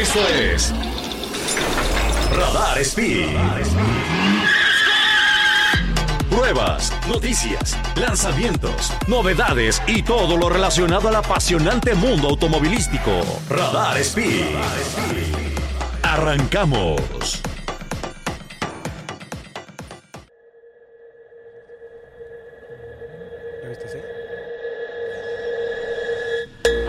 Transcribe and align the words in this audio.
Esto 0.00 0.20
es 0.28 0.72
Radar 2.32 2.78
Speed. 2.78 3.36
Pruebas, 6.30 6.92
noticias, 7.08 7.76
lanzamientos, 7.96 8.92
novedades 9.06 9.82
y 9.86 10.02
todo 10.02 10.36
lo 10.36 10.48
relacionado 10.48 11.08
al 11.08 11.16
apasionante 11.16 11.94
mundo 11.94 12.28
automovilístico. 12.30 13.10
Radar 13.50 13.98
Speed. 13.98 14.56
Arrancamos. 16.02 17.42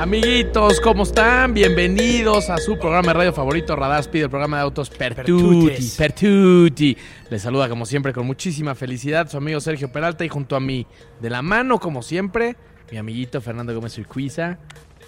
Amiguitos, 0.04 0.82
¿cómo 0.82 1.04
están? 1.04 1.54
Bienvenidos 1.54 2.50
a 2.50 2.58
su 2.58 2.78
programa 2.78 3.08
de 3.08 3.14
radio 3.14 3.32
favorito, 3.32 3.74
Radar 3.74 4.02
Speed, 4.02 4.24
el 4.24 4.30
programa 4.30 4.57
de 4.57 4.64
autos 4.64 4.89
Pertuti. 4.89 5.94
Pertuti. 5.98 6.98
Les 7.30 7.42
saluda 7.42 7.70
como 7.70 7.86
siempre 7.86 8.11
con 8.11 8.28
muchísima 8.28 8.75
felicidad 8.75 9.30
su 9.30 9.38
amigo 9.38 9.61
Sergio 9.61 9.94
Peralta 9.94 10.25
y 10.25 10.28
junto 10.28 10.58
a 10.58 10.60
mí, 10.60 10.86
de 11.21 11.30
la 11.30 11.42
mano 11.42 11.80
como 11.80 12.02
siempre, 12.02 12.58
mi 12.92 12.97
amiguito 12.97 13.39
Fernando 13.39 13.74
Gómez 13.74 13.97
Urquiza. 13.97 14.60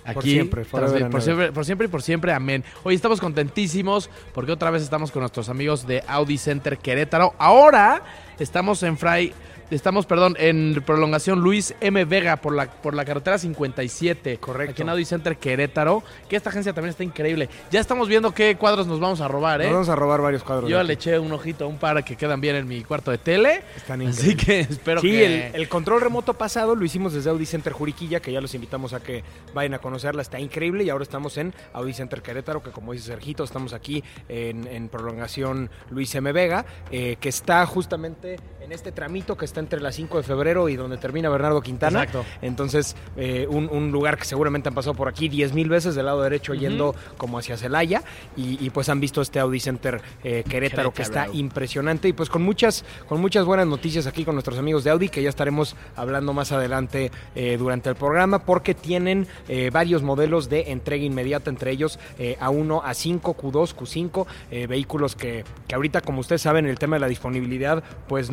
Aquí, 0.05 0.13
Por 0.13 0.23
siempre, 0.23 0.65
por 0.65 1.21
siempre, 1.21 1.51
por 1.51 1.65
siempre 1.65 1.87
y 1.87 1.89
por 1.89 2.01
siempre, 2.01 2.31
amén. 2.31 2.63
Hoy 2.83 2.95
estamos 2.95 3.19
contentísimos 3.19 4.09
porque 4.33 4.53
otra 4.53 4.71
vez 4.71 4.81
estamos 4.81 5.11
con 5.11 5.19
nuestros 5.19 5.49
amigos 5.49 5.85
de 5.85 6.05
Audi 6.07 6.37
Center 6.37 6.77
Querétaro. 6.77 7.33
Ahora 7.37 8.01
estamos 8.39 8.81
en 8.83 8.97
Fray, 8.97 9.33
estamos, 9.71 10.05
perdón, 10.05 10.35
en 10.39 10.81
prolongación 10.85 11.39
Luis 11.41 11.73
M. 11.81 12.05
Vega 12.05 12.37
por 12.37 12.53
la, 12.55 12.69
por 12.71 12.93
la 12.93 13.05
carretera 13.05 13.37
57. 13.37 14.37
Correcto. 14.37 14.71
Aquí 14.71 14.81
en 14.81 14.89
Audi 14.89 15.05
Center 15.05 15.37
Querétaro, 15.37 16.03
que 16.29 16.35
esta 16.35 16.49
agencia 16.49 16.73
también 16.73 16.91
está 16.91 17.03
increíble. 17.03 17.49
Ya 17.71 17.79
estamos 17.79 18.07
viendo 18.07 18.33
qué 18.33 18.55
cuadros 18.57 18.87
nos 18.87 18.99
vamos 18.99 19.21
a 19.21 19.27
robar, 19.27 19.61
¿eh? 19.61 19.65
Nos 19.65 19.73
vamos 19.73 19.89
a 19.89 19.95
robar 19.95 20.21
varios 20.21 20.43
cuadros. 20.43 20.69
Yo 20.69 20.81
le 20.83 20.93
eché 20.93 21.17
un 21.19 21.31
ojito 21.31 21.65
a 21.65 21.67
un 21.67 21.77
par 21.77 22.03
que 22.03 22.15
quedan 22.15 22.41
bien 22.41 22.55
en 22.55 22.67
mi 22.67 22.83
cuarto 22.83 23.11
de 23.11 23.17
tele. 23.17 23.61
Están 23.75 24.01
Así 24.01 24.31
increíbles. 24.31 24.45
que 24.45 24.59
espero 24.73 25.01
Sí, 25.01 25.09
que... 25.11 25.47
el, 25.47 25.55
el 25.55 25.69
control 25.69 26.01
remoto 26.01 26.33
pasado 26.33 26.75
lo 26.75 26.83
hicimos 26.85 27.13
desde 27.13 27.29
Audi 27.29 27.45
Center 27.45 27.73
Juriquilla, 27.73 28.19
que 28.19 28.31
ya 28.31 28.41
los 28.41 28.53
invitamos 28.55 28.93
a 28.93 28.99
que 29.01 29.23
vayan 29.53 29.73
a 29.73 29.79
conocerla, 29.79 30.21
está 30.21 30.39
increíble 30.39 30.83
y 30.83 30.89
ahora 30.89 31.03
estamos 31.03 31.37
en 31.37 31.53
Audi 31.73 31.93
Center 31.93 32.21
Querétaro, 32.21 32.61
que 32.61 32.71
como 32.71 32.93
dice 32.93 33.05
Sergito, 33.07 33.43
estamos 33.43 33.73
aquí 33.73 34.03
en, 34.29 34.67
en 34.67 34.89
prolongación 34.89 35.69
Luis 35.89 36.13
M. 36.15 36.31
Vega, 36.31 36.65
eh, 36.91 37.17
que 37.19 37.29
está 37.29 37.65
justamente 37.65 38.37
en 38.65 38.71
este 38.71 38.91
tramito 38.91 39.37
que 39.37 39.45
está 39.45 39.59
entre 39.59 39.79
la 39.79 39.91
5 39.91 40.17
de 40.17 40.23
febrero 40.23 40.69
y 40.69 40.75
donde 40.75 40.97
termina 40.97 41.29
Bernardo 41.29 41.61
Quintana. 41.61 42.03
Exacto. 42.03 42.25
Entonces, 42.41 42.95
eh, 43.15 43.45
un, 43.49 43.69
un 43.69 43.91
lugar 43.91 44.17
que 44.17 44.25
seguramente 44.25 44.69
han 44.69 44.75
pasado 44.75 44.95
por 44.95 45.07
aquí 45.07 45.29
10 45.29 45.53
mil 45.53 45.69
veces 45.69 45.95
del 45.95 46.07
lado 46.07 46.21
derecho 46.21 46.53
yendo 46.53 46.95
como 47.17 47.37
hacia 47.37 47.57
Celaya 47.57 48.03
y, 48.35 48.63
y, 48.65 48.69
pues 48.71 48.89
han 48.89 48.99
visto 48.99 49.21
este 49.21 49.39
Audi 49.39 49.59
Center 49.59 50.01
eh, 50.23 50.43
Querétaro, 50.47 50.91
que 50.91 51.03
está 51.03 51.27
impresionante 51.31 52.07
y 52.07 52.13
pues 52.13 52.29
con 52.29 52.41
muchas, 52.41 52.83
con 53.07 53.21
muchas 53.21 53.45
buenas 53.45 53.67
noticias 53.67 54.07
aquí 54.07 54.25
con 54.25 54.35
nuestros 54.35 54.57
amigos 54.57 54.83
de 54.83 54.89
Audi 54.89 55.09
que 55.09 55.21
ya 55.21 55.29
estaremos 55.29 55.75
hablando 55.95 56.33
más 56.33 56.51
adelante 56.51 57.11
eh, 57.35 57.57
durante 57.57 57.89
el 57.89 57.95
programa 57.95 58.39
porque 58.39 58.73
tienen 58.73 59.27
varios 59.71 60.01
modelos 60.03 60.49
de 60.49 60.71
entrega 60.71 61.03
inmediata, 61.03 61.49
entre 61.49 61.71
ellos 61.71 61.99
eh, 62.17 62.37
A1, 62.39 62.81
A5, 62.83 63.21
Q2, 63.21 63.75
Q5, 63.75 64.25
eh, 64.51 64.67
vehículos 64.67 65.15
que, 65.15 65.43
que 65.67 65.75
ahorita 65.75 66.01
como 66.01 66.19
ustedes 66.19 66.41
saben 66.41 66.65
el 66.65 66.79
tema 66.79 66.95
de 66.95 67.01
la 67.01 67.07
disponibilidad 67.07 67.83
pues 68.07 68.29
Es 68.29 68.31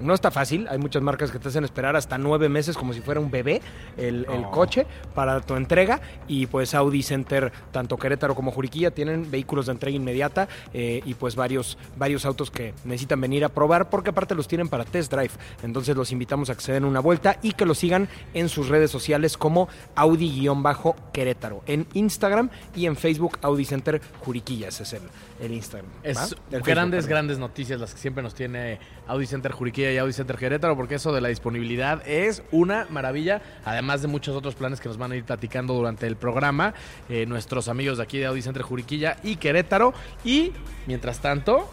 no, 0.00 0.14
está 0.14 0.30
fácil, 0.30 0.68
hay 0.68 0.78
muchas 0.78 1.02
marcas 1.02 1.32
que 1.32 1.38
te 1.38 1.48
hacen 1.48 1.64
esperar 1.64 1.96
hasta 1.96 2.18
nueve 2.18 2.48
meses 2.48 2.76
como 2.76 2.92
si 2.92 3.00
fuera 3.00 3.20
un 3.20 3.30
bebé 3.30 3.60
el, 3.96 4.26
coche 4.52 4.86
para 5.14 5.40
tu 5.40 5.56
entrega. 5.56 6.00
Y 6.28 6.46
pues 6.46 6.74
Audi 6.74 7.02
Center, 7.02 7.52
tanto 7.72 7.96
Querétaro 7.96 8.34
como 8.34 8.52
Juriquilla, 8.52 8.90
tienen 8.90 9.30
vehículos 9.30 9.66
de 9.66 9.72
entrega 9.72 9.96
inmediata 9.96 10.48
eh, 10.72 11.02
y 11.04 11.14
pues 11.14 11.34
varios, 11.34 11.78
varios 11.96 12.24
autos 12.24 12.50
que 12.50 12.74
necesitan 12.84 13.20
venir 13.20 13.44
a 13.44 13.48
probar 13.48 13.90
porque 13.90 14.10
aparte 14.10 14.34
los 14.34 14.46
tienen 14.46 14.68
para 14.68 14.84
test 14.84 15.12
drive. 15.12 15.32
Entonces 15.62 15.96
los 15.96 16.12
invitamos 16.12 16.48
a 16.50 16.54
que 16.54 16.60
se 16.60 16.72
den 16.72 16.84
una 16.84 17.00
vuelta 17.00 17.38
y 17.42 17.52
que 17.52 17.66
los 17.66 17.78
sigan 17.78 18.08
en 18.34 18.48
sus 18.48 18.68
redes 18.68 18.90
sociales 18.90 19.36
como 19.36 19.68
Audi-Querétaro, 19.96 21.62
en 21.66 21.86
Instagram 21.94 22.50
y 22.74 22.86
en 22.86 22.96
Facebook 22.96 23.38
Audi 23.42 23.64
Center 23.64 24.00
Juriquilla, 24.20 24.68
ese 24.68 24.84
es 24.84 24.92
el, 24.94 25.02
el 25.40 25.52
Instagram. 25.52 25.90
Es 26.02 26.36
grandes, 26.64 27.06
grandes 27.06 27.38
noticias 27.38 27.80
las 27.80 27.94
que 27.94 28.00
siempre 28.00 28.22
nos 28.22 28.34
tiene 28.34 28.78
Audi 29.06 29.26
Center 29.26 29.47
Juriquilla 29.52 29.92
y 29.92 29.98
Audi 29.98 30.12
Center 30.12 30.36
Querétaro, 30.36 30.76
porque 30.76 30.96
eso 30.96 31.12
de 31.12 31.20
la 31.20 31.28
disponibilidad 31.28 32.06
es 32.06 32.42
una 32.50 32.86
maravilla, 32.90 33.42
además 33.64 34.02
de 34.02 34.08
muchos 34.08 34.36
otros 34.36 34.54
planes 34.54 34.80
que 34.80 34.88
nos 34.88 34.98
van 34.98 35.12
a 35.12 35.16
ir 35.16 35.24
platicando 35.24 35.74
durante 35.74 36.06
el 36.06 36.16
programa, 36.16 36.74
eh, 37.08 37.26
nuestros 37.26 37.68
amigos 37.68 37.98
de 37.98 38.04
aquí 38.04 38.18
de 38.18 38.26
Audi 38.26 38.42
Center 38.42 38.62
Juriquilla 38.62 39.16
y 39.22 39.36
Querétaro. 39.36 39.94
Y, 40.24 40.52
mientras 40.86 41.20
tanto, 41.20 41.68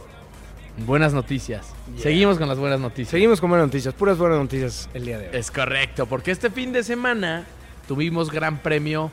buenas 0.85 1.13
noticias. 1.13 1.73
Seguimos 1.97 2.37
con 2.37 2.47
las 2.47 2.57
buenas 2.57 2.79
noticias. 2.79 3.09
Seguimos 3.09 3.41
con 3.41 3.49
buenas 3.49 3.67
noticias, 3.67 3.93
puras 3.93 4.17
buenas 4.17 4.39
noticias 4.39 4.89
el 4.93 5.05
día 5.05 5.17
de 5.17 5.29
hoy. 5.29 5.35
Es 5.35 5.51
correcto, 5.51 6.05
porque 6.05 6.31
este 6.31 6.49
fin 6.49 6.73
de 6.73 6.83
semana 6.83 7.45
tuvimos 7.87 8.31
gran 8.31 8.59
premio 8.59 9.11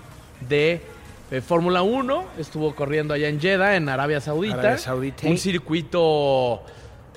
de 0.49 0.81
eh, 1.31 1.41
Fórmula 1.41 1.83
1. 1.83 2.25
Estuvo 2.39 2.75
corriendo 2.75 3.15
allá 3.15 3.29
en 3.29 3.41
Jeddah, 3.41 3.77
en 3.77 3.89
Arabia 3.89 4.21
Saudita. 4.21 4.59
Arabia 4.59 4.79
Saudita. 4.79 5.27
Un 5.27 5.39
circuito 5.39 6.63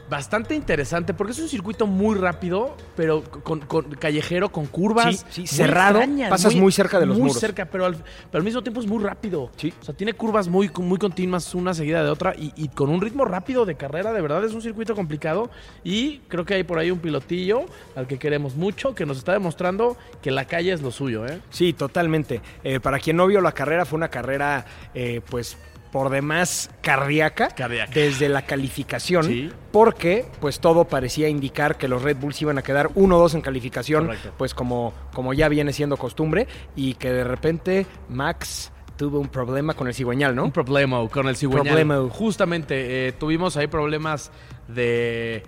bastante 0.09 0.53
interesante, 0.55 1.13
porque 1.13 1.31
es 1.33 1.39
un 1.39 1.49
circuito 1.49 1.88
muy 1.88 2.16
rápido, 2.17 2.75
pero 2.95 3.23
con, 3.23 3.61
con- 3.61 3.89
callejero, 3.95 4.49
con 4.49 4.67
curvas. 4.67 5.25
Sí, 5.29 5.47
cerrado, 5.47 5.99
extrañas, 5.99 6.29
pasas 6.29 6.55
muy 6.55 6.71
cerca 6.71 6.99
de 6.99 7.05
los 7.07 7.17
Muy 7.17 7.27
muros. 7.27 7.39
cerca, 7.39 7.66
pero 7.66 7.85
al, 7.85 7.95
pero 7.95 8.39
al 8.39 8.43
mismo 8.43 8.61
tiempo 8.61 8.79
es 8.81 8.88
muy 8.88 9.03
rápido. 9.03 9.49
Sí. 9.57 9.73
O 9.81 9.83
sea, 9.83 9.95
tiene 9.95 10.13
curvas 10.13 10.47
muy, 10.47 10.69
muy 10.79 10.99
continuas, 10.99 11.53
una 11.55 11.73
seguida 11.73 12.03
de 12.03 12.09
otra, 12.09 12.35
y, 12.38 12.53
y 12.55 12.67
con 12.69 12.89
un 12.89 13.01
ritmo 13.01 13.25
rápido 13.25 13.66
de 13.66 13.75
carrera, 13.75 14.13
de 14.13 14.21
verdad 14.21 14.43
es 14.45 14.53
un 14.53 14.61
circuito 14.61 14.95
complicado. 14.95 15.49
Y 15.83 16.19
creo 16.27 16.45
que 16.45 16.53
hay 16.53 16.63
por 16.63 16.77
ahí 16.79 16.91
un 16.91 16.99
pilotillo 16.99 17.66
al 17.95 18.07
que 18.07 18.19
queremos 18.19 18.55
mucho, 18.55 18.93
que 18.95 19.05
nos 19.05 19.17
está 19.17 19.33
demostrando 19.33 19.97
que 20.22 20.31
la 20.31 20.45
calle 20.45 20.72
es 20.73 20.81
lo 20.81 20.91
suyo, 20.91 21.25
¿eh? 21.25 21.41
Sí, 21.49 21.73
totalmente. 21.73 22.41
Eh, 22.63 22.79
para 22.79 22.99
quien 22.99 23.17
no 23.17 23.27
vio 23.27 23.41
la 23.41 23.51
carrera, 23.53 23.85
fue 23.85 23.97
una 23.97 24.09
carrera, 24.09 24.66
eh, 24.93 25.22
pues, 25.29 25.57
por 25.95 26.09
demás 26.09 26.69
cardíaca, 26.81 27.47
Cardíaca. 27.47 27.89
desde 27.94 28.28
la 28.28 28.41
calificación, 28.41 29.23
Sí. 29.23 29.50
porque 29.72 30.25
pues 30.41 30.59
todo 30.59 30.83
parecía 30.83 31.29
indicar 31.29 31.78
que 31.78 31.88
los 31.88 32.01
Red 32.01 32.17
Bulls 32.17 32.41
iban 32.41 32.57
a 32.57 32.63
quedar 32.63 32.89
1-2 32.95 33.33
en 33.33 33.39
calificación, 33.39 34.07
Correcto. 34.07 34.34
pues 34.38 34.53
como, 34.53 34.94
como 35.13 35.34
ya 35.34 35.47
viene 35.47 35.72
siendo 35.72 35.95
costumbre, 35.95 36.47
y 36.75 36.95
que 36.95 37.13
de 37.13 37.23
repente 37.23 37.85
Max 38.09 38.73
tuvo 38.97 39.22
un 39.22 39.29
problema 39.29 39.73
con 39.73 39.88
el 39.88 39.94
cigüeñal, 39.94 40.35
¿no? 40.35 40.44
Un 40.44 40.51
problema 40.51 41.07
con 41.07 41.29
el 41.29 41.38
cigüeñal. 41.38 41.66
Problema. 41.66 42.09
Justamente, 42.09 43.07
eh, 43.07 43.11
tuvimos 43.13 43.55
ahí 43.55 43.67
problemas 43.67 44.34
de, 44.67 45.44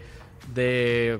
de, 0.54 1.20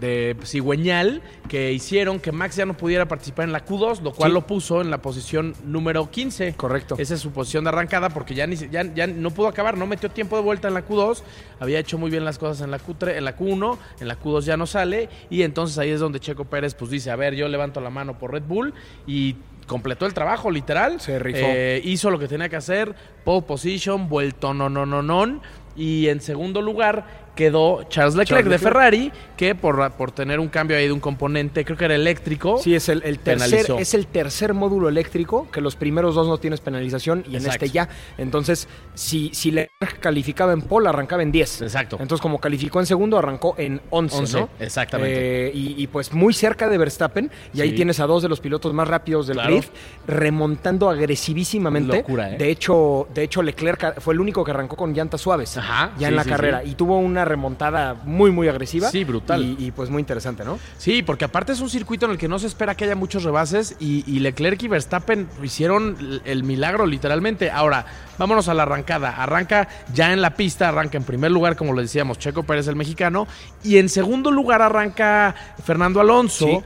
de 0.00 0.36
cigüeñal 0.44 1.22
que 1.48 1.72
hicieron 1.72 2.20
que 2.20 2.32
Max 2.32 2.56
ya 2.56 2.66
no 2.66 2.76
pudiera 2.76 3.06
participar 3.08 3.44
en 3.46 3.52
la 3.52 3.64
Q2, 3.64 4.02
lo 4.02 4.12
cual 4.12 4.30
Sí. 4.30 4.34
lo 4.34 4.46
puso 4.46 4.80
en 4.80 4.90
la 4.90 4.98
posición 5.02 5.54
número 5.64 6.10
15. 6.10 6.54
Correcto. 6.54 6.96
Esa 6.98 7.14
es 7.14 7.20
su 7.20 7.30
posición 7.30 7.64
de 7.64 7.70
arrancada 7.70 8.10
porque 8.10 8.34
ya, 8.34 8.46
ni, 8.46 8.56
ya, 8.56 8.82
ya 8.94 9.06
no 9.06 9.30
pudo 9.30 9.48
acabar, 9.48 9.76
no 9.76 9.86
metió 9.86 10.10
tiempo 10.10 10.36
de 10.36 10.42
vuelta 10.42 10.68
en 10.68 10.74
la 10.74 10.86
Q2, 10.86 11.22
había 11.60 11.78
hecho 11.78 11.98
muy 11.98 12.10
bien 12.10 12.24
las 12.24 12.38
cosas 12.38 12.62
en 12.64 12.70
la 12.70 12.78
Q3, 12.78 13.16
en 13.16 13.24
la 13.24 13.36
Q1, 13.36 13.78
en 14.00 14.08
la 14.08 14.18
Q2 14.18 14.40
ya 14.42 14.56
no 14.56 14.66
sale 14.66 15.08
y 15.30 15.42
entonces 15.42 15.78
ahí 15.78 15.90
es 15.90 16.00
donde 16.00 16.20
Checo 16.20 16.44
Pérez 16.44 16.74
pues 16.74 16.90
dice, 16.90 17.10
a 17.10 17.16
ver, 17.16 17.34
yo 17.34 17.48
levanto 17.48 17.80
la 17.80 17.90
mano 17.90 18.18
por 18.18 18.32
Red 18.32 18.44
Bull 18.44 18.74
y 19.06 19.36
completó 19.66 20.06
el 20.06 20.14
trabajo 20.14 20.50
literal. 20.50 20.98
Se 21.00 21.18
rifó. 21.18 21.40
Eh, 21.42 21.80
hizo 21.84 22.10
lo 22.10 22.18
que 22.18 22.26
tenía 22.28 22.48
que 22.48 22.56
hacer, 22.56 22.94
pole 23.24 23.42
position, 23.42 24.08
vuelto 24.08 24.54
no 24.54 24.68
no 24.70 24.86
no 24.86 25.02
no 25.02 25.40
y 25.76 26.08
en 26.08 26.20
segundo 26.20 26.60
lugar 26.60 27.27
quedó 27.38 27.84
Charles 27.84 28.16
Leclerc, 28.16 28.28
Charles 28.42 28.44
de 28.46 28.50
Leclerc. 28.50 28.60
Ferrari, 28.74 29.12
que 29.36 29.54
por, 29.54 29.92
por 29.92 30.10
tener 30.10 30.40
un 30.40 30.48
cambio 30.48 30.76
ahí 30.76 30.86
de 30.86 30.92
un 30.92 30.98
componente, 30.98 31.64
creo 31.64 31.78
que 31.78 31.84
era 31.84 31.94
eléctrico. 31.94 32.58
Sí, 32.58 32.74
es 32.74 32.88
el, 32.88 33.00
el 33.04 33.20
tercer, 33.20 33.48
Penalizó. 33.50 33.78
es 33.78 33.94
el 33.94 34.08
tercer 34.08 34.54
módulo 34.54 34.88
eléctrico, 34.88 35.48
que 35.52 35.60
los 35.60 35.76
primeros 35.76 36.16
dos 36.16 36.26
no 36.26 36.38
tienes 36.38 36.60
penalización 36.60 37.22
y 37.30 37.36
en 37.36 37.46
este 37.46 37.68
ya. 37.70 37.88
Entonces, 38.18 38.66
si, 38.94 39.30
si 39.34 39.52
Leclerc 39.52 40.00
calificaba 40.00 40.52
en 40.52 40.62
pole, 40.62 40.88
arrancaba 40.88 41.22
en 41.22 41.30
10. 41.30 41.62
Exacto. 41.62 41.96
Entonces, 42.00 42.20
como 42.20 42.40
calificó 42.40 42.80
en 42.80 42.86
segundo, 42.86 43.16
arrancó 43.16 43.54
en 43.56 43.80
11, 43.90 44.16
11, 44.18 44.40
¿no? 44.40 44.48
exactamente. 44.58 45.46
Eh, 45.46 45.52
y, 45.54 45.80
y, 45.80 45.86
pues 45.86 46.12
muy 46.12 46.34
cerca 46.34 46.68
de 46.68 46.76
Verstappen, 46.76 47.30
y 47.54 47.60
ahí 47.60 47.70
tienes 47.72 48.00
a 48.00 48.06
dos 48.06 48.20
de 48.24 48.28
los 48.28 48.40
pilotos 48.40 48.74
más 48.74 48.88
rápidos 48.88 49.28
del 49.28 49.36
Claro. 49.36 49.54
grid, 49.54 49.64
remontando 50.08 50.90
agresivísimamente. 50.90 51.98
Locura, 51.98 52.32
¿eh? 52.32 52.36
De 52.36 52.50
hecho, 52.50 53.06
de 53.14 53.22
hecho, 53.22 53.42
Leclerc 53.42 54.00
fue 54.00 54.14
el 54.14 54.20
único 54.20 54.42
que 54.44 54.50
arrancó 54.50 54.74
con 54.76 54.92
llantas 54.92 55.20
suaves 55.20 55.56
Ajá, 55.56 55.92
ya 55.98 55.98
sí, 55.98 56.04
en 56.06 56.16
la 56.16 56.24
sí, 56.24 56.30
carrera. 56.30 56.64
Y 56.64 56.74
tuvo 56.74 56.98
una 56.98 57.24
remontada 57.28 57.94
muy, 58.04 58.30
muy 58.30 58.48
agresiva. 58.48 58.90
Sí, 58.90 59.04
brutal. 59.04 59.42
Y, 59.44 59.66
y, 59.66 59.70
pues 59.70 59.90
muy 59.90 60.00
interesante, 60.00 60.44
¿no? 60.44 60.58
Sí, 60.78 61.02
porque 61.02 61.24
aparte 61.26 61.52
es 61.52 61.60
un 61.60 61.70
circuito 61.70 62.06
en 62.06 62.12
el 62.12 62.18
que 62.18 62.28
no 62.28 62.38
se 62.38 62.46
espera 62.46 62.74
que 62.74 62.84
haya 62.84 62.96
muchos 62.96 63.22
rebases 63.24 63.76
y, 63.78 64.02
y 64.06 64.20
Leclerc 64.20 64.62
y 64.62 64.68
Verstappen 64.68 65.28
hicieron 65.42 65.96
el- 66.00 66.22
el 66.24 66.44
milagro 66.44 66.86
literalmente. 66.86 67.50
Ahora, 67.50 67.86
vámonos 68.18 68.48
a 68.48 68.54
la 68.54 68.62
arrancada. 68.64 69.10
Arranca 69.22 69.68
ya 69.94 70.12
en 70.12 70.20
la 70.22 70.34
pista, 70.34 70.68
arranca 70.68 70.96
en 70.98 71.04
primer 71.04 71.30
lugar, 71.30 71.56
como 71.56 71.72
le 71.74 71.82
decíamos, 71.82 72.18
Checo 72.18 72.42
Pérez 72.42 72.66
el 72.68 72.76
mexicano, 72.76 73.26
y 73.62 73.78
en 73.78 73.88
segundo 73.88 74.30
lugar 74.30 74.62
arranca 74.62 75.34
Fernando 75.64 76.00
Alonso. 76.00 76.46
Sí. 76.46 76.58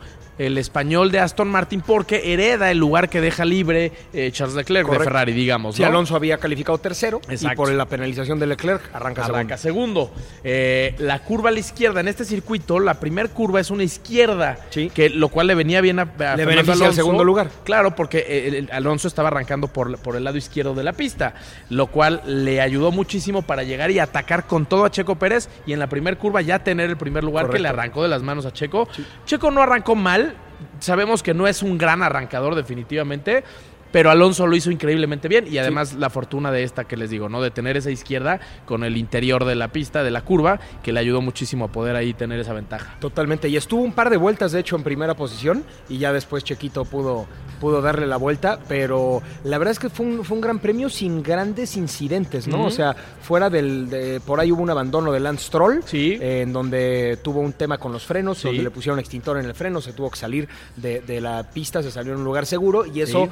El 0.46 0.58
español 0.58 1.10
de 1.10 1.20
Aston 1.20 1.48
Martin 1.48 1.80
porque 1.80 2.32
hereda 2.32 2.70
el 2.70 2.78
lugar 2.78 3.08
que 3.08 3.20
deja 3.20 3.44
libre 3.44 3.92
eh, 4.12 4.30
Charles 4.32 4.54
Leclerc 4.56 4.84
Correcto. 4.86 5.04
de 5.04 5.10
Ferrari, 5.10 5.32
digamos. 5.32 5.76
Si 5.76 5.82
¿no? 5.82 5.88
Alonso 5.88 6.16
había 6.16 6.38
calificado 6.38 6.78
tercero 6.78 7.20
y 7.28 7.54
por 7.54 7.70
la 7.72 7.86
penalización 7.86 8.38
de 8.38 8.46
Leclerc 8.46 8.82
arranca, 8.94 9.24
Arranca 9.24 9.56
segundo. 9.56 10.10
segundo. 10.12 10.22
Eh, 10.44 10.94
la 10.98 11.20
curva 11.20 11.48
a 11.50 11.52
la 11.52 11.60
izquierda 11.60 12.00
en 12.00 12.08
este 12.08 12.24
circuito, 12.24 12.80
la 12.80 12.94
primera 12.94 13.28
curva 13.28 13.60
es 13.60 13.70
una 13.70 13.84
izquierda, 13.84 14.58
Sí. 14.70 14.90
que 14.90 15.08
lo 15.10 15.28
cual 15.28 15.46
le 15.46 15.54
venía 15.54 15.80
bien 15.80 15.98
a, 15.98 16.02
a 16.02 16.06
Fernando 16.06 16.46
beneficia 16.46 16.72
al 16.74 16.80
Alonso. 16.82 16.96
segundo 16.96 17.24
lugar. 17.24 17.50
Claro, 17.64 17.94
porque 17.94 18.18
eh, 18.18 18.48
el- 18.48 18.54
el 18.54 18.70
Alonso 18.72 19.08
estaba 19.08 19.28
arrancando 19.28 19.68
por, 19.68 19.98
por 19.98 20.16
el 20.16 20.24
lado 20.24 20.36
izquierdo 20.36 20.74
de 20.74 20.82
la 20.84 20.92
pista, 20.92 21.34
lo 21.70 21.86
cual 21.88 22.22
le 22.26 22.60
ayudó 22.60 22.90
muchísimo 22.90 23.42
para 23.42 23.62
llegar 23.62 23.90
y 23.90 23.98
atacar 23.98 24.46
con 24.46 24.66
todo 24.66 24.84
a 24.84 24.90
Checo 24.90 25.16
Pérez 25.16 25.48
y 25.66 25.72
en 25.72 25.78
la 25.78 25.86
primera 25.88 26.16
curva 26.18 26.40
ya 26.42 26.58
tener 26.60 26.90
el 26.90 26.96
primer 26.96 27.24
lugar 27.24 27.50
que 27.50 27.58
le 27.58 27.68
arrancó 27.68 28.02
de 28.02 28.08
las 28.08 28.22
manos 28.22 28.46
a 28.46 28.52
Checo. 28.52 28.88
Checo 29.26 29.50
no 29.50 29.62
arrancó 29.62 29.94
mal, 29.94 30.31
sabemos 30.80 31.22
que 31.22 31.34
no 31.34 31.46
es 31.46 31.62
un 31.62 31.78
gran 31.78 32.02
arrancador 32.02 32.54
definitivamente. 32.54 33.44
Pero 33.92 34.10
Alonso 34.10 34.46
lo 34.46 34.56
hizo 34.56 34.70
increíblemente 34.70 35.28
bien 35.28 35.46
y 35.48 35.58
además 35.58 35.94
la 35.94 36.10
fortuna 36.10 36.50
de 36.50 36.62
esta 36.64 36.84
que 36.84 36.96
les 36.96 37.10
digo, 37.10 37.28
¿no? 37.28 37.40
De 37.42 37.50
tener 37.50 37.76
esa 37.76 37.90
izquierda 37.90 38.40
con 38.66 38.82
el 38.84 38.96
interior 38.96 39.44
de 39.44 39.54
la 39.54 39.68
pista, 39.68 40.02
de 40.02 40.10
la 40.10 40.22
curva, 40.22 40.58
que 40.82 40.92
le 40.92 41.00
ayudó 41.00 41.20
muchísimo 41.20 41.66
a 41.66 41.68
poder 41.68 41.94
ahí 41.96 42.14
tener 42.14 42.40
esa 42.40 42.52
ventaja. 42.54 42.96
Totalmente. 43.00 43.48
Y 43.48 43.56
estuvo 43.56 43.82
un 43.82 43.92
par 43.92 44.10
de 44.10 44.16
vueltas, 44.16 44.52
de 44.52 44.60
hecho, 44.60 44.76
en 44.76 44.82
primera 44.82 45.14
posición. 45.14 45.62
Y 45.88 45.98
ya 45.98 46.12
después 46.12 46.42
Chequito 46.42 46.84
pudo, 46.84 47.26
pudo 47.60 47.82
darle 47.82 48.06
la 48.06 48.16
vuelta. 48.16 48.58
Pero 48.68 49.22
la 49.44 49.58
verdad 49.58 49.72
es 49.72 49.78
que 49.78 49.90
fue 49.90 50.06
un, 50.06 50.24
fue 50.24 50.36
un 50.36 50.40
gran 50.40 50.58
premio 50.58 50.88
sin 50.88 51.22
grandes 51.22 51.76
incidentes, 51.76 52.48
¿no? 52.48 52.64
O 52.64 52.70
sea, 52.70 52.94
fuera 53.20 53.50
del. 53.50 53.90
de- 53.90 54.20
por 54.20 54.40
ahí 54.40 54.50
hubo 54.52 54.62
un 54.62 54.70
abandono 54.70 55.12
de 55.12 55.20
Lance 55.20 55.44
Stroll. 55.46 55.82
Sí. 55.84 56.18
eh, 56.20 56.40
en 56.42 56.52
donde 56.52 57.18
tuvo 57.22 57.40
un 57.40 57.52
tema 57.52 57.78
con 57.78 57.92
los 57.92 58.04
frenos, 58.04 58.38
Sí. 58.38 58.48
donde 58.48 58.62
le 58.62 58.70
pusieron 58.70 58.98
extintor 58.98 59.38
en 59.38 59.44
el 59.46 59.54
freno, 59.54 59.80
se 59.80 59.92
tuvo 59.92 60.10
que 60.10 60.16
salir 60.16 60.48
de, 60.76 61.00
de 61.02 61.20
la 61.20 61.42
pista, 61.50 61.82
se 61.82 61.90
salió 61.90 62.12
en 62.12 62.18
un 62.20 62.24
lugar 62.24 62.46
seguro 62.46 62.86
y 62.86 63.00
eso 63.02 63.24
Sí. 63.26 63.30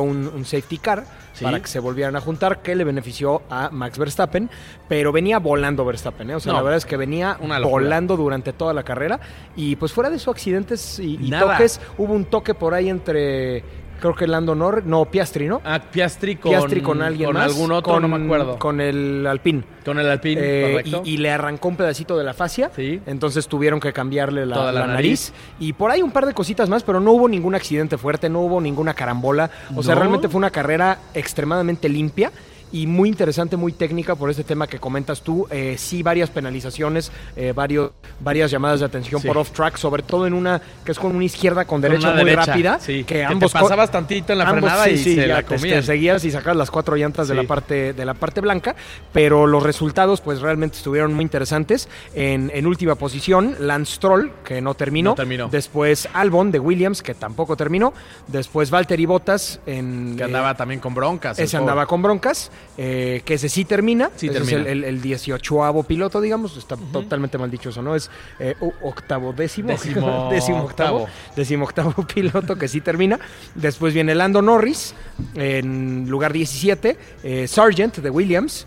Un, 0.00 0.26
un 0.34 0.44
safety 0.46 0.78
car 0.78 1.04
Sí. 1.34 1.44
para 1.44 1.60
que 1.60 1.66
se 1.66 1.78
volvieran 1.78 2.14
a 2.14 2.20
juntar, 2.20 2.60
que 2.60 2.74
le 2.74 2.84
benefició 2.84 3.40
a 3.48 3.70
Max 3.70 3.96
Verstappen, 3.98 4.50
pero 4.86 5.12
venía 5.12 5.38
volando 5.38 5.82
Verstappen, 5.82 6.28
¿eh? 6.28 6.34
o 6.34 6.40
sea, 6.40 6.52
No. 6.52 6.58
la 6.58 6.62
verdad 6.62 6.76
es 6.76 6.84
que 6.84 6.98
venía 6.98 7.38
volando 7.62 8.18
durante 8.18 8.52
toda 8.52 8.74
la 8.74 8.82
carrera 8.82 9.18
y 9.56 9.76
pues 9.76 9.94
fuera 9.94 10.10
de 10.10 10.16
esos 10.16 10.28
accidentes 10.34 10.98
y, 10.98 11.30
toques, 11.30 11.80
hubo 11.96 12.12
un 12.12 12.26
toque 12.26 12.52
por 12.52 12.74
ahí 12.74 12.90
entre, 12.90 13.64
creo 14.02 14.14
que 14.14 14.26
Lando 14.26 14.54
Norris, 14.54 14.84
no, 14.84 15.04
Piastri, 15.06 15.46
¿no? 15.48 15.62
Ah, 15.64 15.80
Piastri 15.80 16.36
con, 16.36 16.50
Piastri 16.50 16.82
con 16.82 17.00
alguien 17.00 17.28
con 17.28 17.34
más. 17.36 17.46
algún 17.46 17.72
otro, 17.72 17.94
con, 17.94 18.02
no 18.02 18.08
me 18.08 18.22
acuerdo. 18.22 18.58
Con 18.58 18.80
el 18.80 19.26
Alpine. 19.26 19.62
Con 19.84 19.98
el 19.98 20.10
Alpine, 20.10 20.40
Eh, 20.42 20.70
correcto. 20.72 21.02
y, 21.06 21.14
y 21.14 21.16
le 21.18 21.30
arrancó 21.30 21.68
un 21.68 21.76
pedacito 21.76 22.18
de 22.18 22.24
la 22.24 22.34
fascia. 22.34 22.70
Sí. 22.76 23.00
Entonces 23.06 23.48
tuvieron 23.48 23.80
que 23.80 23.92
cambiarle 23.92 24.44
la, 24.44 24.56
la 24.56 24.72
la 24.72 24.86
nariz. 24.88 25.32
Y 25.60 25.72
por 25.72 25.90
ahí 25.90 26.02
un 26.02 26.10
par 26.10 26.26
de 26.26 26.34
cositas 26.34 26.68
más, 26.68 26.82
pero 26.82 27.00
no 27.00 27.12
hubo 27.12 27.28
ningún 27.28 27.54
accidente 27.54 27.96
fuerte, 27.96 28.28
no 28.28 28.40
hubo 28.40 28.60
ninguna 28.60 28.92
carambola. 28.92 29.50
O 29.74 29.82
sea, 29.82 29.94
realmente 29.94 30.28
fue 30.28 30.38
una 30.38 30.50
carrera 30.50 30.98
extremadamente 31.14 31.88
limpia. 31.88 32.30
Y 32.72 32.86
muy 32.86 33.08
interesante, 33.10 33.56
muy 33.56 33.72
técnica 33.72 34.14
por 34.14 34.30
este 34.30 34.44
tema 34.44 34.66
que 34.66 34.78
comentas 34.78 35.20
tú. 35.20 35.46
Eh, 35.50 35.76
sí, 35.78 36.02
varias 36.02 36.30
penalizaciones, 36.30 37.12
eh, 37.36 37.52
varios, 37.54 37.90
varias 38.20 38.50
llamadas 38.50 38.80
de 38.80 38.86
atención 38.86 39.20
Sí. 39.20 39.28
por 39.28 39.36
off-track, 39.38 39.76
sobre 39.76 40.02
todo 40.02 40.26
en 40.26 40.32
una 40.32 40.60
que 40.84 40.92
es 40.92 40.98
con 40.98 41.14
una 41.14 41.24
izquierda 41.24 41.64
con 41.66 41.80
derecha 41.80 42.10
muy 42.12 42.24
derecha, 42.24 42.46
rápida. 42.46 42.78
sí. 42.80 43.04
Que, 43.04 43.14
Que 43.14 43.14
te 43.18 43.24
ambos 43.24 43.52
co- 43.52 43.60
pasabas 43.60 43.90
tantito 43.90 44.32
en 44.32 44.38
la 44.38 44.44
ambos, 44.44 44.60
frenada 44.60 44.84
sí, 44.86 44.90
y 44.92 44.98
sí, 44.98 45.14
se 45.16 45.26
la 45.26 45.42
te- 45.42 45.58
te 45.58 45.82
seguías 45.82 46.24
y 46.24 46.30
sacabas 46.30 46.56
las 46.56 46.70
cuatro 46.70 46.96
llantas 46.96 47.28
de 47.28 47.34
la 47.34 47.42
parte 47.44 47.92
de 47.92 48.04
la 48.04 48.14
parte 48.14 48.40
blanca, 48.40 48.74
pero 49.12 49.46
los 49.46 49.62
resultados 49.62 50.20
pues 50.22 50.40
realmente 50.40 50.76
estuvieron 50.78 51.12
muy 51.14 51.22
interesantes. 51.24 51.88
En, 52.14 52.50
en 52.54 52.66
última 52.66 52.94
posición, 52.94 53.54
Lance 53.60 53.96
Stroll, 53.96 54.32
que 54.44 54.60
no 54.62 54.74
terminó. 54.74 55.10
No 55.10 55.14
terminó. 55.16 55.48
Después 55.48 56.08
Albon 56.14 56.50
de 56.50 56.58
Williams, 56.58 57.02
que 57.02 57.14
tampoco 57.14 57.56
terminó. 57.56 57.92
Después 58.28 58.70
Valtteri 58.70 59.04
Bottas 59.06 59.60
en 59.66 60.14
Que 60.16 60.24
andaba 60.24 60.54
también 60.56 60.80
con 60.80 60.94
broncas. 60.94 61.38
ese 61.38 61.56
andaba 61.56 61.86
con 61.86 62.00
broncas, 62.02 62.50
eh, 62.78 63.22
que 63.24 63.34
ese 63.34 63.48
sí 63.48 63.64
termina. 63.64 64.10
Sí 64.16 64.26
ese 64.26 64.34
termina. 64.38 64.60
es 64.60 64.66
el, 64.66 64.78
el, 64.78 64.84
el 64.84 65.02
18 65.02 65.84
piloto, 65.86 66.20
digamos. 66.20 66.56
Está 66.56 66.76
totalmente 66.76 67.38
mal 67.38 67.50
dicho 67.50 67.70
eso, 67.70 67.82
¿no? 67.82 67.94
Es 67.94 68.10
eh, 68.38 68.54
octavo, 68.82 69.32
décimo. 69.32 69.68
Décimo 69.68 70.28
décimo 70.30 70.62
octavo. 70.64 70.98
octavo. 71.02 71.08
Décimo 71.36 71.64
octavo 71.64 72.06
piloto 72.14 72.56
que 72.56 72.68
sí 72.68 72.80
termina. 72.80 73.18
Después 73.54 73.94
viene 73.94 74.14
Lando 74.14 74.42
Norris 74.42 74.94
en 75.34 76.08
lugar 76.08 76.32
17. 76.32 76.96
eh, 77.22 77.46
Sargent 77.48 77.98
de 77.98 78.10
Williams. 78.10 78.66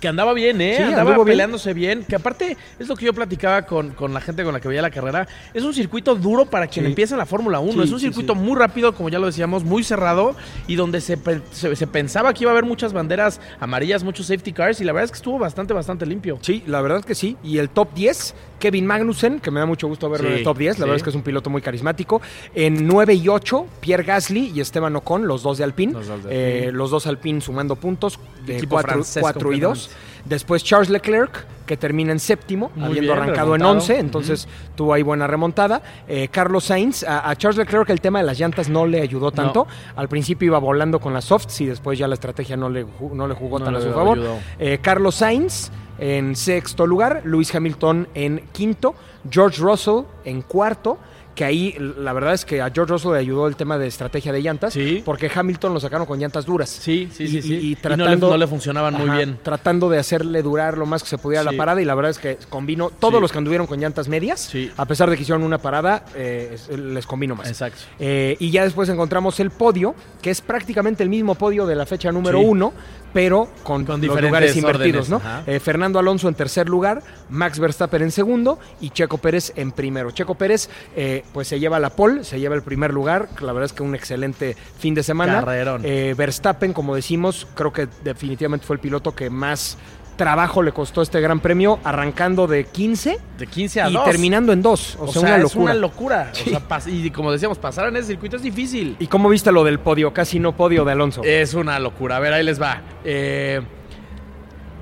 Que 0.00 0.08
andaba 0.08 0.34
bien, 0.34 0.60
¿eh? 0.60 0.74
Sí, 0.76 0.82
andaba 0.82 1.14
bien. 1.14 1.24
peleándose 1.24 1.72
bien. 1.72 2.04
Que 2.06 2.16
aparte, 2.16 2.56
es 2.78 2.86
lo 2.88 2.96
que 2.96 3.06
yo 3.06 3.14
platicaba 3.14 3.62
con, 3.62 3.90
con 3.92 4.12
la 4.12 4.20
gente 4.20 4.44
con 4.44 4.52
la 4.52 4.60
que 4.60 4.68
veía 4.68 4.82
la 4.82 4.90
carrera. 4.90 5.26
Es 5.54 5.62
un 5.64 5.72
circuito 5.72 6.14
duro 6.14 6.44
para 6.46 6.66
quien 6.66 6.84
Sí. 6.84 6.90
empieza 6.90 7.14
en 7.14 7.18
la 7.18 7.26
Fórmula 7.26 7.60
1. 7.60 7.72
Sí, 7.72 7.80
es 7.88 7.92
un 7.92 8.00
circuito 8.00 8.34
muy 8.34 8.56
rápido, 8.58 8.94
como 8.94 9.08
ya 9.08 9.18
lo 9.18 9.26
decíamos, 9.26 9.64
muy 9.64 9.82
cerrado. 9.84 10.36
Y 10.66 10.74
donde 10.76 11.00
se, 11.00 11.18
se, 11.52 11.74
se 11.74 11.86
pensaba 11.86 12.34
que 12.34 12.44
iba 12.44 12.50
a 12.50 12.52
haber 12.52 12.64
muchas 12.66 12.92
banderas 12.92 13.40
amarillas, 13.58 14.04
muchos 14.04 14.26
safety 14.26 14.52
cars. 14.52 14.80
Y 14.80 14.84
la 14.84 14.92
verdad 14.92 15.04
es 15.06 15.10
que 15.12 15.16
estuvo 15.16 15.38
bastante, 15.38 15.72
bastante 15.72 16.04
limpio. 16.04 16.38
Sí, 16.42 16.62
la 16.66 16.82
verdad 16.82 17.02
que 17.02 17.14
sí. 17.14 17.36
Y 17.42 17.56
el 17.58 17.70
top 17.70 17.94
10, 17.94 18.34
Kevin 18.58 18.86
Magnussen, 18.86 19.40
que 19.40 19.50
me 19.50 19.60
da 19.60 19.66
mucho 19.66 19.86
gusto 19.88 20.08
verlo 20.10 20.26
Sí, 20.28 20.32
en 20.32 20.38
el 20.38 20.44
top 20.44 20.58
10. 20.58 20.68
La 20.70 20.74
sí. 20.74 20.80
verdad 20.82 20.96
es 20.96 21.02
que 21.02 21.10
es 21.10 21.16
un 21.16 21.22
piloto 21.22 21.50
muy 21.50 21.62
carismático. 21.62 22.20
En 22.54 22.86
9 22.86 23.14
y 23.14 23.28
8, 23.28 23.66
Pierre 23.80 24.04
Gasly 24.04 24.52
y 24.54 24.60
Esteban 24.60 24.96
Ocon, 24.96 25.26
los 25.26 25.42
dos 25.42 25.58
de 25.58 25.64
Alpine. 25.64 25.92
Los 25.92 26.06
dos 26.08 26.24
de 26.24 26.30
Eh, 26.30 26.54
Alpine. 26.58 26.72
los 26.72 26.90
dos 26.90 27.06
Alpine 27.06 27.40
sumando 27.40 27.76
puntos 27.76 28.18
de 28.46 28.56
Equipo 28.56 28.76
4, 28.76 28.92
francés 28.92 29.16
y 29.16 29.26
2. 29.26 29.32
completamente. 29.34 29.90
Después 30.24 30.64
Charles 30.64 30.88
Leclerc, 30.90 31.46
que 31.66 31.76
termina 31.76 32.12
en 32.12 32.20
séptimo, 32.20 32.70
Muy 32.74 32.86
habiendo 32.86 33.12
bien, 33.12 33.22
arrancado 33.22 33.54
en 33.54 33.60
remontado. 33.60 33.78
11. 33.78 33.98
Entonces 33.98 34.48
tuvo 34.74 34.94
ahí 34.94 35.02
buena 35.02 35.26
remontada. 35.26 35.82
Eh, 36.08 36.28
Carlos 36.28 36.64
Sainz, 36.64 37.02
a, 37.02 37.28
a 37.28 37.36
Charles 37.36 37.58
Leclerc 37.58 37.90
el 37.90 38.00
tema 38.00 38.20
de 38.20 38.24
las 38.24 38.38
llantas 38.38 38.68
no 38.68 38.86
le 38.86 39.00
ayudó 39.00 39.32
tanto. 39.32 39.66
Al 39.96 40.08
principio 40.08 40.46
iba 40.46 40.58
volando 40.58 41.00
con 41.00 41.12
las 41.12 41.24
softs 41.24 41.60
y 41.60 41.66
después 41.66 41.98
ya 41.98 42.08
la 42.08 42.14
estrategia 42.14 42.56
no 42.56 42.70
le, 42.70 42.86
no 43.12 43.26
le 43.26 43.34
jugó 43.34 43.58
No 43.58 43.64
tan 43.66 43.76
a 43.76 43.80
su 43.80 43.92
favor. 43.92 44.18
Eh, 44.58 44.78
Carlos 44.80 45.16
Sainz 45.16 45.70
en 45.98 46.36
sexto 46.36 46.86
lugar, 46.86 47.22
Luis 47.24 47.54
Hamilton 47.54 48.08
en 48.14 48.42
quinto, 48.52 48.94
George 49.30 49.60
Russell 49.60 50.02
en 50.24 50.42
cuarto. 50.42 50.98
Que 51.36 51.44
ahí 51.44 51.76
la 51.98 52.12
verdad 52.12 52.34
es 52.34 52.44
que 52.44 52.60
a 52.62 52.70
George 52.70 52.90
Russell 52.92 53.12
le 53.12 53.18
ayudó 53.18 53.46
el 53.46 53.54
tema 53.54 53.78
de 53.78 53.86
estrategia 53.86 54.32
de 54.32 54.40
llantas, 54.42 54.72
Sí. 54.72 55.02
porque 55.04 55.30
Hamilton 55.32 55.74
lo 55.74 55.78
sacaron 55.80 56.04
con 56.06 56.18
llantas 56.18 56.46
duras. 56.46 56.68
Sí, 56.68 57.08
sí, 57.12 57.28
sí. 57.28 57.36
Y- 57.38 57.42
sí. 57.42 57.54
y- 57.54 57.72
y 57.72 57.74
no, 57.74 57.80
tratando- 57.82 58.26
le, 58.26 58.32
no 58.32 58.36
le 58.38 58.46
funcionaban 58.46 58.94
muy 58.94 59.10
bien. 59.10 59.38
Tratando 59.42 59.88
de 59.90 59.98
hacerle 59.98 60.42
durar 60.42 60.76
lo 60.78 60.86
más 60.86 61.02
que 61.04 61.10
se 61.10 61.18
pudiera 61.18 61.44
Sí. 61.44 61.50
la 61.52 61.56
parada 61.58 61.80
y 61.80 61.84
la 61.84 61.94
verdad 61.94 62.10
es 62.10 62.18
que 62.18 62.38
combinó 62.48 62.88
todos 62.90 63.20
los 63.20 63.30
que 63.30 63.38
anduvieron 63.38 63.66
con 63.66 63.78
llantas 63.78 64.08
medias, 64.08 64.40
Sí. 64.40 64.72
a 64.76 64.86
pesar 64.86 65.10
de 65.10 65.16
que 65.16 65.22
hicieron 65.22 65.42
una 65.42 65.58
parada, 65.58 66.06
eh, 66.14 66.52
es- 66.54 66.68
les 66.76 67.06
combinó 67.06 67.36
más. 67.36 67.48
Exacto. 67.48 67.80
Eh, 67.98 68.36
y 68.40 68.50
ya 68.50 68.64
después 68.64 68.88
encontramos 68.88 69.38
el 69.38 69.50
podio, 69.50 69.94
que 70.22 70.30
es 70.30 70.40
prácticamente 70.40 71.02
el 71.02 71.10
mismo 71.10 71.34
podio 71.34 71.66
de 71.66 71.76
la 71.76 71.84
fecha 71.84 72.10
número 72.10 72.40
uno, 72.40 72.72
pero 73.16 73.48
con, 73.62 73.86
Con 73.86 74.02
los 74.02 74.20
lugares 74.20 74.54
invertidos, 74.56 75.10
órdenes, 75.10 75.46
¿no? 75.46 75.50
Eh, 75.50 75.58
Fernando 75.58 75.98
Alonso 75.98 76.28
en 76.28 76.34
tercer 76.34 76.68
lugar, 76.68 77.02
Max 77.30 77.58
Verstappen 77.58 78.02
en 78.02 78.10
segundo 78.10 78.58
y 78.78 78.90
Checo 78.90 79.16
Pérez 79.16 79.54
en 79.56 79.72
primero. 79.72 80.10
Checo 80.10 80.34
Pérez, 80.34 80.68
eh, 80.94 81.24
pues 81.32 81.48
se 81.48 81.58
lleva 81.58 81.80
la 81.80 81.88
pole, 81.88 82.24
se 82.24 82.38
lleva 82.38 82.54
el 82.56 82.60
primer 82.60 82.92
lugar, 82.92 83.30
la 83.40 83.54
verdad 83.54 83.64
es 83.64 83.72
que 83.72 83.82
un 83.82 83.94
excelente 83.94 84.54
fin 84.78 84.92
de 84.94 85.02
semana. 85.02 85.42
Eh, 85.82 86.14
Verstappen, 86.14 86.74
como 86.74 86.94
decimos, 86.94 87.46
creo 87.54 87.72
que 87.72 87.88
definitivamente 88.04 88.66
fue 88.66 88.76
el 88.76 88.80
piloto 88.80 89.14
que 89.14 89.30
más 89.30 89.78
trabajo 90.16 90.62
le 90.62 90.72
costó 90.72 91.02
este 91.02 91.20
gran 91.20 91.40
premio, 91.40 91.78
arrancando 91.84 92.46
de 92.46 92.64
15 92.64 93.18
De 93.38 93.46
15 93.46 93.82
a 93.82 93.90
y 93.90 93.92
2. 93.92 94.04
terminando 94.04 94.52
en 94.52 94.62
2. 94.62 94.96
O, 94.98 95.04
O 95.04 95.06
sea, 95.08 95.12
sea, 95.12 95.20
una 95.22 95.36
es 95.36 95.42
locura. 95.42 95.62
una 95.64 95.74
locura. 95.74 96.30
Sí. 96.32 96.42
O 96.46 96.50
sea, 96.50 96.68
pas- 96.68 96.86
y 96.92 97.10
como 97.10 97.30
decíamos, 97.30 97.58
pasar 97.58 97.88
en 97.88 97.96
ese 97.96 98.08
circuito 98.08 98.36
es 98.36 98.42
difícil. 98.42 98.96
¿Y 98.98 99.06
cómo 99.06 99.28
viste 99.28 99.52
lo 99.52 99.62
del 99.64 99.78
podio? 99.78 100.12
Casi 100.12 100.38
no 100.38 100.56
podio 100.56 100.84
de 100.84 100.92
Alonso. 100.92 101.22
Es 101.24 101.54
una 101.54 101.78
locura. 101.78 102.16
A 102.16 102.20
ver, 102.20 102.32
ahí 102.32 102.42
les 102.44 102.60
va. 102.60 102.80
Eh, 103.04 103.60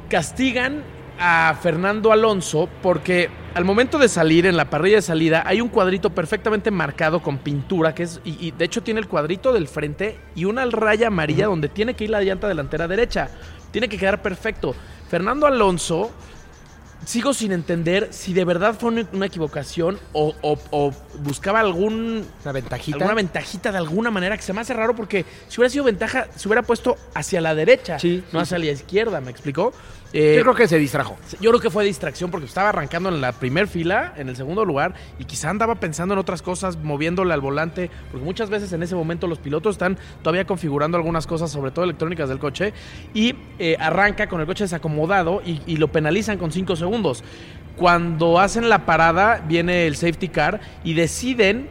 castigan 0.08 0.82
a 1.18 1.56
Fernando 1.60 2.12
Alonso 2.12 2.68
porque 2.82 3.30
al 3.54 3.64
momento 3.64 3.98
de 3.98 4.08
salir 4.08 4.46
en 4.46 4.56
la 4.56 4.68
parrilla 4.68 4.96
de 4.96 5.02
salida 5.02 5.44
hay 5.46 5.60
un 5.60 5.68
cuadrito 5.68 6.10
perfectamente 6.10 6.70
marcado 6.72 7.22
con 7.22 7.38
pintura 7.38 7.94
que 7.94 8.02
es 8.02 8.20
y, 8.24 8.48
y 8.48 8.50
de 8.50 8.64
hecho 8.64 8.82
tiene 8.82 8.98
el 9.00 9.06
cuadrito 9.06 9.52
del 9.52 9.68
frente 9.68 10.18
y 10.34 10.44
una 10.44 10.64
raya 10.66 11.06
amarilla 11.06 11.46
donde 11.46 11.68
tiene 11.68 11.94
que 11.94 12.04
ir 12.04 12.10
la 12.10 12.20
llanta 12.22 12.48
delantera 12.48 12.88
derecha. 12.88 13.28
Tiene 13.70 13.88
que 13.88 13.96
quedar 13.98 14.22
perfecto. 14.22 14.74
Fernando 15.08 15.46
Alonso 15.46 16.10
sigo 17.04 17.34
sin 17.34 17.52
entender 17.52 18.08
si 18.12 18.32
de 18.32 18.44
verdad 18.46 18.74
fue 18.78 19.04
una, 19.12 19.26
equivocación 19.26 19.98
o, 20.14 20.34
o- 20.40 20.58
o 20.70 20.92
buscaba 21.18 21.60
algún 21.60 22.26
Una 22.42 22.52
ventajita. 22.52 22.96
alguna 22.96 23.14
ventajita 23.14 23.70
de 23.72 23.78
alguna 23.78 24.10
manera 24.10 24.36
que 24.36 24.42
se 24.42 24.54
me 24.54 24.62
hace 24.62 24.72
raro 24.72 24.96
porque 24.96 25.26
si 25.48 25.60
hubiera 25.60 25.70
sido 25.70 25.84
ventaja, 25.84 26.28
se 26.34 26.48
hubiera 26.48 26.62
puesto 26.62 26.96
hacia 27.14 27.42
la 27.42 27.54
derecha, 27.54 27.98
Sí, 27.98 28.24
no 28.32 28.40
sí, 28.40 28.42
hacia 28.44 28.58
la 28.58 28.66
izquierda, 28.66 29.20
¿me 29.20 29.30
explicó? 29.30 29.74
Eh, 30.16 30.36
Yo 30.36 30.42
creo 30.42 30.54
que 30.54 30.68
se 30.68 30.78
distrajo. 30.78 31.16
yo 31.40 31.50
creo 31.50 31.60
que 31.60 31.70
fue 31.70 31.84
distracción 31.84 32.30
porque 32.30 32.46
estaba 32.46 32.68
arrancando 32.68 33.08
en 33.08 33.20
la 33.20 33.32
primer 33.32 33.66
fila, 33.66 34.14
en 34.16 34.28
el 34.28 34.36
segundo 34.36 34.64
lugar, 34.64 34.94
y 35.18 35.24
quizá 35.24 35.50
andaba 35.50 35.74
pensando 35.74 36.14
en 36.14 36.20
otras 36.20 36.40
cosas, 36.40 36.76
moviéndole 36.78 37.34
al 37.34 37.40
volante, 37.40 37.90
porque 38.12 38.24
muchas 38.24 38.48
veces 38.48 38.72
en 38.72 38.84
ese 38.84 38.94
momento 38.94 39.26
los 39.26 39.40
pilotos 39.40 39.74
están 39.74 39.98
todavía 40.22 40.46
configurando 40.46 40.96
algunas 40.96 41.26
cosas, 41.26 41.50
sobre 41.50 41.72
todo 41.72 41.84
electrónicas 41.84 42.28
del 42.28 42.38
coche, 42.38 42.72
y 43.12 43.34
eh, 43.58 43.76
arranca 43.80 44.28
con 44.28 44.40
el 44.40 44.46
coche 44.46 44.62
desacomodado 44.64 45.42
y, 45.44 45.60
y 45.66 45.78
lo 45.78 45.88
penalizan 45.88 46.38
con 46.38 46.52
5 46.52 46.76
segundos. 46.76 47.24
Cuando 47.76 48.38
hacen 48.38 48.68
la 48.68 48.86
parada, 48.86 49.42
viene 49.48 49.88
el 49.88 49.96
safety 49.96 50.28
car 50.28 50.60
y 50.84 50.94
deciden 50.94 51.68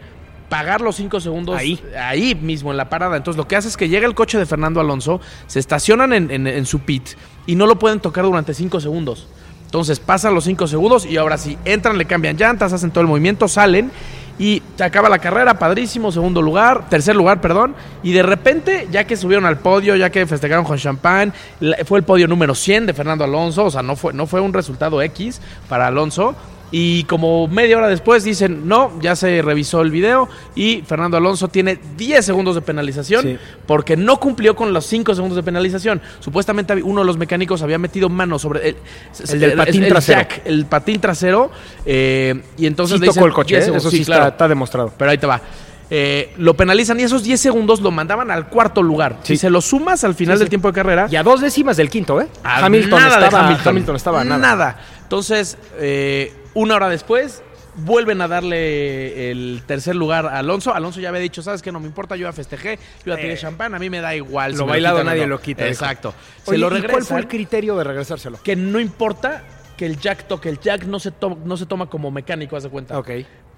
pagar 0.54 0.82
los 0.82 0.96
cinco 0.96 1.20
segundos 1.20 1.58
Ahí. 1.58 1.82
ahí 2.00 2.36
mismo 2.36 2.70
en 2.70 2.78
la 2.78 2.88
parada. 2.90 3.18
Entonces 3.18 3.38
lo 3.38 3.48
que 3.48 3.56
hace 3.56 3.68
es 3.70 3.76
que 3.76 3.90
llega 3.90 4.06
el 4.06 4.14
coche 4.14 4.38
de 4.38 4.46
Fernando 4.46 4.80
Alonso, 4.80 5.20
se 5.48 5.60
estacionan 5.60 6.14
en, 6.14 6.30
en- 6.30 6.46
en 6.46 6.66
su 6.68 6.80
pit 6.80 7.10
y 7.48 7.56
no 7.56 7.66
lo 7.66 7.80
pueden 7.80 8.00
tocar 8.00 8.24
durante 8.24 8.54
cinco 8.54 8.80
segundos. 8.80 9.28
Entonces 9.66 10.00
pasan 10.00 10.36
los 10.36 10.44
cinco 10.44 10.68
segundos 10.68 11.06
y 11.08 11.18
ahora 11.18 11.40
sí, 11.40 11.58
entran, 11.66 11.98
le 11.98 12.06
cambian 12.06 12.38
llantas, 12.38 12.72
hacen 12.72 12.92
todo 12.92 13.02
el 13.02 13.08
movimiento, 13.08 13.48
salen 13.48 13.92
y 14.38 14.62
se 14.78 14.84
acaba 14.84 15.10
la 15.10 15.18
carrera, 15.18 15.58
padrísimo, 15.58 16.12
segundo 16.12 16.42
lugar, 16.42 16.88
tercer 16.90 17.16
lugar, 17.16 17.42
perdón. 17.42 17.74
Y 18.04 18.12
de 18.14 18.22
repente, 18.22 18.88
ya 18.92 19.06
que 19.06 19.18
subieron 19.18 19.46
al 19.48 19.58
podio, 19.58 19.96
ya 19.96 20.12
que 20.12 20.28
festejaron 20.28 20.66
con 20.66 20.78
champán, 20.78 21.34
fue 21.86 21.98
el 21.98 22.06
podio 22.06 22.28
número 22.28 22.54
100 22.54 22.86
de 22.86 22.94
Fernando 22.94 23.24
Alonso, 23.24 23.66
o 23.66 23.72
sea, 23.72 23.82
no 23.82 23.96
fue, 23.96 24.14
no 24.14 24.28
fue 24.28 24.42
un 24.42 24.54
resultado 24.54 25.02
X 25.02 25.42
para 25.68 25.88
Alonso. 25.88 26.36
Y 26.75 27.03
como 27.03 27.48
media 27.48 27.77
hora 27.77 27.88
después 27.88 28.24
dicen, 28.24 28.68
no, 28.68 28.92
ya 29.00 29.15
se 29.15 29.44
revisó 29.44 29.82
el 29.82 29.92
video 29.92 30.27
y 30.56 30.82
Fernando 30.88 31.18
Alonso 31.18 31.48
tiene 31.48 31.77
10 31.98 32.25
segundos 32.25 32.56
de 32.56 32.62
penalización 32.62 33.22
Sí. 33.22 33.38
porque 33.68 33.96
no 33.96 34.20
cumplió 34.20 34.56
con 34.56 34.74
los 34.74 34.84
5 34.88 35.13
segundos 35.13 35.36
de 35.36 35.44
penalización. 35.44 36.01
Supuestamente 36.20 36.74
uno 36.82 37.01
de 37.01 37.06
los 37.06 37.15
mecánicos 37.18 37.62
había 37.62 37.77
metido 37.77 38.10
mano 38.10 38.39
sobre 38.39 38.70
el, 38.70 38.75
El 39.32 39.39
del 39.39 39.53
patín 39.53 39.88
trasero. 39.88 40.20
jack, 40.22 40.42
el 40.46 40.65
patín 40.65 41.00
trasero. 41.00 41.51
eh, 41.86 42.42
y 42.58 42.65
entonces 42.65 42.96
Sí 42.96 43.01
le 43.01 43.06
dicen, 43.08 43.20
tocó 43.22 43.27
el 43.27 43.34
coche, 43.34 43.56
10 43.58 43.68
¿eh? 43.68 43.77
eso 43.77 43.92
sí, 43.92 43.98
está, 44.01 44.06
claro. 44.15 44.27
está 44.30 44.48
demostrado. 44.48 44.92
Pero 44.98 45.12
ahí 45.12 45.18
te 45.20 45.27
va. 45.27 45.39
Eh, 45.92 46.34
lo 46.38 46.56
penalizan 46.56 47.00
y 47.00 47.03
esos 47.03 47.22
10 47.24 47.39
segundos 47.39 47.82
lo 47.82 47.92
mandaban 47.92 48.32
al 48.32 48.48
cuarto 48.48 48.82
lugar. 48.82 49.18
Sí. 49.22 49.36
Si 49.36 49.42
se 49.42 49.51
lo 49.51 49.62
sumas 49.62 50.03
al 50.03 50.15
final 50.15 50.38
Sí, 50.38 50.39
del 50.39 50.50
tiempo 50.50 50.70
de 50.70 50.74
carrera, 50.74 51.08
Y 51.12 51.18
a 51.18 51.22
dos 51.22 51.39
décimas 51.39 51.77
del 51.77 51.92
quinto, 51.92 52.20
¿eh? 52.20 52.27
a 52.44 52.65
Hamilton, 52.65 53.00
nada 53.00 53.20
de 53.20 53.25
Hamilton. 53.38 53.68
Hamilton 53.68 53.96
estaba 53.96 54.22
a 54.22 54.24
nada. 54.24 54.80
Entonces, 55.03 55.56
eh, 55.77 56.34
una 56.54 56.76
hora 56.76 56.90
después, 56.90 57.42
vuelven 57.76 58.22
a 58.22 58.28
darle 58.28 59.32
el 59.32 59.64
tercer 59.66 59.96
lugar 59.96 60.26
a 60.28 60.38
Alonso. 60.40 60.74
Alonso 60.74 61.00
ya 61.00 61.10
había 61.10 61.22
dicho, 61.22 61.42
¿sabes 61.42 61.62
qué? 61.62 61.72
No 61.72 61.80
me 61.80 61.88
importa, 61.88 62.16
yo 62.16 62.28
ya 62.28 62.34
festejé, 62.34 62.78
yo 63.06 63.14
ya 63.14 63.16
tiré 63.16 63.34
Eh, 63.34 63.38
champán, 63.38 63.74
a 63.74 63.80
mí 63.80 63.90
me 63.90 64.00
da 64.02 64.16
igual. 64.16 64.52
lo 64.52 64.58
si 64.60 64.64
bailado 64.66 64.98
quitan 64.98 65.08
o 65.08 65.10
nadie 65.10 65.24
no". 65.24 65.30
lo 65.30 65.42
quita, 65.42 65.64
dijo. 65.66 65.74
Exacto. 65.74 66.14
Se 66.44 66.52
Oye, 66.52 66.60
lo 66.60 66.78
¿y 66.78 66.82
¿Cuál 66.84 67.04
fue 67.04 67.20
el 67.20 67.28
criterio 67.28 67.76
de 67.78 67.84
regresárselo? 67.84 68.40
que 68.44 68.56
no 68.56 68.80
importa 68.80 69.44
que 69.78 69.86
el 69.88 70.00
Jack 70.00 70.28
toque, 70.28 70.50
el 70.50 70.60
Jack 70.60 70.84
no 70.86 71.00
se, 71.00 71.10
to- 71.12 71.40
no 71.44 71.58
se 71.58 71.66
toma 71.66 71.88
como 71.90 72.12
mecánico, 72.12 72.56
haz 72.56 72.64
de 72.64 72.70
cuenta. 72.70 72.98
Ok. 73.00 73.10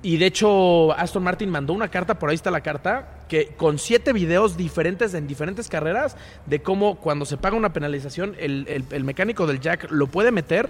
Y 0.02 0.18
de 0.18 0.28
hecho, 0.28 0.94
Aston 0.94 1.24
Martin 1.24 1.50
mandó 1.50 1.74
una 1.74 1.90
carta, 1.90 2.18
por 2.20 2.30
ahí 2.30 2.36
está 2.36 2.52
la 2.52 2.62
carta, 2.62 3.24
que 3.28 3.48
con 3.58 3.80
siete 3.80 4.14
videos 4.14 4.56
diferentes 4.56 5.14
en 5.16 5.26
diferentes 5.28 5.68
carreras 5.68 6.16
de 6.46 6.62
cómo 6.62 6.96
cuando 7.00 7.26
se 7.26 7.38
paga 7.38 7.58
una 7.58 7.74
penalización, 7.74 8.36
el, 8.40 8.66
el- 8.70 8.86
el 8.92 9.04
mecánico 9.04 9.46
del 9.48 9.60
Jack 9.60 9.88
lo 9.92 10.08
puede 10.08 10.32
meter 10.32 10.70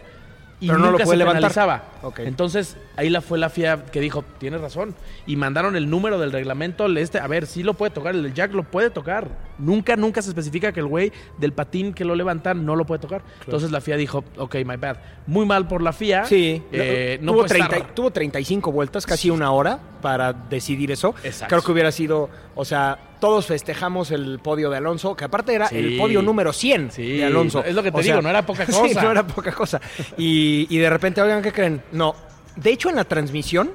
y 0.62 0.68
Pero 0.68 0.80
no 0.80 0.86
lo 0.86 0.92
nunca 0.94 1.06
se 1.06 1.18
levantar. 1.18 1.42
penalizaba. 1.42 1.84
Entonces, 2.20 2.78
ahí 2.96 3.10
la 3.10 3.22
fue 3.22 3.38
la 3.38 3.50
FIA 3.50 3.86
que 3.86 4.00
dijo, 4.00 4.24
tienes 4.38 4.62
razón. 4.62 4.96
Y 5.26 5.36
mandaron 5.36 5.76
el 5.76 5.90
número 5.90 6.18
del 6.18 6.32
reglamento, 6.32 6.86
este, 6.98 7.20
a 7.20 7.28
ver, 7.28 7.46
sí 7.46 7.62
lo 7.64 7.74
puede 7.74 7.92
tocar, 7.92 8.16
el 8.16 8.24
del 8.24 8.34
Jack 8.34 8.54
lo 8.54 8.64
puede 8.64 8.90
tocar. 8.90 9.28
Nunca, 9.58 9.96
nunca 9.96 10.22
se 10.22 10.30
especifica 10.30 10.72
que 10.72 10.80
el 10.80 10.86
güey 10.88 11.12
del 11.40 11.52
patín 11.54 11.94
que 11.94 12.06
lo 12.06 12.16
levanta 12.16 12.54
no 12.54 12.76
lo 12.76 12.86
puede 12.86 13.00
tocar. 13.00 13.22
Entonces 13.44 13.72
la 13.72 13.82
FIA 13.82 13.98
dijo, 13.98 14.24
ok, 14.38 14.56
my 14.66 14.78
bad. 14.78 14.98
Muy 15.28 15.46
mal 15.46 15.68
por 15.68 15.82
la 15.82 15.92
FIA. 15.94 16.26
Sí, 16.26 16.64
Eh, 16.72 17.18
no 17.22 17.34
tuvo, 17.34 17.42
puede 17.44 17.54
estar- 17.60 17.70
30 17.70 17.94
tuvo 17.94 18.12
35 18.12 18.72
vueltas, 18.72 19.06
casi 19.06 19.30
una 19.30 19.52
hora 19.52 19.80
para 20.06 20.34
decidir 20.34 20.92
eso. 20.92 21.16
Exacto. 21.24 21.48
Creo 21.48 21.64
que 21.64 21.72
hubiera 21.72 21.92
sido, 21.92 22.30
o 22.54 22.64
sea, 22.64 22.96
todos 23.20 23.48
festejamos 23.48 24.12
el 24.12 24.38
podio 24.38 24.70
de 24.70 24.78
Alonso, 24.78 25.16
que 25.16 25.26
aparte 25.26 25.52
era 25.56 25.68
Sí. 25.68 25.78
el 25.80 25.98
podio 25.98 26.22
número 26.22 26.54
100 26.54 26.92
Sí, 26.92 27.18
de 27.18 27.26
Alonso. 27.26 27.64
es 27.64 27.74
lo 27.74 27.82
que 27.82 27.92
te 27.92 27.98
O 27.98 28.04
digo, 28.04 28.22
no 28.22 28.30
era 28.30 28.46
poca 28.46 28.66
Sí, 28.68 28.72
cosa. 28.72 29.02
no 29.02 29.10
era 29.10 29.26
poca 29.26 29.52
cosa. 29.52 29.82
Y, 30.16 30.68
y 30.70 30.78
de 30.78 30.92
repente, 30.92 31.24
oigan, 31.24 31.42
¿qué 31.42 31.52
creen? 31.52 31.82
No. 31.92 32.14
De 32.56 32.70
hecho, 32.70 32.92
en 32.92 32.98
la 32.98 33.04
transmisión, 33.06 33.72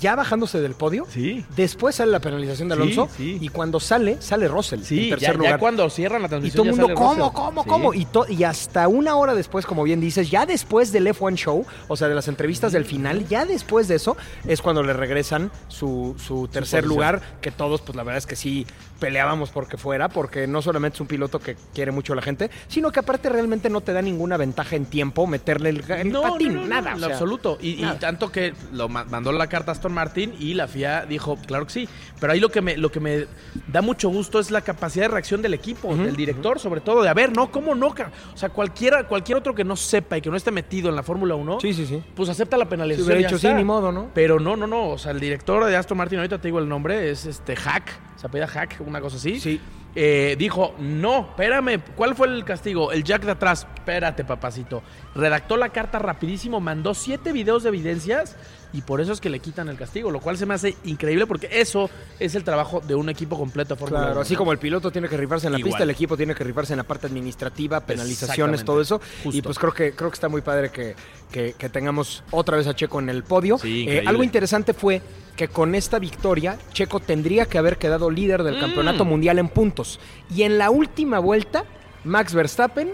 ya 0.00 0.14
bajándose 0.16 0.60
del 0.60 0.74
podio, 0.74 1.06
Sí. 1.10 1.44
después 1.56 1.94
sale 1.96 2.12
la 2.12 2.20
penalización 2.20 2.68
de 2.68 2.74
Alonso 2.74 3.08
sí. 3.16 3.38
y 3.40 3.48
cuando 3.48 3.80
sale, 3.80 4.20
sale 4.20 4.48
Russell 4.48 4.82
Sí, 4.82 4.98
en 4.98 5.04
ya, 5.04 5.10
tercer 5.16 5.32
ya 5.34 5.38
lugar. 5.38 5.58
cuando 5.60 5.88
cierran 5.90 6.22
la 6.22 6.26
Y 6.26 6.30
transmisión. 6.30 6.56
todo 6.64 6.70
el 6.70 6.76
ya 6.76 6.82
mundo, 6.82 6.94
¿cómo, 6.94 7.14
Russell. 7.30 7.34
cómo, 7.34 7.64
cómo? 7.64 7.94
Y, 7.94 8.06
y 8.28 8.44
hasta 8.44 8.88
una 8.88 9.16
hora 9.16 9.34
después, 9.34 9.66
como 9.66 9.82
bien 9.84 10.00
dices, 10.00 10.30
ya 10.30 10.46
después 10.46 10.92
del 10.92 11.06
F1 11.06 11.36
Show, 11.36 11.64
o 11.88 11.96
sea, 11.96 12.08
de 12.08 12.14
las 12.14 12.28
entrevistas 12.28 12.72
del 12.72 12.84
final, 12.84 13.26
ya 13.28 13.44
después 13.44 13.88
de 13.88 13.96
eso, 13.96 14.16
es 14.46 14.62
cuando 14.62 14.82
le 14.82 14.92
regresan 14.92 15.50
su, 15.68 16.14
su 16.18 16.48
tercer 16.48 16.84
lugar, 16.86 17.20
que 17.40 17.50
todos, 17.50 17.80
pues 17.80 17.96
la 17.96 18.02
verdad 18.02 18.18
es 18.18 18.26
que 18.26 18.36
sí 18.36 18.66
peleábamos 18.98 19.50
porque 19.50 19.76
fuera, 19.76 20.08
porque 20.08 20.46
no 20.46 20.62
solamente 20.62 20.96
es 20.96 21.00
un 21.00 21.06
piloto 21.06 21.38
que 21.38 21.56
quiere 21.74 21.92
mucho 21.92 22.12
a 22.12 22.16
la 22.16 22.22
gente, 22.22 22.50
sino 22.68 22.90
que 22.90 23.00
aparte 23.00 23.28
realmente 23.28 23.68
no 23.70 23.80
te 23.80 23.92
da 23.92 24.02
ninguna 24.02 24.36
ventaja 24.36 24.76
en 24.76 24.86
tiempo 24.86 25.26
meterle 25.26 25.70
el, 25.70 25.90
el 25.90 26.10
No, 26.12 26.22
patín, 26.22 26.54
no, 26.54 26.60
no, 26.62 26.66
nada. 26.68 26.90
en 26.92 26.96
o 26.96 27.00
lo 27.00 27.06
sea, 27.06 27.14
absoluto. 27.16 27.58
Y, 27.60 27.82
tanto 28.00 28.30
que 28.32 28.54
lo 28.72 28.88
ma- 28.88 29.04
mandó 29.04 29.32
la 29.32 29.46
carta 29.48 29.70
a 29.70 29.74
Aston 29.74 29.92
Martin 29.92 30.34
y 30.38 30.54
la 30.54 30.66
FIA 30.68 31.06
dijo, 31.06 31.36
claro 31.46 31.66
que 31.66 31.72
sí. 31.72 31.88
Pero 32.20 32.32
ahí 32.32 32.40
lo 32.40 32.48
que 32.50 32.60
me, 32.62 32.76
lo 32.76 32.90
que 32.90 33.00
me 33.00 33.26
da 33.68 33.82
mucho 33.82 34.08
gusto 34.08 34.40
es 34.40 34.50
la 34.50 34.62
capacidad 34.62 35.04
de 35.04 35.08
reacción 35.08 35.42
del 35.42 35.54
equipo, 35.54 35.94
del 35.94 36.16
director, 36.16 36.58
sobre 36.58 36.80
todo, 36.80 37.02
de 37.02 37.08
a 37.08 37.14
ver, 37.14 37.36
no, 37.36 37.50
¿cómo 37.50 37.74
no? 37.74 37.90
ca-?" 37.94 38.10
O 38.34 38.36
sea, 38.36 38.48
cualquiera, 38.48 39.06
cualquier 39.06 39.38
otro 39.38 39.54
que 39.54 39.64
no 39.64 39.76
sepa 39.76 40.16
y 40.16 40.20
que 40.22 40.30
no 40.30 40.36
esté 40.36 40.50
metido 40.50 40.88
en 40.88 40.96
la 40.96 41.02
Fórmula 41.02 41.34
1, 41.34 41.60
Sí, 41.60 41.74
sí, 41.74 41.86
sí. 41.86 42.02
pues 42.14 42.28
acepta 42.30 42.56
la 42.56 42.68
penalización. 42.68 43.18
ya 43.20 43.28
dicho 43.28 43.38
sí, 43.38 43.52
ni 43.52 43.64
modo, 43.64 43.92
¿no? 43.92 44.10
Pero 44.14 44.40
no, 44.40 44.56
no, 44.56 44.66
no. 44.66 44.88
O 44.90 44.98
sea, 44.98 45.12
el 45.12 45.20
director 45.20 45.64
de 45.64 45.76
Aston 45.76 45.98
Martin, 45.98 46.18
ahorita 46.18 46.38
te 46.38 46.48
digo 46.48 46.58
el 46.58 46.68
nombre, 46.68 47.10
es 47.10 47.26
este 47.26 47.54
Hack, 47.56 47.90
se 48.16 48.26
apellida 48.26 48.46
Hack, 48.46 48.80
una 48.88 49.00
cosa 49.00 49.16
así. 49.16 49.40
Sí. 49.40 49.60
Eh, 49.98 50.36
dijo, 50.38 50.74
no, 50.78 51.20
espérame, 51.20 51.80
¿cuál 51.96 52.14
fue 52.14 52.26
el 52.26 52.44
castigo? 52.44 52.92
El 52.92 53.02
jack 53.02 53.24
de 53.24 53.30
atrás, 53.30 53.66
espérate, 53.74 54.24
papacito. 54.24 54.82
Redactó 55.14 55.56
la 55.56 55.70
carta 55.70 55.98
rapidísimo, 55.98 56.60
mandó 56.60 56.92
siete 56.92 57.32
videos 57.32 57.62
de 57.62 57.70
evidencias 57.70 58.36
y 58.72 58.82
por 58.82 59.00
eso 59.00 59.12
es 59.12 59.20
que 59.20 59.30
le 59.30 59.38
quitan 59.40 59.68
el 59.68 59.76
castigo, 59.76 60.10
lo 60.10 60.20
cual 60.20 60.36
se 60.36 60.44
me 60.46 60.54
hace 60.54 60.76
increíble 60.84 61.26
porque 61.26 61.48
eso 61.50 61.88
es 62.18 62.34
el 62.34 62.44
trabajo 62.44 62.80
de 62.80 62.94
un 62.94 63.08
equipo 63.08 63.38
completo 63.38 63.74
de 63.74 63.78
Fórmula 63.80 64.00
Claro, 64.00 64.12
1, 64.14 64.20
así 64.22 64.36
como 64.36 64.52
el 64.52 64.58
piloto 64.58 64.90
tiene 64.90 65.08
que 65.08 65.16
rifarse 65.16 65.46
en 65.46 65.52
la 65.52 65.58
Igual. 65.58 65.70
pista, 65.72 65.84
el 65.84 65.90
equipo 65.90 66.16
tiene 66.16 66.34
que 66.34 66.44
rifarse 66.44 66.72
en 66.72 66.78
la 66.78 66.82
parte 66.84 67.06
administrativa, 67.06 67.80
penalizaciones, 67.80 68.64
todo 68.64 68.80
eso. 68.80 69.00
Justo. 69.22 69.36
Y 69.38 69.42
pues 69.42 69.58
creo 69.58 69.72
que 69.72 69.92
creo 69.92 70.10
que 70.10 70.14
está 70.14 70.28
muy 70.28 70.42
padre 70.42 70.70
que, 70.70 70.94
que- 71.30 71.54
que 71.56 71.68
tengamos 71.68 72.22
otra 72.30 72.56
vez 72.56 72.66
a 72.66 72.74
Checo 72.74 72.98
en 73.00 73.08
el 73.08 73.22
podio. 73.24 73.58
Sí, 73.58 73.86
Eh, 73.88 74.02
algo 74.06 74.22
interesante 74.22 74.74
fue 74.74 75.00
que 75.36 75.48
con 75.48 75.74
esta 75.74 75.98
victoria, 75.98 76.58
Checo 76.72 76.98
tendría 77.00 77.46
que 77.46 77.58
haber 77.58 77.76
quedado 77.78 78.10
líder 78.10 78.42
del 78.42 78.56
Mm. 78.56 78.60
campeonato 78.60 79.04
mundial 79.04 79.38
en 79.38 79.48
puntos. 79.48 80.00
Y 80.34 80.42
en 80.42 80.58
la 80.58 80.70
última 80.70 81.18
vuelta, 81.18 81.64
Max 82.04 82.32
Verstappen 82.34 82.90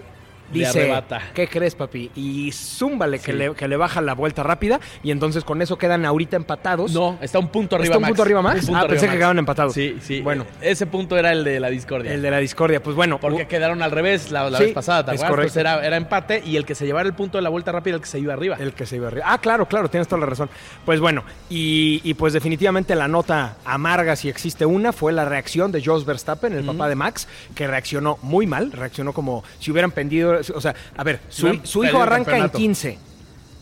dice, 0.51 0.81
arrebata. 0.83 1.21
¿qué 1.35 1.49
crees, 1.49 1.75
papi? 1.75 2.11
Y 2.15 2.51
zúmbale 2.53 3.19
que, 3.19 3.33
le, 3.33 3.55
que 3.55 3.69
le 3.69 3.77
baja 3.77 4.01
la 4.01 4.15
vuelta 4.15 4.43
rápida. 4.43 4.81
Y 5.03 5.11
entonces 5.11 5.45
con 5.45 5.63
eso 5.63 5.77
quedan 5.79 6.05
ahorita 6.05 6.37
empatados. 6.37 6.93
No, 6.93 7.19
está 7.21 7.39
un 7.39 7.49
punto 7.49 7.77
arriba 7.77 7.87
¿Está 7.95 7.99
un 7.99 8.03
Max. 8.03 8.11
punto 8.11 8.23
arriba 8.23 8.41
punto 8.43 8.59
Ah, 8.75 8.79
arriba 8.81 8.89
pensé 8.89 9.07
que 9.09 9.17
quedaban 9.17 9.39
empatados. 9.39 9.75
Sí, 9.75 9.97
sí. 10.01 10.21
Bueno. 10.21 10.47
Ese 10.61 10.87
punto 10.87 11.17
era 11.17 11.33
el 11.33 11.45
de 11.45 11.61
la 11.61 11.69
discordia. 11.71 12.13
El 12.13 12.23
de 12.23 12.31
la 12.31 12.39
discordia. 12.39 12.83
Pues 12.83 12.97
bueno, 12.97 13.19
Porque 13.21 13.47
quedaron 13.47 13.83
al 13.83 13.91
revés 13.91 14.31
la, 14.31 14.49
la 14.51 14.59
Sí, 14.59 14.65
vez 14.65 14.73
pasada, 14.75 15.05
¿te 15.05 15.11
acuerdas? 15.13 15.31
Entonces 15.33 15.57
era, 15.57 15.85
era 15.87 15.97
empate 15.97 16.43
y 16.45 16.57
el 16.57 16.65
que 16.65 16.75
se 16.75 16.87
llevara 16.87 17.07
el 17.09 17.15
punto 17.15 17.39
de 17.39 17.43
la 17.43 17.49
vuelta 17.51 17.73
rápida, 17.73 17.97
el 17.97 18.01
que 18.01 18.07
se 18.07 18.19
iba 18.19 18.33
arriba. 18.33 18.57
El 18.59 18.73
que 18.75 18.87
se 18.87 18.97
iba 18.97 19.09
arriba. 19.09 19.27
Ah, 19.29 19.39
claro, 19.39 19.67
claro, 19.67 19.89
tienes 19.89 20.09
toda 20.09 20.21
la 20.21 20.27
razón. 20.27 20.49
Pues 20.85 21.01
bueno, 21.01 21.25
y, 21.51 22.01
y 22.05 22.15
pues 22.15 22.33
definitivamente 22.33 22.95
la 22.95 23.09
nota 23.09 23.57
amarga, 23.65 24.17
si 24.17 24.29
existe 24.29 24.67
una, 24.67 24.93
fue 24.93 25.13
la 25.13 25.25
reacción 25.25 25.73
de 25.73 25.83
Jos 25.85 26.05
Verstappen, 26.05 26.53
el 26.53 26.65
papá 26.65 26.89
de 26.89 26.95
Max, 26.95 27.29
que 27.55 27.67
reaccionó 27.67 28.19
muy 28.23 28.47
mal, 28.47 28.73
reaccionó 28.73 29.13
como 29.13 29.45
si 29.59 29.71
hubieran 29.71 29.91
pendido, 29.91 30.32
o 30.55 30.61
sea, 30.61 30.75
a 30.97 31.05
ver, 31.05 31.21
su, 31.29 31.61
su 31.65 31.85
hijo 31.85 32.03
arranca 32.03 32.33
en 32.37 32.43
campeonato. 32.43 32.59
15, 32.59 32.99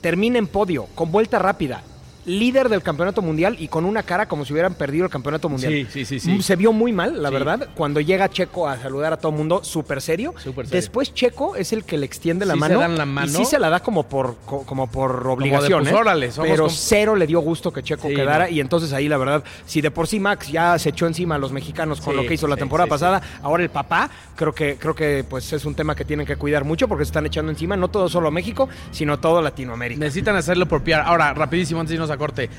termina 0.01 0.39
en 0.39 0.47
podio, 0.47 0.87
con 0.95 1.11
vuelta 1.11 1.39
rápida. 1.39 1.83
Líder 2.27 2.69
del 2.69 2.83
campeonato 2.83 3.23
mundial 3.23 3.57
y 3.59 3.69
con 3.69 3.85
una 3.85 4.03
cara 4.03 4.27
como 4.27 4.45
si 4.45 4.53
hubieran 4.53 4.75
perdido 4.75 5.05
el 5.07 5.11
campeonato 5.11 5.49
mundial. 5.49 5.73
Sí, 5.73 5.87
sí, 5.91 6.05
sí, 6.05 6.21
sí. 6.21 6.43
Se 6.43 6.55
vio 6.57 6.73
muy 6.73 6.93
mal, 6.93 7.23
la 7.23 7.29
Sí. 7.31 7.35
verdad. 7.35 7.69
Cuando 7.75 8.01
llega 8.01 8.29
Checo 8.29 8.69
a 8.69 8.77
saludar 8.79 9.13
a 9.13 9.17
todo 9.17 9.33
el 9.33 9.39
mundo, 9.39 9.65
súper 9.65 10.03
serio. 10.03 10.35
Súper 10.39 10.67
serio. 10.67 10.81
Después 10.81 11.15
Checo 11.15 11.57
es 11.57 11.73
el 11.73 11.85
que 11.85 11.97
le 11.97 12.07
extiende 12.07 12.45
la 12.47 12.55
Sí 12.55 12.61
se 12.61 12.69
mano. 12.69 12.81
dan 12.81 12.99
la 12.99 13.07
mano. 13.07 13.27
Y 13.27 13.35
sí 13.35 13.45
se 13.45 13.59
la 13.59 13.71
da 13.71 13.81
como 13.81 14.05
por, 14.05 14.37
co- 14.45 14.65
como 14.65 14.87
por 14.91 15.27
obligación. 15.29 15.83
pues, 15.85 15.93
¿eh? 15.95 15.97
órale, 15.97 16.31
somos 16.31 16.51
Pero 16.51 16.69
cero 16.69 17.17
le 17.17 17.27
dio 17.27 17.41
gusto 17.41 17.73
que 17.73 17.83
Checo 17.83 18.09
Sí, 18.09 18.15
quedara. 18.15 18.47
no. 18.47 18.51
Y 18.51 18.61
entonces 18.61 18.93
ahí, 18.93 19.09
la 19.09 19.17
verdad, 19.17 19.43
si 19.67 19.81
de 19.81 19.91
por 19.91 20.07
sí 20.07 20.21
Max 20.21 20.49
ya 20.53 20.79
se 20.79 20.91
echó 20.91 21.07
encima 21.07 21.37
a 21.37 21.39
los 21.39 21.53
mexicanos 21.53 22.01
con 22.01 22.17
lo 22.17 22.27
que 22.27 22.35
hizo 22.35 22.47
la 22.47 22.57
temporada 22.57 22.89
pasada, 22.89 23.23
ahora 23.43 23.63
el 23.63 23.71
papá, 23.71 24.11
creo 24.37 24.53
que, 24.55 24.77
creo 24.77 24.95
que 24.95 25.25
pues 25.29 25.53
es 25.53 25.65
un 25.65 25.75
tema 25.75 25.95
que 25.95 26.05
tienen 26.05 26.27
que 26.27 26.37
cuidar 26.37 26.65
mucho 26.65 26.87
porque 26.87 27.05
se 27.05 27.09
están 27.11 27.25
echando 27.27 27.51
encima 27.51 27.77
no 27.77 27.89
todo 27.89 28.09
solo 28.09 28.31
México, 28.31 28.69
sino 28.91 29.19
todo 29.19 29.41
Latinoamérica. 29.41 30.01
Necesitan 30.01 30.37
hacerlo 30.37 30.67
por 30.67 30.83
PR. 30.83 31.03
Ahora, 31.05 31.33
rapidísimo, 31.35 31.81
antes 31.81 31.91
de 31.91 31.95
irnos 31.95 32.10
a 32.11 32.17
corte. 32.19 32.51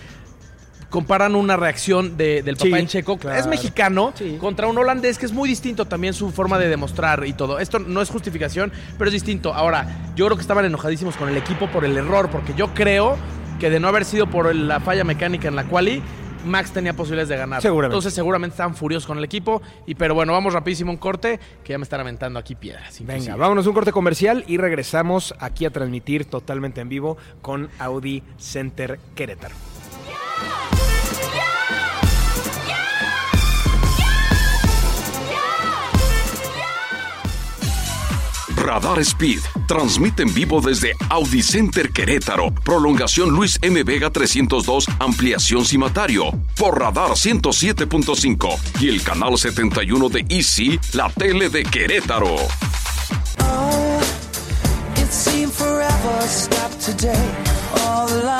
Comparan 0.89 1.35
una 1.35 1.55
reacción 1.55 2.17
de- 2.17 2.41
del 2.43 2.57
papá 2.57 2.65
Sí, 2.75 2.81
en 2.81 2.87
Checo. 2.87 3.17
claro. 3.17 3.39
Es 3.39 3.47
mexicano 3.47 4.11
Sí. 4.13 4.37
contra 4.41 4.67
un 4.67 4.77
holandés 4.77 5.17
que 5.17 5.25
es 5.25 5.31
muy 5.31 5.47
distinto 5.47 5.85
también 5.85 6.13
su 6.13 6.31
forma 6.31 6.59
de 6.59 6.67
demostrar 6.67 7.25
y 7.25 7.31
todo. 7.31 7.59
Esto 7.59 7.79
no 7.79 8.01
es 8.01 8.09
justificación, 8.09 8.73
pero 8.97 9.07
es 9.07 9.13
distinto. 9.13 9.53
Ahora, 9.53 10.11
yo 10.17 10.25
creo 10.25 10.35
que 10.35 10.41
estaban 10.41 10.65
enojadísimos 10.65 11.15
con 11.15 11.29
el 11.29 11.37
equipo 11.37 11.67
por 11.67 11.85
el 11.85 11.95
error, 11.95 12.29
porque 12.29 12.53
yo 12.55 12.73
creo 12.73 13.15
que 13.57 13.69
de 13.69 13.79
no 13.79 13.87
haber 13.87 14.03
sido 14.03 14.27
por 14.27 14.53
la 14.53 14.81
falla 14.81 15.05
mecánica 15.05 15.47
en 15.47 15.55
la 15.55 15.63
quali, 15.63 16.01
Max 16.45 16.71
tenía 16.71 16.93
posibilidades 16.93 17.29
de 17.29 17.37
ganar. 17.37 17.61
Seguramente. 17.61 17.93
Entonces 17.93 18.13
seguramente 18.13 18.53
estaban 18.53 18.75
furiosos 18.75 19.07
con 19.07 19.17
el 19.17 19.23
equipo. 19.23 19.61
Y 19.85 19.95
pero 19.95 20.15
bueno, 20.15 20.33
vamos 20.33 20.53
rapidísimo 20.53 20.91
a 20.91 20.93
un 20.93 20.99
corte, 20.99 21.39
que 21.63 21.73
ya 21.73 21.77
me 21.77 21.83
están 21.83 21.99
aventando 21.99 22.39
aquí 22.39 22.55
piedras. 22.55 22.99
Venga, 22.99 23.13
inclusive. 23.13 23.37
vámonos 23.37 23.67
un 23.67 23.73
corte 23.73 23.91
comercial 23.91 24.43
y 24.47 24.57
regresamos 24.57 25.33
aquí 25.39 25.65
a 25.65 25.69
transmitir 25.69 26.25
totalmente 26.25 26.81
en 26.81 26.89
vivo 26.89 27.17
con 27.41 27.69
Audi 27.79 28.23
Center 28.37 28.99
Querétaro. 29.15 29.55
Radar 38.61 38.99
Speed 38.99 39.39
transmite 39.67 40.21
en 40.21 40.33
vivo 40.33 40.61
desde 40.61 40.95
Audi 41.09 41.41
Center 41.41 41.91
Querétaro, 41.91 42.53
prolongación 42.63 43.31
Luis 43.31 43.57
M. 43.63 43.81
Vega 43.83 44.11
302, 44.11 44.85
ampliación 44.99 45.65
cimatario, 45.65 46.31
por 46.57 46.79
Radar 46.79 47.11
107.5 47.11 48.57
y 48.79 48.89
el 48.89 49.01
canal 49.01 49.37
71 49.37 50.09
de 50.09 50.25
Easy, 50.29 50.79
la 50.93 51.09
tele 51.09 51.49
de 51.49 51.63
Querétaro. 51.63 52.35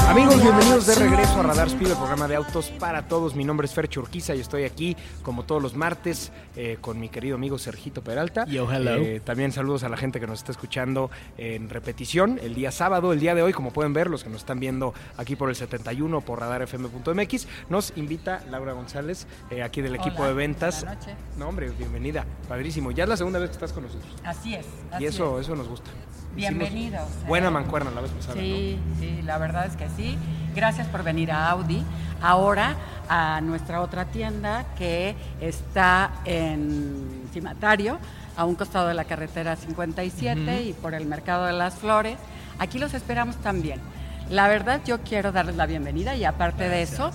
Amigos, 0.08 0.42
bienvenidos 0.42 0.88
de 0.88 0.96
regreso 0.96 1.40
a 1.40 1.44
Radar 1.44 1.68
Speed, 1.68 1.92
el 1.92 1.96
programa 1.96 2.28
de 2.28 2.36
autos 2.36 2.70
para 2.70 3.08
todos. 3.08 3.34
Mi 3.36 3.46
nombre 3.46 3.66
es 3.66 3.74
Fer 3.74 3.90
Urquiza 3.98 4.36
y 4.36 4.42
estoy 4.42 4.64
aquí, 4.66 4.98
como 5.24 5.44
todos 5.44 5.62
los 5.62 5.76
martes, 5.76 6.32
eh, 6.56 6.78
con 6.82 7.00
mi 7.00 7.08
querido 7.08 7.36
amigo 7.36 7.58
Sergito 7.58 8.02
Peralta. 8.02 8.46
Yo, 8.46 8.70
hello. 8.70 8.96
Eh, 8.96 9.22
también 9.24 9.54
saludos 9.54 9.84
a 9.84 9.90
la 9.90 9.96
gente 9.96 10.20
que 10.20 10.28
nos 10.28 10.40
está 10.40 10.52
escuchando 10.52 11.10
en 11.38 11.70
repetición 11.70 12.40
el 12.44 12.56
día 12.56 12.72
sábado, 12.72 13.14
el 13.14 13.20
día 13.22 13.34
de 13.34 13.42
hoy, 13.42 13.54
como 13.54 13.72
pueden 13.72 13.94
ver, 13.94 14.10
los 14.10 14.24
que 14.24 14.30
nos 14.30 14.42
están 14.42 14.60
viendo 14.60 14.94
aquí 15.18 15.38
por 15.38 15.50
el 15.50 15.56
71 15.56 16.22
por 16.22 16.40
radarfm.mx. 16.40 17.48
Nos 17.70 17.94
invita 17.96 18.44
Laura 18.50 18.74
González, 18.74 19.28
eh, 19.50 19.64
aquí 19.64 19.82
del 19.82 19.96
equipo 19.96 20.24
Hola, 20.24 20.28
de 20.30 20.34
ventas. 20.34 20.82
buenas 20.84 21.00
noches. 21.08 21.16
No, 21.38 21.48
hombre, 21.48 21.70
bienvenida. 21.78 22.26
Padrísimo. 22.50 22.92
Ya 22.92 23.04
es 23.04 23.10
la 23.10 23.18
segunda 23.18 23.40
vez 23.40 23.50
que 23.50 23.54
estás 23.56 23.72
con 23.72 23.84
nosotros. 23.84 24.12
Así 24.26 24.56
es. 24.56 24.66
así 24.92 25.04
y 25.06 25.08
eso, 25.08 25.40
es. 25.40 25.46
eso 25.46 25.56
nos 25.56 25.70
gusta. 25.70 25.90
Bienvenidos. 26.36 27.02
Eh. 27.02 27.28
Buena 27.28 27.50
mancuerna 27.50 27.92
la 27.92 28.02
vez 28.02 28.12
pasada. 28.12 28.36
Sí, 28.36 28.80
sí, 29.00 29.22
la 29.24 29.38
verdad 29.38 29.66
es 29.66 29.76
que 29.76 29.88
sí. 29.90 30.18
Gracias 30.56 30.88
por 30.88 31.04
venir 31.04 31.32
a 31.32 31.50
Audi. 31.50 31.84
Ahora 32.22 32.76
a 33.10 33.42
nuestra 33.42 33.82
otra 33.82 34.06
tienda 34.06 34.66
que 34.78 35.16
está 35.42 36.12
en 36.24 37.28
Cimatario, 37.34 37.98
a 38.38 38.46
un 38.46 38.56
costado 38.56 38.88
de 38.88 38.94
la 38.94 39.06
carretera 39.06 39.56
57 39.56 40.64
y 40.64 40.74
por 40.74 40.94
el 40.94 41.06
Mercado 41.06 41.46
de 41.46 41.54
las 41.54 41.76
Flores. 41.76 42.18
Aquí 42.60 42.80
los 42.80 42.94
esperamos 42.94 43.36
también. 43.38 43.82
La 44.30 44.48
verdad 44.48 44.80
yo 44.86 45.02
quiero 45.02 45.34
darles 45.34 45.58
la 45.58 45.66
bienvenida 45.66 46.16
y 46.16 46.24
aparte 46.24 46.70
de 46.70 46.84
eso, 46.84 47.12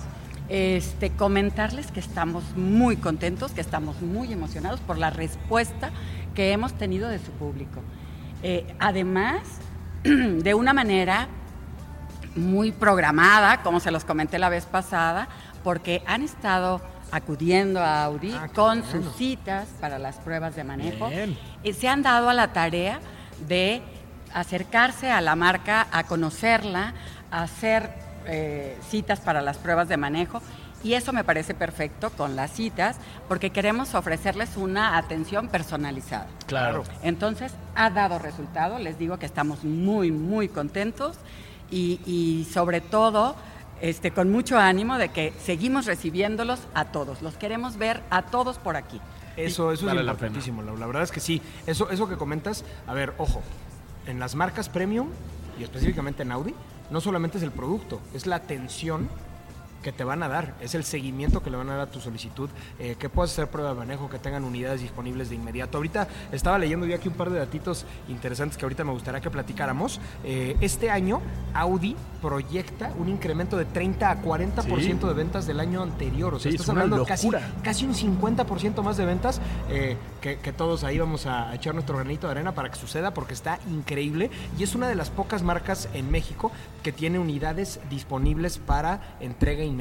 este, 0.49 1.09
comentarles 1.09 1.91
que 1.91 1.99
estamos 1.99 2.43
muy 2.55 2.97
contentos, 2.97 3.53
que 3.53 3.61
estamos 3.61 4.01
muy 4.01 4.31
emocionados 4.31 4.79
por 4.81 4.99
la 4.99 5.09
respuesta 5.09 5.89
que 6.35 6.51
hemos 6.51 6.73
tenido 6.73 7.09
de 7.09 7.17
su 7.17 7.31
público. 7.31 7.81
Eh, 8.43 8.75
además, 8.79 9.41
de 10.03 10.53
una 10.53 10.73
manera 10.73 11.27
muy 12.35 12.71
programada, 12.71 13.63
como 13.63 13.79
se 13.79 13.91
los 13.91 14.05
comenté 14.05 14.37
la 14.39 14.49
vez 14.49 14.65
pasada, 14.65 15.27
porque 15.63 16.03
han 16.05 16.21
estado 16.21 16.81
acudiendo 17.11 17.81
a 17.81 18.03
Audi 18.03 18.33
Ah, 18.33 18.47
con 18.53 18.81
bueno. 18.81 18.91
sus 18.91 19.15
citas 19.15 19.67
para 19.79 19.97
las 19.97 20.17
pruebas 20.17 20.55
de 20.55 20.63
manejo. 20.63 21.09
Bien. 21.09 21.37
Y 21.63 21.73
se 21.73 21.87
han 21.87 22.03
dado 22.03 22.29
a 22.29 22.33
la 22.33 22.53
tarea 22.53 22.99
de 23.47 23.81
acercarse 24.33 25.09
a 25.09 25.21
la 25.21 25.35
marca, 25.35 25.87
a 25.91 26.03
conocerla, 26.03 26.93
a 27.31 27.43
hacer 27.43 27.89
eh, 28.27 28.77
citas 28.89 29.19
para 29.21 29.41
las 29.41 29.57
pruebas 29.57 29.87
de 29.87 29.97
manejo. 29.97 30.41
Y 30.87 30.93
eso 30.93 31.11
me 31.11 31.25
parece 31.25 31.53
perfecto 31.53 32.11
con 32.11 32.37
las 32.37 32.49
citas, 32.49 32.95
porque 33.27 33.49
queremos 33.49 33.93
ofrecerles 33.93 34.55
una 34.55 34.97
atención 34.97 35.49
personalizada. 35.49 36.27
Claro. 36.45 36.85
Entonces, 37.03 37.51
ha 37.75 37.89
dado 37.89 38.19
resultado, 38.19 38.79
les 38.79 38.97
digo 38.97 39.19
que 39.19 39.25
estamos 39.25 39.65
muy, 39.65 40.13
muy 40.13 40.47
contentos 40.47 41.17
y, 41.69 41.99
y 42.05 42.47
sobre 42.53 42.79
todo 42.79 43.35
este, 43.81 44.11
con 44.11 44.31
mucho 44.31 44.57
ánimo 44.57 44.97
de 44.97 45.09
que 45.09 45.33
seguimos 45.43 45.87
recibiéndolos 45.87 46.61
a 46.73 46.85
todos, 46.85 47.21
los 47.21 47.35
queremos 47.35 47.75
ver 47.75 48.01
a 48.09 48.21
todos 48.21 48.57
por 48.57 48.77
aquí. 48.77 49.01
Eso, 49.35 49.73
eso 49.73 49.87
Vale 49.87 49.99
es 49.99 50.07
importantísimo. 50.07 50.61
La, 50.61 50.71
la 50.71 50.87
verdad 50.87 51.03
es 51.03 51.11
que 51.11 51.19
sí. 51.19 51.41
Eso, 51.65 51.89
eso 51.89 52.07
que 52.07 52.15
comentas, 52.15 52.63
a 52.87 52.93
ver, 52.93 53.13
ojo, 53.17 53.41
en 54.05 54.21
las 54.21 54.35
marcas 54.35 54.69
premium 54.69 55.09
y 55.59 55.63
específicamente 55.63 56.23
en 56.23 56.31
Audi, 56.31 56.55
no 56.89 57.01
solamente 57.01 57.39
es 57.39 57.43
el 57.43 57.51
producto, 57.51 57.99
es 58.13 58.25
la 58.25 58.37
atención 58.37 59.09
que 59.87 59.93
te 59.93 60.03
van 60.03 60.21
a 60.21 60.27
dar, 60.27 60.53
es 60.59 60.75
el 60.75 60.83
seguimiento 60.83 61.41
que 61.41 61.49
le 61.49 61.55
van 61.55 61.69
a 61.69 61.77
dar 61.77 61.87
a 61.87 61.89
tu 61.89 62.01
solicitud, 62.01 62.49
eh, 62.77 62.97
que 62.99 63.07
puedas 63.07 63.31
hacer 63.31 63.47
prueba 63.47 63.69
de 63.69 63.75
manejo, 63.77 64.09
que 64.09 64.19
tengan 64.19 64.43
unidades 64.43 64.81
disponibles 64.81 65.29
de 65.29 65.35
inmediato. 65.35 65.77
Ahorita 65.77 66.09
estaba 66.33 66.59
leyendo 66.59 66.85
yo 66.85 66.93
aquí 66.93 67.07
un 67.07 67.13
par 67.13 67.29
de 67.29 67.39
datitos 67.39 67.85
interesantes 68.09 68.57
que 68.57 68.65
ahorita 68.65 68.83
me 68.83 68.91
gustaría 68.91 69.21
que 69.21 69.29
platicáramos. 69.29 70.01
Eh, 70.25 70.57
este 70.59 70.91
año 70.91 71.21
Audi 71.53 71.95
proyecta 72.21 72.91
un 72.99 73.07
incremento 73.07 73.55
de 73.55 73.63
30 73.63 74.11
a 74.11 74.21
40% 74.21 75.07
Sí. 75.07 75.07
de 75.07 75.13
ventas 75.13 75.47
del 75.47 75.61
año 75.61 75.81
anterior. 75.81 76.33
O 76.33 76.39
sea, 76.39 76.51
Sí, 76.51 76.57
estás 76.57 76.65
es 76.65 76.69
hablando 76.71 77.05
casi, 77.05 77.29
casi 77.63 77.85
un 77.85 77.93
50% 77.95 78.83
más 78.83 78.97
de 78.97 79.05
ventas 79.05 79.39
eh, 79.69 79.95
que, 80.19 80.39
que 80.39 80.51
todos 80.51 80.83
ahí 80.83 80.99
vamos 80.99 81.27
a 81.27 81.55
echar 81.55 81.73
nuestro 81.73 81.95
granito 81.95 82.27
de 82.27 82.31
arena 82.31 82.53
para 82.53 82.69
que 82.69 82.75
suceda 82.75 83.13
porque 83.13 83.33
está 83.33 83.59
increíble 83.71 84.31
y 84.59 84.63
es 84.63 84.75
una 84.75 84.89
de 84.89 84.95
las 84.95 85.11
pocas 85.11 85.43
marcas 85.43 85.87
en 85.93 86.11
México 86.11 86.51
que 86.83 86.91
tiene 86.91 87.19
unidades 87.19 87.79
disponibles 87.89 88.57
para 88.57 89.15
entrega 89.21 89.63
inmediata. 89.63 89.76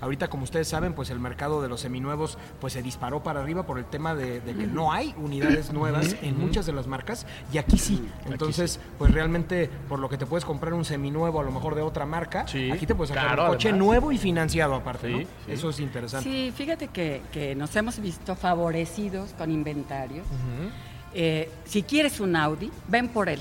Ahorita, 0.00 0.28
como 0.28 0.44
ustedes 0.44 0.68
saben, 0.68 0.92
pues 0.94 1.10
el 1.10 1.18
mercado 1.20 1.60
de 1.62 1.68
los 1.68 1.80
seminuevos 1.80 2.38
pues 2.60 2.72
se 2.72 2.82
disparó 2.82 3.22
para 3.22 3.40
arriba 3.40 3.64
por 3.66 3.78
el 3.78 3.84
tema 3.84 4.14
de, 4.14 4.40
de 4.40 4.54
que 4.54 4.66
no 4.66 4.92
hay 4.92 5.14
unidades 5.18 5.72
nuevas 5.72 6.16
en 6.22 6.38
muchas 6.38 6.66
de 6.66 6.72
las 6.72 6.86
marcas 6.86 7.26
y 7.52 7.58
aquí 7.58 7.78
sí. 7.78 8.02
Entonces, 8.26 8.80
pues 8.98 9.12
realmente 9.12 9.68
por 9.88 9.98
lo 9.98 10.08
que 10.08 10.16
te 10.18 10.26
puedes 10.26 10.44
comprar 10.44 10.74
un 10.74 10.84
seminuevo 10.84 11.40
a 11.40 11.42
lo 11.44 11.50
mejor 11.52 11.74
de 11.74 11.82
otra 11.82 12.06
marca, 12.06 12.46
Sí, 12.48 12.70
aquí 12.70 12.86
te 12.86 12.94
puedes 12.94 13.10
sacar 13.14 13.26
claro, 13.34 13.42
un 13.44 13.48
coche 13.50 13.68
además. 13.68 13.86
nuevo 13.86 14.12
y 14.12 14.18
financiado 14.18 14.74
aparte, 14.74 15.08
Sí, 15.08 15.12
¿no? 15.14 15.20
sí. 15.20 15.52
Eso 15.52 15.70
es 15.70 15.80
interesante. 15.80 16.28
Sí, 16.28 16.52
fíjate 16.56 16.88
que, 16.88 17.22
que 17.32 17.54
nos 17.54 17.74
hemos 17.76 17.98
visto 18.00 18.34
favorecidos 18.36 19.32
con 19.36 19.50
inventario. 19.50 20.22
Eh, 21.14 21.50
si 21.64 21.82
quieres 21.82 22.20
un 22.20 22.36
Audi, 22.36 22.70
ven 22.88 23.08
por 23.08 23.28
él. 23.28 23.40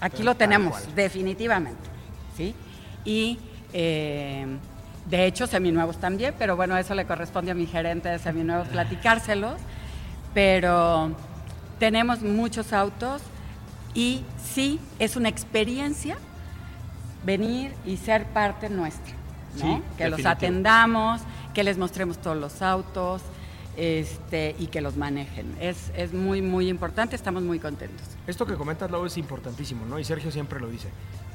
Aquí 0.00 0.22
lo 0.22 0.34
tenemos, 0.34 0.94
definitivamente. 0.94 1.88
¿sí? 2.36 2.54
Y 3.04 3.38
eh, 3.72 4.46
de 5.06 5.26
hecho, 5.26 5.46
seminuevos 5.46 5.98
también, 5.98 6.34
pero 6.38 6.56
bueno, 6.56 6.76
eso 6.76 6.94
le 6.94 7.04
corresponde 7.04 7.50
a 7.50 7.54
mi 7.54 7.66
gerente 7.66 8.08
de 8.08 8.18
seminuevos 8.18 8.68
platicárselos. 8.68 9.56
Pero 10.32 11.12
tenemos 11.78 12.22
muchos 12.22 12.72
autos 12.72 13.22
y 13.94 14.24
sí, 14.42 14.80
es 14.98 15.16
una 15.16 15.28
experiencia 15.28 16.16
venir 17.24 17.72
y 17.86 17.96
ser 17.96 18.26
parte 18.26 18.68
nuestra, 18.68 19.14
¿no? 19.62 19.76
Sí, 19.76 19.82
que 19.96 20.08
los 20.08 20.26
atendamos, 20.26 21.20
que 21.54 21.62
les 21.62 21.78
mostremos 21.78 22.18
todos 22.18 22.36
los 22.36 22.60
autos 22.62 23.22
este, 23.76 24.56
y 24.58 24.66
que 24.66 24.80
los 24.80 24.96
manejen. 24.96 25.54
Es, 25.60 25.92
es 25.96 26.12
muy, 26.12 26.42
muy 26.42 26.68
importante, 26.68 27.14
estamos 27.14 27.42
muy 27.42 27.60
contentos. 27.60 28.06
Esto 28.26 28.44
que 28.44 28.54
comentas, 28.54 28.90
Lau, 28.90 29.06
es 29.06 29.16
importantísimo, 29.16 29.86
¿no? 29.86 29.98
Y 29.98 30.04
Sergio 30.04 30.30
siempre 30.30 30.60
lo 30.60 30.68
dice. 30.68 30.88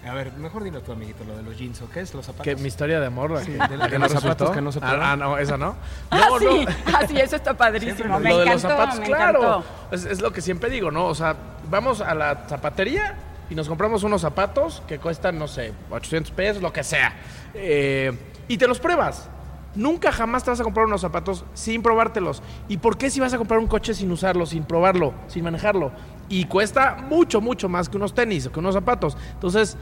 A 0.08 0.14
ver, 0.14 0.32
mejor 0.34 0.64
dilo 0.64 0.82
tú, 0.82 0.92
amiguito, 0.94 1.24
lo 1.26 1.36
de 1.36 1.44
los 1.44 1.58
jeans, 1.58 1.82
¿o 1.82 1.90
qué 1.90 2.00
es? 2.00 2.14
¿Los 2.14 2.26
zapatos? 2.26 2.46
Que 2.46 2.56
mi 2.56 2.68
historia 2.68 3.00
de 3.00 3.08
amor, 3.08 3.38
Sí, 3.44 3.52
de 3.52 3.58
la 3.58 3.68
los 3.68 3.88
que 3.90 4.00
no 4.00 4.08
zapatos 4.08 4.50
resultó. 4.50 4.52
que 4.54 4.62
no 4.62 4.72
se 4.72 4.80
ah, 4.82 5.12
ah, 5.12 5.16
no, 5.16 5.38
esa 5.38 5.58
no. 5.58 5.76
ah, 6.10 6.28
No, 6.30 6.40
sí, 6.40 6.66
no. 6.66 6.72
ah, 6.98 7.08
sí, 7.08 7.18
eso 7.18 7.36
está 7.36 7.54
padrísimo. 7.56 8.20
Me 8.20 8.30
lo 8.30 8.40
de 8.40 8.46
los 8.46 8.62
zapatos, 8.62 9.00
me 9.00 9.06
claro. 9.06 9.64
Es, 9.92 10.06
es 10.06 10.22
lo 10.22 10.32
que 10.32 10.42
siempre 10.42 10.70
digo, 10.70 10.90
¿no? 10.90 11.06
O 11.08 11.16
sea, 11.16 11.36
vamos 11.70 12.02
a 12.02 12.16
la 12.16 12.48
zapatería 12.48 13.16
y 13.50 13.56
nos 13.56 13.68
compramos 13.68 14.04
unos 14.04 14.22
zapatos 14.22 14.82
que 14.88 15.00
cuestan, 15.00 15.38
no 15.38 15.48
sé, 15.48 15.74
800 15.90 16.32
pesos, 16.32 16.62
lo 16.62 16.72
que 16.72 16.84
sea. 16.84 17.14
Eh, 17.54 18.18
y 18.48 18.58
te 18.58 18.68
los 18.68 18.80
pruebas. 18.80 19.30
Nunca 19.76 20.12
jamás 20.12 20.44
te 20.44 20.50
vas 20.50 20.60
a 20.60 20.64
comprar 20.64 20.86
unos 20.86 21.02
zapatos 21.02 21.46
sin 21.54 21.82
probártelos. 21.84 22.42
¿Y 22.68 22.78
por 22.78 22.98
qué 22.98 23.10
si 23.10 23.20
vas 23.20 23.34
a 23.34 23.38
comprar 23.38 23.60
un 23.60 23.68
coche 23.68 23.94
sin 23.94 24.12
usarlo, 24.12 24.46
sin 24.46 24.64
probarlo, 24.64 25.14
sin 25.28 25.44
manejarlo? 25.44 25.92
Y 26.28 26.46
cuesta 26.46 26.98
mucho, 27.10 27.40
mucho 27.42 27.70
más 27.70 27.88
que 27.90 27.98
unos 27.98 28.14
tenis 28.14 28.46
o 28.48 28.52
que 28.52 28.60
unos 28.60 28.74
zapatos. 28.76 29.18
Entonces, 29.34 29.78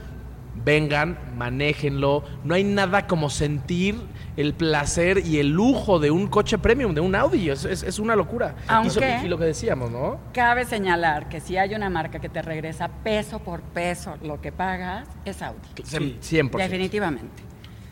vengan, 0.66 1.18
manéjenlo. 1.38 2.24
No 2.44 2.54
hay 2.56 2.64
nada 2.64 3.08
como 3.08 3.30
sentir 3.30 3.96
el 4.38 4.54
placer 4.54 5.26
y 5.26 5.40
el 5.40 5.50
lujo 5.50 6.00
de 6.00 6.12
un 6.12 6.28
coche 6.28 6.58
premium, 6.58 6.94
de 6.94 7.02
un 7.02 7.16
Audi. 7.16 7.50
Es, 7.50 7.64
es- 7.66 7.84
es 7.84 8.00
una 8.00 8.16
locura. 8.16 8.56
Aunque- 8.68 8.90
Y, 8.90 9.20
so- 9.20 9.26
y 9.26 9.30
lo 9.30 9.38
que 9.38 9.46
decíamos, 9.46 9.92
¿no? 9.92 10.20
Cabe 10.34 10.66
señalar 10.66 11.30
que 11.30 11.40
si 11.40 11.58
hay 11.58 11.74
una 11.76 11.90
marca 11.90 12.20
que 12.20 12.30
te 12.30 12.42
regresa 12.42 12.90
peso 13.04 13.40
por 13.40 13.62
peso 13.62 14.16
lo 14.22 14.42
que 14.42 14.52
pagas, 14.52 15.08
es 15.26 15.42
Audi. 15.42 15.58
Sí, 15.84 16.18
100%. 16.22 16.58
Definitivamente. 16.70 17.44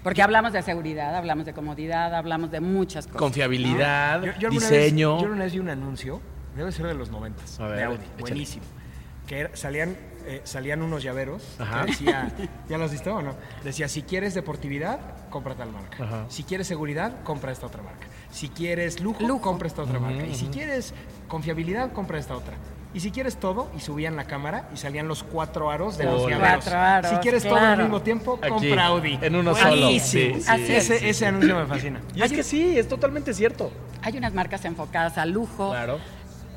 Porque 0.06 0.22
hablamos 0.22 0.54
de 0.54 0.62
seguridad, 0.62 1.16
hablamos 1.16 1.48
de 1.48 1.54
comodidad, 1.54 2.14
hablamos 2.14 2.52
de 2.52 2.60
muchas 2.62 3.08
cosas. 3.08 3.20
Confiabilidad, 3.20 4.20
Yo- 4.22 4.26
yo 4.40 4.48
alguna 4.50 4.50
diseño. 4.70 5.14
Vez, 5.16 5.24
yo 5.24 5.30
una 5.32 5.44
vez 5.46 5.54
vi 5.54 5.60
un 5.60 5.70
anuncio, 5.70 6.22
debe 6.56 6.72
ser 6.72 6.86
de 6.86 6.94
los 6.94 7.10
noventas, 7.10 7.60
A 7.60 7.66
ver, 7.68 7.78
de 7.78 7.84
Audi, 7.86 7.96
échale. 8.04 8.20
buenísimo. 8.22 8.64
Que 9.26 9.40
era- 9.40 9.56
salían, 9.56 9.98
eh, 10.28 10.42
salían 10.44 10.84
unos 10.84 11.02
llaveros 11.02 11.56
Ajá. 11.60 11.86
que 11.86 11.92
decía, 11.92 12.32
¿ya 12.70 12.78
los 12.78 12.92
viste 12.92 13.10
o 13.10 13.24
no? 13.24 13.34
Decía, 13.64 13.88
si 13.88 14.04
quieres 14.04 14.36
deportividad, 14.36 15.28
compra 15.32 15.56
tal 15.56 15.72
marca. 15.72 16.04
Ajá. 16.04 16.26
Si 16.30 16.44
quieres 16.44 16.68
seguridad, 16.68 17.24
compra 17.24 17.52
esta 17.52 17.66
otra 17.66 17.82
marca. 17.82 18.06
Si 18.30 18.50
quieres 18.50 19.00
lujo, 19.02 19.24
Lujo. 19.28 19.42
compra 19.42 19.68
esta 19.68 19.82
otra 19.82 20.00
marca. 20.00 20.24
Y 20.28 20.36
si 20.36 20.46
quieres 20.50 20.94
confiabilidad, 21.28 21.92
compra 21.94 22.20
esta 22.20 22.36
otra. 22.36 22.54
Y 22.96 23.02
si 23.02 23.12
quieres 23.12 23.36
todo, 23.38 23.70
y 23.78 23.82
subían 23.82 24.16
la 24.16 24.24
cámara 24.24 24.70
y 24.74 24.78
salían 24.78 25.08
los 25.08 25.22
cuatro 25.24 25.70
aros 25.70 25.98
de 25.98 26.06
los 26.06 26.22
llaveros. 26.30 26.64
Cuatro 26.64 26.80
aros, 26.80 27.12
si 27.12 27.18
quieres 27.18 27.44
todo 27.44 27.58
al 27.58 27.78
mismo 27.78 28.02
tiempo, 28.02 28.40
Aquí, 28.42 28.50
compra 28.50 28.86
Audi. 28.88 29.20
en 29.22 29.36
uno 29.36 29.54
solo. 29.54 29.90
Sí, 29.90 30.00
sí, 30.00 30.32
Así 30.48 30.64
es. 30.74 30.90
ese, 30.90 31.10
ese 31.10 31.26
anuncio 31.28 31.56
me 31.60 31.66
fascina. 31.66 32.00
Y 32.16 32.22
es 32.24 32.32
que 32.32 32.42
sí, 32.42 32.80
es 32.80 32.88
totalmente 32.88 33.34
cierto. 33.34 33.70
Hay 34.02 34.18
unas 34.18 34.34
marcas 34.34 34.64
enfocadas 34.64 35.18
al 35.18 35.32
lujo, 35.32 35.72
Claro. 35.72 36.00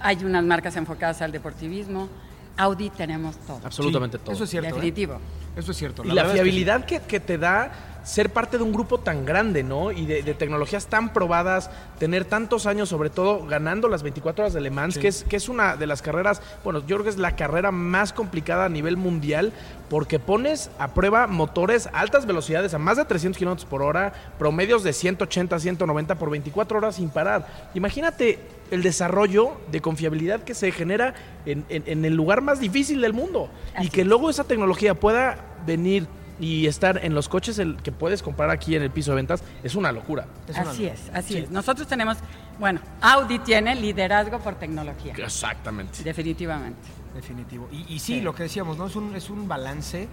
hay 0.00 0.24
unas 0.24 0.44
marcas 0.44 0.76
enfocadas 0.76 1.20
al 1.22 1.32
deportivismo. 1.32 2.08
Audi 2.56 2.90
tenemos 2.90 3.36
todo. 3.38 3.60
Absolutamente 3.64 4.18
Sí, 4.18 4.22
todo. 4.24 4.34
Eso 4.36 4.44
es 4.44 4.50
cierto. 4.50 4.68
¿eh? 4.68 4.72
Definitivo. 4.72 5.18
Eso 5.56 5.70
es 5.72 5.76
cierto. 5.76 6.04
Y 6.04 6.08
la 6.12 6.22
es 6.22 6.22
que 6.22 6.28
sí. 6.28 6.34
fiabilidad 6.34 6.84
que, 6.84 7.00
que 7.00 7.18
te 7.20 7.36
da 7.38 7.97
ser 8.08 8.30
parte 8.30 8.56
de 8.56 8.64
un 8.64 8.72
grupo 8.72 8.98
tan 8.98 9.26
grande, 9.26 9.62
¿no? 9.62 9.92
Y 9.92 10.06
de, 10.06 10.22
de 10.22 10.32
tecnologías 10.32 10.86
tan 10.86 11.12
probadas, 11.12 11.70
tener 11.98 12.24
tantos 12.24 12.64
años, 12.64 12.88
sobre 12.88 13.10
todo 13.10 13.44
ganando 13.46 13.86
las 13.88 14.02
24 14.02 14.44
horas 14.44 14.54
de 14.54 14.62
Le 14.62 14.70
Mans, 14.70 14.94
Sí. 14.94 15.00
que, 15.00 15.08
es, 15.08 15.24
que 15.24 15.36
es 15.36 15.50
una 15.50 15.76
de 15.76 15.86
las 15.86 16.00
carreras, 16.00 16.40
bueno, 16.64 16.78
yo 16.80 16.96
creo 16.96 17.02
que 17.04 17.10
es 17.10 17.18
la 17.18 17.36
carrera 17.36 17.70
más 17.70 18.14
complicada 18.14 18.64
a 18.64 18.68
nivel 18.70 18.96
mundial, 18.96 19.52
porque 19.90 20.18
pones 20.18 20.70
a 20.78 20.94
prueba 20.94 21.26
motores 21.26 21.86
a 21.88 22.00
altas 22.00 22.24
velocidades, 22.24 22.72
a 22.72 22.78
más 22.78 22.96
de 22.96 23.04
300 23.04 23.38
kilómetros 23.38 23.68
por 23.68 23.82
hora, 23.82 24.14
promedios 24.38 24.82
de 24.84 24.94
180, 24.94 25.58
190 25.58 26.14
por 26.14 26.30
24 26.30 26.78
horas 26.78 26.96
sin 26.96 27.10
parar. 27.10 27.46
Imagínate 27.74 28.38
el 28.70 28.82
desarrollo 28.82 29.52
de 29.70 29.80
confiabilidad 29.82 30.44
que 30.44 30.54
se 30.54 30.72
genera 30.72 31.14
en, 31.46 31.64
en- 31.68 31.82
en 31.86 32.04
el 32.06 32.14
lugar 32.14 32.40
más 32.40 32.58
difícil 32.58 33.00
del 33.02 33.12
mundo. 33.12 33.50
y 33.80 33.88
que 33.90 34.04
luego 34.04 34.30
esa 34.30 34.44
tecnología 34.44 34.94
pueda 34.94 35.38
venir 35.66 36.06
y 36.40 36.66
estar 36.66 37.04
en 37.04 37.14
los 37.14 37.28
coches 37.28 37.58
el, 37.58 37.76
que 37.82 37.92
puedes 37.92 38.22
comprar 38.22 38.50
aquí 38.50 38.76
en 38.76 38.82
el 38.82 38.90
piso 38.90 39.10
de 39.12 39.16
ventas 39.16 39.42
es 39.62 39.74
una 39.74 39.90
locura. 39.92 40.26
Es 40.48 40.56
una 40.56 40.70
así 40.70 40.84
locura. 40.84 41.00
es, 41.02 41.10
así 41.14 41.32
Sí. 41.34 41.38
es. 41.40 41.50
Nosotros 41.50 41.86
tenemos, 41.88 42.18
bueno, 42.58 42.80
Audi 43.00 43.38
tiene 43.40 43.74
liderazgo 43.74 44.38
por 44.38 44.54
tecnología. 44.56 45.14
Exactamente. 45.16 46.02
Definitivamente. 46.02 46.88
Definitivo. 47.14 47.68
Y, 47.72 47.94
y 47.94 47.98
sí, 47.98 48.14
Sí. 48.16 48.20
lo 48.20 48.34
que 48.34 48.44
decíamos, 48.44 48.76
¿no? 48.78 48.86
Es 48.86 48.96
un, 48.96 49.16
es 49.16 49.30
un 49.30 49.48
balance 49.48 50.06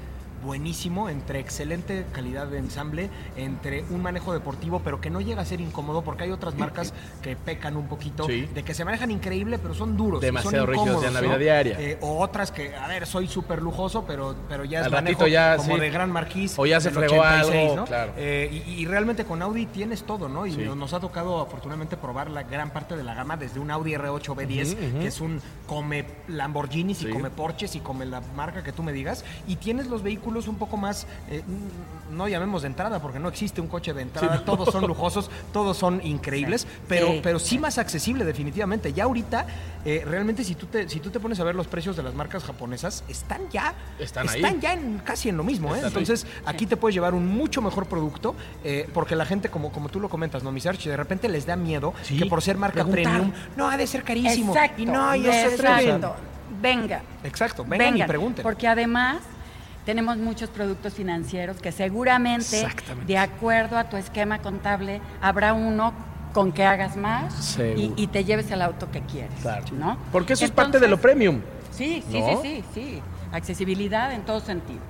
buenísimo 0.45 1.09
entre 1.09 1.39
excelente 1.39 2.05
calidad 2.11 2.47
de 2.47 2.59
ensamble, 2.59 3.09
entre 3.35 3.83
un 3.89 4.01
manejo 4.01 4.31
deportivo, 4.31 4.81
pero 4.83 5.01
que 5.01 5.09
no 5.09 5.19
llega 5.19 5.41
a 5.41 5.45
ser 5.45 5.59
incómodo, 5.59 6.03
porque 6.03 6.23
hay 6.25 6.31
otras 6.31 6.55
marcas 6.55 6.93
que 7.21 7.35
pecan 7.35 7.75
un 7.75 7.87
poquito 7.87 8.25
Sí. 8.27 8.47
de 8.53 8.63
que 8.63 8.73
se 8.73 8.85
manejan 8.85 9.11
increíble, 9.11 9.57
pero 9.59 9.73
son 9.73 9.97
duros. 9.97 10.21
Demasiado 10.21 10.65
son 10.65 10.73
rígidos 10.73 11.03
en 11.03 11.13
la 11.13 11.21
¿no? 11.21 11.27
vida 11.27 11.37
diaria. 11.39 11.77
Eh, 11.79 11.97
o 12.01 12.19
otras 12.19 12.51
que, 12.51 12.75
a 12.75 12.87
ver, 12.87 13.05
soy 13.07 13.27
súper 13.27 13.61
lujoso, 13.61 14.05
pero, 14.05 14.35
pero 14.47 14.63
ya 14.63 14.79
es 14.81 14.85
Al 14.85 14.91
manejo 14.91 15.27
ya, 15.27 15.57
como 15.57 15.75
sí. 15.75 15.81
de 15.81 15.89
gran 15.89 16.11
marquís. 16.11 16.53
O 16.57 16.65
ya 16.65 16.79
se 16.79 16.91
fregó 16.91 17.23
algo, 17.23 17.75
¿no? 17.75 17.85
claro. 17.85 18.13
Eh, 18.17 18.63
y, 18.67 18.71
y 18.81 18.85
realmente 18.85 19.25
con 19.25 19.41
Audi 19.41 19.65
tienes 19.65 20.03
todo, 20.03 20.29
¿no? 20.29 20.45
Y 20.45 20.51
Sí. 20.53 20.61
nos 20.75 20.93
ha 20.93 20.99
tocado 20.99 21.41
afortunadamente 21.41 21.97
probar 21.97 22.29
la 22.29 22.43
gran 22.43 22.69
parte 22.71 22.95
de 22.95 23.03
la 23.03 23.13
gama, 23.15 23.35
desde 23.37 23.59
un 23.59 23.71
Audi 23.71 23.93
R8 23.93 24.35
B10, 24.35 24.73
Ujú, 24.73 24.85
ujú. 24.87 24.99
que 24.99 25.07
es 25.07 25.21
un 25.21 25.41
come 25.65 26.05
Lamborghinis 26.27 27.01
y 27.01 27.09
come 27.09 27.29
Porsches 27.29 27.75
y 27.75 27.79
come 27.79 28.05
la 28.05 28.21
marca 28.35 28.63
que 28.63 28.71
tú 28.71 28.83
me 28.83 28.93
digas, 28.93 29.25
y 29.47 29.55
tienes 29.55 29.87
los 29.87 30.03
vehículos 30.03 30.34
un 30.47 30.55
poco 30.55 30.77
más, 30.77 31.07
eh, 31.29 31.41
no 32.11 32.27
llamemos 32.27 32.61
de 32.61 32.67
entrada, 32.67 33.01
porque 33.01 33.19
no 33.19 33.29
existe 33.29 33.61
un 33.61 33.67
coche 33.67 33.93
de 33.93 34.01
entrada, 34.03 34.43
todos 34.45 34.71
son 34.71 34.85
lujosos, 34.87 35.29
todos 35.51 35.77
son 35.77 36.05
increíbles, 36.05 36.61
Sí. 36.61 36.67
pero, 36.87 37.07
Sí. 37.07 37.19
pero 37.23 37.39
sí 37.39 37.57
más 37.59 37.77
accesible 37.77 38.25
definitivamente. 38.25 38.93
Ya 38.93 39.05
ahorita, 39.05 39.45
eh, 39.85 40.03
realmente 40.05 40.43
si 40.43 40.55
tú, 40.55 40.65
te, 40.67 40.87
si 40.89 40.99
tú 40.99 41.09
te 41.09 41.19
pones 41.19 41.39
a 41.39 41.43
ver 41.43 41.55
los 41.55 41.67
precios 41.67 41.95
de 41.95 42.03
las 42.03 42.13
marcas 42.13 42.43
japonesas, 42.43 43.03
están 43.07 43.41
ya, 43.51 43.73
Están 43.99 44.29
ahí. 44.29 44.41
ya 44.61 44.73
en, 44.73 44.99
casi 44.99 45.29
en 45.29 45.37
lo 45.37 45.43
mismo, 45.43 45.69
¿eh? 45.73 45.77
Están 45.77 45.91
ahí. 45.93 45.97
Entonces, 45.99 46.27
aquí 46.45 46.65
te 46.65 46.77
puedes 46.77 46.93
llevar 46.93 47.13
un 47.13 47.25
mucho 47.27 47.61
mejor 47.61 47.87
producto, 47.87 48.35
eh, 48.63 48.87
porque 48.93 49.15
la 49.15 49.25
gente, 49.25 49.49
como, 49.49 49.71
como 49.71 49.89
tú 49.89 49.99
lo 49.99 50.09
comentas, 50.09 50.43
¿no, 50.43 50.51
mi 50.51 50.59
Sergio? 50.61 50.91
De 50.91 50.97
repente 50.97 51.29
les 51.29 51.45
da 51.45 51.55
miedo 51.55 51.93
Sí. 52.03 52.17
que 52.17 52.25
por 52.25 52.41
ser 52.41 52.57
marca 52.57 52.83
Preguntar. 52.83 53.03
premium, 53.03 53.31
no, 53.55 53.69
ha 53.69 53.77
de 53.77 53.87
ser 53.87 54.03
carísimo. 54.03 54.53
Exacto. 54.53 54.81
Y 54.81 54.85
no, 54.85 55.15
y 55.15 55.27
eso 55.27 55.49
exacto. 55.49 56.15
Venga. 56.61 57.01
Exacto, 57.23 57.65
vengan, 57.67 57.97
y 57.97 58.03
pregunten. 58.03 58.41
Porque 58.43 58.67
además 58.67 59.17
tenemos 59.85 60.17
muchos 60.17 60.49
productos 60.49 60.93
financieros 60.93 61.57
que 61.61 61.71
seguramente, 61.71 62.67
de 63.05 63.17
acuerdo 63.17 63.77
a 63.77 63.85
tu 63.85 63.97
esquema 63.97 64.39
contable, 64.39 64.99
habrá 65.21 65.53
uno 65.53 65.93
con 66.33 66.51
que 66.51 66.65
hagas 66.65 66.97
más 66.97 67.57
y, 67.57 68.07
te 68.07 68.25
lleves 68.25 68.51
el 68.51 68.61
auto 68.61 68.91
que 68.91 69.01
quieres. 69.01 69.39
Claro. 69.41 69.63
¿no? 69.71 69.97
Porque 70.11 70.33
eso 70.33 70.43
es 70.43 70.51
parte 70.51 70.79
de 70.79 70.87
lo 70.87 70.99
premium. 70.99 71.39
Sí, 71.71 72.03
sí, 72.09 72.19
¿No? 72.19 72.41
sí, 72.41 72.63
sí, 72.63 72.63
sí. 72.73 73.01
Accesibilidad 73.31 74.11
en 74.11 74.23
todo 74.23 74.39
sentido. 74.39 74.81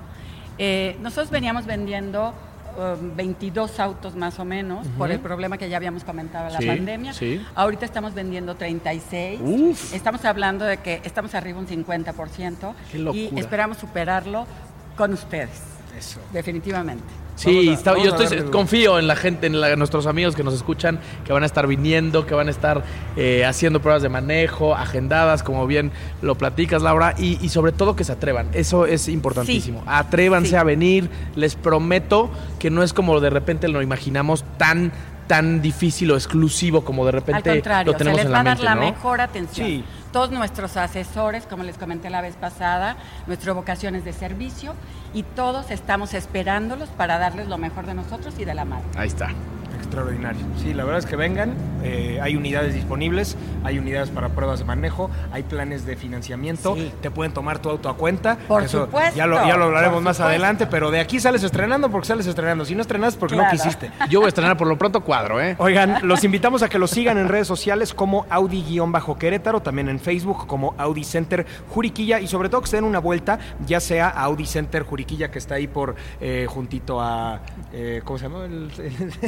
Eh, 0.57 0.97
nosotros 1.01 1.29
veníamos 1.29 1.65
vendiendo 1.65 2.33
um, 2.77 3.15
22 3.15 3.79
autos 3.79 4.15
más 4.15 4.39
o 4.39 4.45
menos 4.45 4.87
por 4.97 5.11
el 5.11 5.19
problema 5.19 5.57
que 5.57 5.67
ya 5.67 5.77
habíamos 5.77 6.03
comentado 6.03 6.49
la 6.49 6.59
Sí, 6.59 6.67
pandemia. 6.67 7.13
sí. 7.13 7.45
Ahorita 7.53 7.85
estamos 7.85 8.13
vendiendo 8.13 8.55
36. 8.55 9.39
Uf. 9.43 9.93
Estamos 9.93 10.23
hablando 10.25 10.63
de 10.65 10.77
que 10.77 11.01
estamos 11.03 11.35
arriba 11.35 11.59
un 11.59 11.67
50% 11.67 12.73
Qué 12.91 12.97
y 12.97 13.39
esperamos 13.39 13.77
superarlo 13.77 14.47
con 14.95 15.13
ustedes. 15.13 15.49
Eso. 15.97 16.19
Definitivamente. 16.33 17.03
Sí, 17.37 17.67
a- 17.69 17.73
está- 17.73 17.97
yo 17.97 18.15
estoy, 18.15 18.43
confío 18.49 18.97
en 18.97 19.07
la 19.07 19.15
gente, 19.17 19.47
en, 19.47 19.59
la- 19.59 19.69
en 19.71 19.77
nuestros 19.79 20.07
amigos 20.07 20.35
que 20.35 20.43
nos 20.43 20.53
escuchan, 20.53 20.99
que 21.25 21.33
van 21.33 21.43
a 21.43 21.45
estar 21.45 21.67
viniendo, 21.67 22.25
que 22.25 22.33
van 22.33 22.47
a 22.47 22.51
estar 22.51 22.83
eh, 23.17 23.43
haciendo 23.45 23.81
pruebas 23.81 24.01
de 24.01 24.07
manejo, 24.09 24.73
agendadas, 24.75 25.43
como 25.43 25.67
bien 25.67 25.91
lo 26.21 26.35
platicas, 26.35 26.81
Laura, 26.81 27.13
y, 27.17 27.37
y 27.45 27.49
sobre 27.49 27.71
todo 27.73 27.95
que 27.95 28.03
se 28.05 28.13
atrevan. 28.13 28.47
Eso 28.53 28.85
es 28.85 29.07
importantísimo. 29.09 29.79
Sí. 29.79 29.85
Atrévanse 29.87 30.49
Sí. 30.51 30.55
a 30.55 30.63
venir. 30.63 31.09
Les 31.35 31.55
prometo 31.55 32.29
que 32.59 32.69
no 32.69 32.83
es 32.83 32.93
como 32.93 33.19
de 33.19 33.29
repente 33.29 33.67
lo 33.67 33.81
imaginamos 33.81 34.43
tan 34.57 34.91
tan 35.27 35.59
difícil 35.59 36.11
o 36.11 36.15
exclusivo 36.15 36.85
como 36.85 37.03
de 37.03 37.09
Al 37.09 37.13
repente 37.13 37.49
contrario, 37.49 37.91
lo 37.93 37.97
tenemos 37.97 38.19
se 38.19 38.25
les 38.25 38.27
en 38.27 38.31
va 38.31 38.43
la 38.43 38.51
a 38.51 38.55
dar 38.55 38.57
mente, 38.57 38.63
la 38.63 38.75
¿no? 38.75 38.81
mejor 38.81 39.21
atención. 39.21 39.67
Sí. 39.67 39.83
Todos 40.15 40.31
nuestros 40.31 40.77
asesores, 40.77 41.45
como 41.45 41.63
les 41.63 41.77
comenté 41.77 42.09
la 42.09 42.21
vez 42.21 42.37
pasada, 42.37 42.95
nuestras 43.27 43.53
vocaciones 43.53 44.05
de 44.05 44.13
servicio 44.13 44.73
y 45.13 45.23
todos 45.23 45.71
estamos 45.71 46.13
esperándolos 46.13 46.87
para 46.87 47.17
darles 47.17 47.49
lo 47.49 47.57
mejor 47.57 47.85
de 47.85 47.95
nosotros 47.95 48.33
y 48.39 48.45
de 48.45 48.53
la 48.53 48.63
marca. 48.63 48.87
Ahí 48.97 49.09
está. 49.09 49.27
Extraordinario. 49.75 50.41
Sí, 50.61 50.73
la 50.73 50.83
verdad 50.83 50.99
es 50.99 51.05
que 51.05 51.15
vengan. 51.15 51.53
eh, 51.83 52.19
hay 52.21 52.35
unidades 52.35 52.73
disponibles, 52.73 53.37
hay 53.63 53.77
unidades 53.77 54.09
para 54.09 54.29
pruebas 54.29 54.59
de 54.59 54.65
manejo, 54.65 55.09
hay 55.31 55.43
planes 55.43 55.85
de 55.85 55.95
financiamiento. 55.95 56.75
Sí. 56.75 56.91
Te 57.01 57.11
pueden 57.11 57.33
tomar 57.33 57.59
tu 57.59 57.69
auto 57.69 57.89
a 57.89 57.95
cuenta. 57.95 58.37
Por 58.47 58.63
Eso 58.63 58.85
supuesto, 58.85 59.15
Ya 59.15 59.27
lo, 59.27 59.35
ya 59.47 59.55
lo 59.57 59.65
hablaremos 59.65 60.01
más 60.01 60.19
adelante, 60.19 60.65
pero 60.67 60.89
de 60.91 60.99
aquí 60.99 61.19
sales 61.19 61.43
estrenando 61.43 61.89
porque 61.91 62.07
sales 62.07 62.25
estrenando. 62.27 62.65
Si 62.65 62.73
no 62.75 62.81
estrenas, 62.81 63.15
porque 63.15 63.35
no 63.35 63.43
quisiste. 63.51 63.91
Yo 64.09 64.19
voy 64.19 64.25
a 64.25 64.29
estrenar 64.29 64.57
por 64.57 64.67
lo 64.67 64.77
pronto 64.77 65.01
cuadro, 65.01 65.41
¿eh? 65.41 65.55
Oigan, 65.59 65.99
los 66.07 66.23
invitamos 66.23 66.63
a 66.63 66.69
que 66.69 66.79
los 66.79 66.89
sigan 66.91 67.17
en 67.17 67.27
redes 67.27 67.47
sociales 67.47 67.93
como 67.93 68.25
Audi-Querétaro, 68.29 69.61
también 69.61 69.89
en 69.89 69.99
Facebook 69.99 70.47
como 70.47 70.73
Audi 70.77 71.03
Center 71.03 71.45
Juriquilla 71.69 72.19
y 72.19 72.27
sobre 72.27 72.49
todo 72.49 72.61
que 72.61 72.67
se 72.67 72.77
den 72.77 72.85
una 72.85 72.99
vuelta, 72.99 73.39
ya 73.65 73.79
sea 73.79 74.09
a 74.09 74.23
Audi 74.23 74.45
Center 74.45 74.83
Juriquilla 74.83 75.29
que 75.31 75.39
está 75.39 75.55
ahí 75.55 75.67
por 75.67 75.95
eh, 76.21 76.45
juntito 76.49 77.01
a 77.01 77.39
eh, 77.73 78.01
¿cómo 78.03 78.17
se 78.19 78.25
llama? 78.25 78.45
El, 78.45 78.69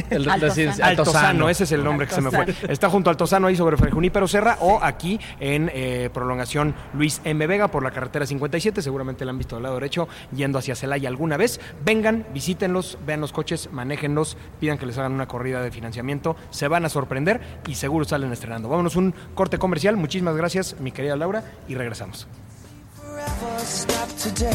El 0.10 0.30
Altozano. 0.82 1.50
ese 1.50 1.64
es 1.64 1.72
el 1.72 1.84
nombre 1.84 2.08
que 2.08 2.14
se 2.14 2.22
me 2.22 2.32
fue. 2.32 2.46
Está 2.68 2.90
junto 2.90 3.10
a 3.10 3.12
Altozano 3.12 3.48
ahí 3.48 3.56
sobre 3.56 3.78
Junípero 3.78 4.28
Serra 4.28 4.58
o 4.62 4.80
aquí 4.82 5.20
en 5.40 5.70
eh, 5.74 6.10
prolongación 6.14 6.76
Luis 6.94 7.22
M. 7.24 7.46
Vega 7.48 7.70
por 7.70 7.84
la 7.84 7.92
carretera 7.92 8.26
57, 8.26 8.82
seguramente 8.82 9.26
la 9.26 9.32
han 9.32 9.38
visto 9.38 9.56
del 9.56 9.64
lado 9.64 9.76
derecho 9.76 10.08
yendo 10.36 10.60
hacia 10.60 10.76
Celaya 10.76 11.10
alguna 11.10 11.38
vez. 11.38 11.60
Vengan, 11.84 12.26
visítenlos, 12.34 12.98
vean 13.06 13.22
los 13.22 13.32
coches, 13.32 13.70
manéjenlos, 13.72 14.38
pidan 14.60 14.78
que 14.78 14.86
les 14.86 14.98
hagan 14.98 15.14
una 15.14 15.28
corrida 15.28 15.62
de 15.62 15.72
financiamiento, 15.72 16.36
se 16.50 16.68
van 16.68 16.86
a 16.86 16.90
sorprender 16.90 17.42
y 17.68 17.76
seguro 17.76 18.06
salen 18.06 18.32
estrenando. 18.32 18.70
Vámonos 18.70 18.96
un 18.96 19.14
corte 19.36 19.58
comercial, 19.58 19.98
muchísimas 19.98 20.36
gracias 20.36 20.76
mi 20.80 20.92
querida 20.92 21.16
Laura 21.16 21.44
y 21.68 21.76
regresamos. 21.76 22.28
Forever 23.18 23.60
stop 23.66 24.10
today. 24.18 24.54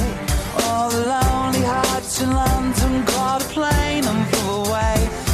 All 0.64 0.88
the 0.88 1.06
lonely 1.06 1.60
hearts 1.62 2.20
in 2.22 2.30
London 2.30 3.04
caught 3.06 3.42
a 3.42 3.48
plane 3.48 4.04
and 4.04 4.26
flew 4.28 4.64
away. 4.64 5.31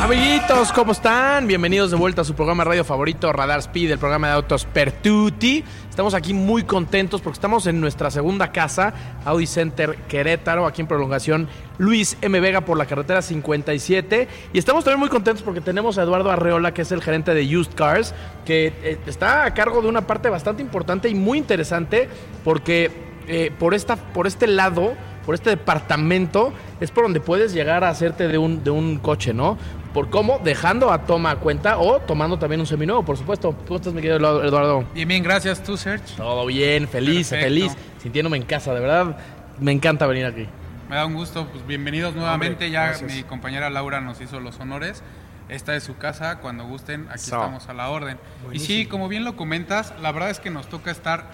Amiguitos, 0.00 0.72
¿cómo 0.72 0.92
están? 0.92 1.48
Bienvenidos 1.48 1.90
de 1.90 1.96
vuelta 1.96 2.20
a 2.20 2.24
su 2.24 2.34
programa 2.34 2.62
radio 2.62 2.84
favorito, 2.84 3.32
Radar 3.32 3.58
Speed, 3.60 3.90
el 3.90 3.98
programa 3.98 4.28
de 4.28 4.34
autos 4.34 4.64
Pertuti. 4.64 5.64
Estamos 5.96 6.12
aquí 6.12 6.34
muy 6.34 6.64
contentos 6.64 7.22
porque 7.22 7.36
estamos 7.36 7.66
en 7.66 7.80
nuestra 7.80 8.10
segunda 8.10 8.52
casa, 8.52 8.92
Audi 9.24 9.46
Center 9.46 9.96
Querétaro, 10.08 10.66
aquí 10.66 10.82
en 10.82 10.88
prolongación 10.88 11.48
Luis 11.78 12.18
M. 12.20 12.38
Vega 12.38 12.60
por 12.60 12.76
la 12.76 12.84
carretera 12.84 13.22
57. 13.22 14.28
Y 14.52 14.58
estamos 14.58 14.84
también 14.84 15.00
muy 15.00 15.08
contentos 15.08 15.42
porque 15.42 15.62
tenemos 15.62 15.96
a 15.96 16.02
Eduardo 16.02 16.30
Arreola, 16.30 16.74
que 16.74 16.82
es 16.82 16.92
el 16.92 17.00
gerente 17.00 17.32
de 17.32 17.56
Used 17.56 17.72
Cars, 17.72 18.14
que 18.44 18.74
eh, 18.82 18.98
está 19.06 19.46
a 19.46 19.54
cargo 19.54 19.80
de 19.80 19.88
una 19.88 20.06
parte 20.06 20.28
bastante 20.28 20.60
importante 20.60 21.08
y 21.08 21.14
muy 21.14 21.38
interesante 21.38 22.10
porque 22.44 22.90
eh, 23.26 23.50
por, 23.58 23.72
esta, 23.72 23.96
por 23.96 24.26
este 24.26 24.48
lado 24.48 24.92
por 25.24 25.34
este 25.34 25.50
departamento 25.50 26.52
es 26.80 26.92
por 26.92 27.02
donde 27.02 27.20
puedes 27.20 27.52
llegar 27.52 27.82
a 27.82 27.88
hacerte 27.88 28.28
de 28.28 28.38
un, 28.38 28.62
de 28.62 28.70
un 28.70 28.98
coche, 28.98 29.34
¿no? 29.34 29.58
Por 29.96 30.10
cómo, 30.10 30.38
dejando 30.44 30.92
a 30.92 31.06
toma 31.06 31.30
a 31.30 31.36
cuenta 31.36 31.78
o 31.78 32.00
tomando 32.00 32.38
también 32.38 32.60
un 32.60 32.66
seminuevo, 32.66 33.02
por 33.02 33.16
supuesto. 33.16 33.56
¿Cómo 33.66 33.76
estás, 33.76 33.94
mi 33.94 34.02
querido 34.02 34.44
Eduardo? 34.44 34.84
Bien, 34.92 35.08
bien, 35.08 35.22
gracias. 35.22 35.62
¿Tú, 35.62 35.78
Serge? 35.78 36.16
Todo 36.18 36.44
bien, 36.44 36.86
feliz, 36.86 37.30
Perfecto. 37.30 37.44
feliz, 37.46 37.76
sintiéndome 38.02 38.36
en 38.36 38.42
casa, 38.42 38.74
de 38.74 38.80
verdad. 38.80 39.16
Me 39.58 39.72
encanta 39.72 40.06
venir 40.06 40.26
aquí. 40.26 40.46
Me 40.90 40.96
da 40.96 41.06
un 41.06 41.14
gusto. 41.14 41.48
Pues 41.50 41.66
bienvenidos 41.66 42.14
nuevamente. 42.14 42.66
Hombre, 42.66 42.70
ya 42.70 42.88
gracias. 42.88 43.10
mi 43.10 43.22
compañera 43.22 43.70
Laura 43.70 44.02
nos 44.02 44.20
hizo 44.20 44.38
los 44.38 44.60
honores. 44.60 45.02
Esta 45.48 45.74
es 45.74 45.84
su 45.84 45.96
casa. 45.96 46.40
Cuando 46.40 46.66
gusten, 46.66 47.06
aquí 47.08 47.20
So. 47.20 47.36
estamos 47.36 47.66
a 47.70 47.72
la 47.72 47.88
orden. 47.88 48.18
Y 48.52 48.58
sí, 48.58 48.84
como 48.84 49.08
bien 49.08 49.24
lo 49.24 49.34
comentas, 49.34 49.94
la 50.02 50.12
verdad 50.12 50.28
es 50.28 50.40
que 50.40 50.50
nos 50.50 50.68
toca 50.68 50.90
estar 50.90 51.24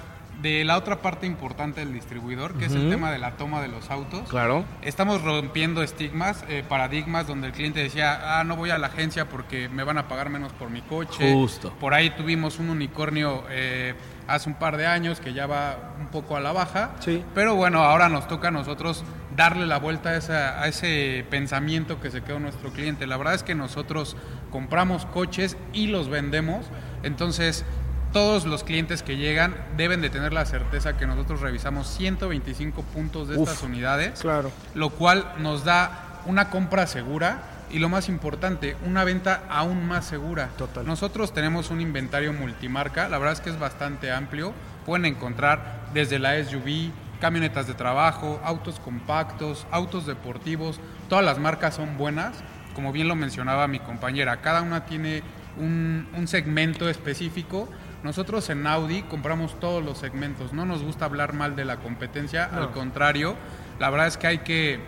de 0.43 0.65
la 0.65 0.77
otra 0.77 1.01
parte 1.01 1.27
importante 1.27 1.81
del 1.81 1.93
distribuidor, 1.93 2.55
que 2.55 2.65
es 2.67 2.73
el 2.73 2.91
tema 2.91 3.11
de 3.13 3.19
la 3.19 3.37
toma 3.37 3.61
de 3.63 3.69
los 3.69 3.91
autos. 3.91 4.29
Claro. 4.29 4.65
Estamos 4.83 5.23
rompiendo 5.23 5.83
estigmas, 5.83 6.45
eh, 6.49 6.65
paradigmas 6.69 7.27
donde 7.29 7.47
el 7.47 7.53
cliente 7.53 7.81
decía, 7.81 8.39
ah, 8.41 8.45
no 8.45 8.57
voy 8.57 8.71
a 8.71 8.79
la 8.79 8.89
agencia 8.89 9.29
porque 9.29 9.69
me 9.69 9.85
van 9.85 9.99
a 9.99 10.09
pagar 10.09 10.31
menos 10.31 10.53
por 10.53 10.69
mi 10.71 10.83
coche. 10.83 11.33
Justo. 11.33 11.73
Por 11.79 11.95
ahí 11.95 12.11
tuvimos 12.11 12.59
un 12.59 12.71
unicornio 12.71 13.45
eh, 13.51 13.95
hace 14.27 14.49
un 14.49 14.57
par 14.57 14.77
de 14.77 14.87
años 14.87 15.21
que 15.21 15.33
ya 15.33 15.47
va 15.47 15.95
un 16.01 16.09
poco 16.09 16.37
a 16.37 16.41
la 16.41 16.51
baja. 16.53 16.91
Sí. 17.01 17.23
Pero 17.35 17.55
bueno, 17.55 17.83
ahora 17.85 18.09
nos 18.09 18.27
toca 18.27 18.49
a 18.49 18.51
nosotros 18.51 19.05
darle 19.37 19.67
la 19.67 19.79
vuelta 19.79 20.11
a, 20.11 20.17
esa- 20.17 20.61
a 20.61 20.67
ese 20.67 21.25
pensamiento 21.31 22.01
que 22.01 22.11
se 22.11 22.23
quedó 22.23 22.41
nuestro 22.41 22.71
cliente. 22.73 23.07
La 23.07 23.17
verdad 23.17 23.35
es 23.35 23.43
que 23.45 23.55
nosotros 23.55 24.17
compramos 24.51 25.07
coches 25.07 25.57
y 25.73 25.87
los 25.87 26.09
vendemos. 26.09 26.67
Entonces, 27.03 27.65
todos 28.13 28.45
los 28.45 28.63
clientes 28.65 29.03
que 29.03 29.17
llegan 29.17 29.55
deben 29.77 30.01
de 30.01 30.11
tener 30.11 30.33
la 30.33 30.45
certeza 30.45 30.97
que 30.97 31.07
nosotros 31.07 31.41
revisamos 31.41 31.87
125 31.89 32.83
puntos 32.83 33.29
de 33.29 33.37
Uf, 33.37 33.49
estas 33.49 33.63
unidades 33.63 34.21
Claro. 34.21 34.51
lo 34.75 34.91
cual 34.91 35.33
nos 35.39 35.65
da 35.65 36.21
una 36.27 36.51
compra 36.51 36.87
segura 36.87 37.43
y 37.71 37.79
lo 37.79 37.89
más 37.89 38.09
importante, 38.11 38.77
una 38.85 39.03
venta 39.03 39.45
aún 39.49 39.87
más 39.89 40.05
segura. 40.05 40.51
Total. 40.59 40.87
Nosotros 40.87 41.33
tenemos 41.33 41.71
un 41.71 41.81
inventario 41.81 42.33
multimarca, 42.35 43.09
la 43.09 43.17
verdad 43.19 43.33
es 43.33 43.41
que 43.41 43.49
es 43.51 43.59
bastante 43.59 44.13
amplio. 44.13 44.53
Pueden 44.85 45.07
encontrar 45.07 45.87
desde 45.95 46.19
la 46.19 46.35
SUV, 46.45 46.91
camionetas 47.19 47.67
de 47.67 47.73
trabajo, 47.75 48.41
autos 48.45 48.79
compactos, 48.79 49.67
autos 49.71 50.07
deportivos, 50.07 50.81
todas 51.09 51.25
las 51.25 51.39
marcas 51.39 51.77
son 51.77 51.97
buenas. 51.97 52.45
Como 52.75 52.93
bien 52.93 53.09
lo 53.09 53.17
mencionaba 53.17 53.67
mi 53.69 53.79
compañera, 53.79 54.43
cada 54.43 54.61
una 54.61 54.85
tiene 54.85 55.23
un, 55.57 56.09
un 56.15 56.29
segmento 56.29 56.89
específico. 56.91 57.69
Nosotros 58.03 58.51
en 58.51 58.67
Audi 58.67 59.03
compramos 59.03 59.59
todos 59.61 59.85
los 59.85 59.99
segmentos, 59.99 60.53
no 60.53 60.67
nos 60.67 60.83
gusta 60.83 61.05
hablar 61.05 61.35
mal 61.35 61.55
de 61.55 61.65
la 61.65 61.77
competencia, 61.77 62.51
al 62.53 62.73
contrario, 62.73 63.37
la 63.79 63.91
verdad 63.91 64.09
es 64.09 64.17
que 64.17 64.27
hay 64.27 64.39
que 64.39 64.81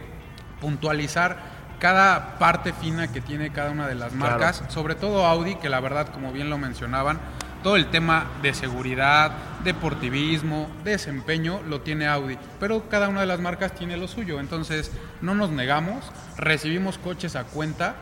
puntualizar 0.61 1.39
cada 1.79 2.39
parte 2.39 2.73
fina 2.73 3.13
que 3.13 3.21
tiene 3.21 3.51
cada 3.51 3.71
una 3.71 3.87
de 3.87 3.95
las 3.95 4.15
marcas, 4.15 4.65
sobre 4.69 4.95
todo 4.95 5.27
Audi, 5.27 5.57
que 5.57 5.69
la 5.69 5.81
verdad, 5.81 6.09
como 6.09 6.33
bien 6.33 6.51
lo 6.51 6.59
mencionaban, 6.59 7.21
todo 7.63 7.77
el 7.77 7.87
tema 7.87 8.27
de 8.43 8.53
seguridad, 8.53 9.33
deportivismo, 9.65 10.69
desempeño 10.85 11.61
lo 11.67 11.81
tiene 11.81 12.07
Audi, 12.07 12.37
pero 12.61 12.89
cada 12.89 13.09
una 13.09 13.21
de 13.21 13.27
las 13.27 13.41
marcas 13.41 13.75
tiene 13.75 13.97
lo 13.97 14.07
suyo, 14.07 14.41
entonces 14.41 14.93
no 15.23 15.35
nos 15.35 15.51
negamos, 15.51 16.11
recibimos 16.37 16.99
coches 16.99 17.37
a 17.37 17.45
cuenta, 17.45 17.95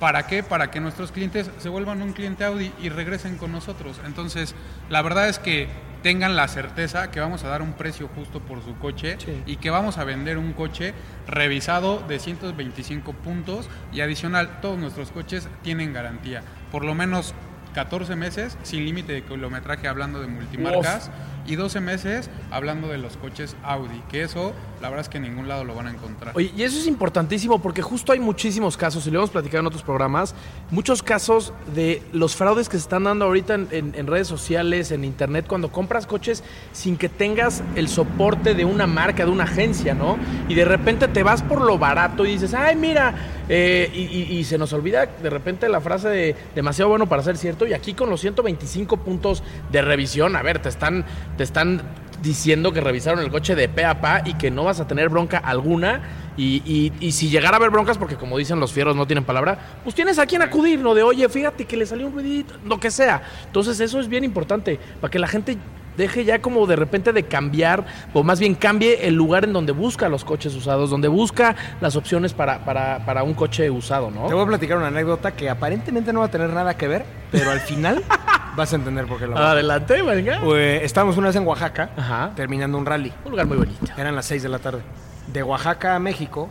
¿Para 0.00 0.26
qué? 0.26 0.42
Para 0.42 0.70
que 0.70 0.80
nuestros 0.80 1.12
clientes 1.12 1.50
se 1.58 1.68
vuelvan 1.68 2.00
un 2.02 2.12
cliente 2.14 2.42
Audi 2.44 2.72
y 2.82 2.88
regresen 2.88 3.36
con 3.36 3.52
nosotros. 3.52 4.00
Entonces, 4.06 4.54
la 4.88 5.02
verdad 5.02 5.28
es 5.28 5.38
que 5.38 5.68
tengan 6.02 6.34
la 6.34 6.48
certeza 6.48 7.10
que 7.10 7.20
vamos 7.20 7.44
a 7.44 7.48
dar 7.48 7.60
un 7.60 7.74
precio 7.74 8.08
justo 8.14 8.40
por 8.40 8.64
su 8.64 8.74
coche 8.78 9.18
Sí. 9.20 9.42
y 9.44 9.56
que 9.56 9.68
vamos 9.68 9.98
a 9.98 10.04
vender 10.04 10.38
un 10.38 10.54
coche 10.54 10.94
revisado 11.26 12.00
de 12.08 12.18
125 12.18 13.12
puntos 13.12 13.68
y 13.92 14.00
adicional, 14.00 14.60
todos 14.62 14.78
nuestros 14.78 15.10
coches 15.10 15.46
tienen 15.62 15.92
garantía. 15.92 16.42
Por 16.72 16.84
lo 16.86 16.94
menos 16.94 17.34
14 17.74 18.16
meses 18.16 18.56
sin 18.62 18.84
límite 18.86 19.12
de 19.12 19.22
kilometraje 19.22 19.86
hablando 19.86 20.20
de 20.20 20.26
multimarcas 20.28 21.10
y 21.50 21.56
12 21.56 21.80
meses 21.80 22.30
hablando 22.50 22.88
de 22.88 22.98
los 22.98 23.16
coches 23.16 23.56
Audi, 23.62 24.02
que 24.08 24.22
eso 24.22 24.54
la 24.80 24.88
verdad 24.88 25.04
es 25.04 25.08
que 25.10 25.18
en 25.18 25.24
ningún 25.24 25.46
lado 25.46 25.64
lo 25.64 25.74
van 25.74 25.88
a 25.88 25.90
encontrar. 25.90 26.34
Oye, 26.34 26.52
y 26.56 26.62
eso 26.62 26.78
es 26.78 26.86
importantísimo 26.86 27.60
porque 27.60 27.82
justo 27.82 28.12
hay 28.12 28.20
muchísimos 28.20 28.76
casos, 28.76 29.06
y 29.06 29.10
lo 29.10 29.18
hemos 29.18 29.30
platicado 29.30 29.60
en 29.60 29.66
otros 29.66 29.82
programas, 29.82 30.34
muchos 30.70 31.02
casos 31.02 31.52
de 31.74 32.02
los 32.12 32.34
fraudes 32.34 32.68
que 32.68 32.78
se 32.78 32.82
están 32.82 33.04
dando 33.04 33.26
ahorita 33.26 33.54
en, 33.54 34.06
redes 34.06 34.26
sociales, 34.26 34.90
en 34.90 35.04
internet, 35.04 35.44
cuando 35.46 35.70
compras 35.70 36.06
coches 36.06 36.42
sin 36.72 36.96
que 36.96 37.08
tengas 37.08 37.62
el 37.74 37.88
soporte 37.88 38.54
de 38.54 38.64
una 38.64 38.86
marca, 38.86 39.24
de 39.24 39.30
una 39.30 39.44
agencia, 39.44 39.92
¿no? 39.92 40.18
Y 40.48 40.54
de 40.54 40.64
repente 40.64 41.08
te 41.08 41.22
vas 41.22 41.42
por 41.42 41.60
lo 41.60 41.76
barato 41.76 42.24
y 42.24 42.32
dices, 42.32 42.54
ay, 42.54 42.74
mira, 42.76 43.14
eh, 43.48 43.90
y 43.92 44.44
se 44.44 44.56
nos 44.56 44.72
olvida 44.72 45.06
de 45.06 45.28
repente 45.28 45.68
la 45.68 45.80
frase 45.80 46.08
de 46.08 46.36
demasiado 46.54 46.88
bueno 46.88 47.06
para 47.06 47.22
ser 47.22 47.36
cierto, 47.36 47.66
y 47.66 47.74
aquí 47.74 47.92
con 47.92 48.08
los 48.08 48.20
125 48.22 48.96
puntos 48.98 49.42
de 49.70 49.82
revisión, 49.82 50.36
a 50.36 50.42
ver, 50.42 50.60
te 50.60 50.70
están, 50.70 51.04
te 51.40 51.44
están 51.44 51.80
diciendo 52.20 52.70
que 52.70 52.82
revisaron 52.82 53.20
el 53.20 53.30
coche 53.30 53.54
de 53.54 53.66
pe 53.66 53.86
a 53.86 53.98
pa 54.02 54.20
y 54.26 54.34
que 54.34 54.50
no 54.50 54.64
vas 54.64 54.78
a 54.78 54.86
tener 54.86 55.08
bronca 55.08 55.38
alguna. 55.38 56.02
Y, 56.36 56.62
y- 56.66 56.92
y 57.00 57.12
si 57.12 57.30
llegara 57.30 57.56
a 57.56 57.58
haber 57.58 57.70
broncas, 57.70 57.96
porque 57.96 58.16
como 58.16 58.36
dicen 58.36 58.60
los 58.60 58.74
fieros 58.74 58.94
no 58.94 59.06
tienen 59.06 59.24
palabra, 59.24 59.58
pues 59.82 59.94
tienes 59.94 60.18
a 60.18 60.26
quien 60.26 60.42
acudir, 60.42 60.80
¿no? 60.80 60.92
De 60.92 61.02
oye, 61.02 61.26
fíjate 61.30 61.64
que 61.64 61.78
le 61.78 61.86
salió 61.86 62.08
un 62.08 62.12
ruidito, 62.12 62.52
lo 62.66 62.78
que 62.78 62.90
sea. 62.90 63.22
Entonces 63.46 63.80
eso 63.80 63.98
es 64.00 64.08
bien 64.08 64.22
importante, 64.22 64.78
para 65.00 65.10
que 65.10 65.18
la 65.18 65.28
gente 65.28 65.56
deje 65.96 66.26
ya 66.26 66.42
como 66.42 66.66
de 66.66 66.76
repente 66.76 67.14
de 67.14 67.22
cambiar, 67.22 67.86
o 68.12 68.22
más 68.22 68.38
bien 68.38 68.54
cambie 68.54 69.06
el 69.08 69.14
lugar 69.14 69.44
en 69.44 69.54
donde 69.54 69.72
busca 69.72 70.10
los 70.10 70.22
coches 70.26 70.54
usados, 70.54 70.90
donde 70.90 71.08
busca 71.08 71.56
las 71.80 71.96
opciones 71.96 72.34
para, 72.34 72.66
para, 72.66 73.04
para 73.06 73.22
un 73.22 73.32
coche 73.32 73.70
usado, 73.70 74.10
¿no? 74.10 74.26
Te 74.26 74.34
voy 74.34 74.44
a 74.44 74.46
platicar 74.46 74.76
una 74.76 74.88
anécdota 74.88 75.32
que 75.32 75.48
aparentemente 75.48 76.12
no 76.12 76.20
va 76.20 76.26
a 76.26 76.30
tener 76.30 76.50
nada 76.50 76.76
que 76.76 76.86
ver, 76.86 77.06
pero 77.30 77.50
al 77.50 77.60
final 77.60 78.02
vas 78.56 78.72
a 78.72 78.76
entender 78.76 79.06
por 79.06 79.18
qué 79.18 79.26
lo 79.26 79.36
Adelante, 79.36 80.02
venga. 80.02 80.40
Pues, 80.42 80.82
estábamos 80.82 81.16
una 81.16 81.28
vez 81.28 81.36
en 81.36 81.46
Oaxaca, 81.46 81.90
Ajá. 81.96 82.32
terminando 82.34 82.76
un 82.78 82.86
rally. 82.86 83.12
Un 83.24 83.30
lugar 83.32 83.46
muy 83.46 83.56
bonito. 83.58 83.86
Eran 83.96 84.14
las 84.16 84.26
6 84.26 84.42
de 84.42 84.48
la 84.48 84.58
tarde. 84.58 84.82
De 85.28 85.42
Oaxaca 85.42 85.94
a 85.94 85.98
México, 85.98 86.48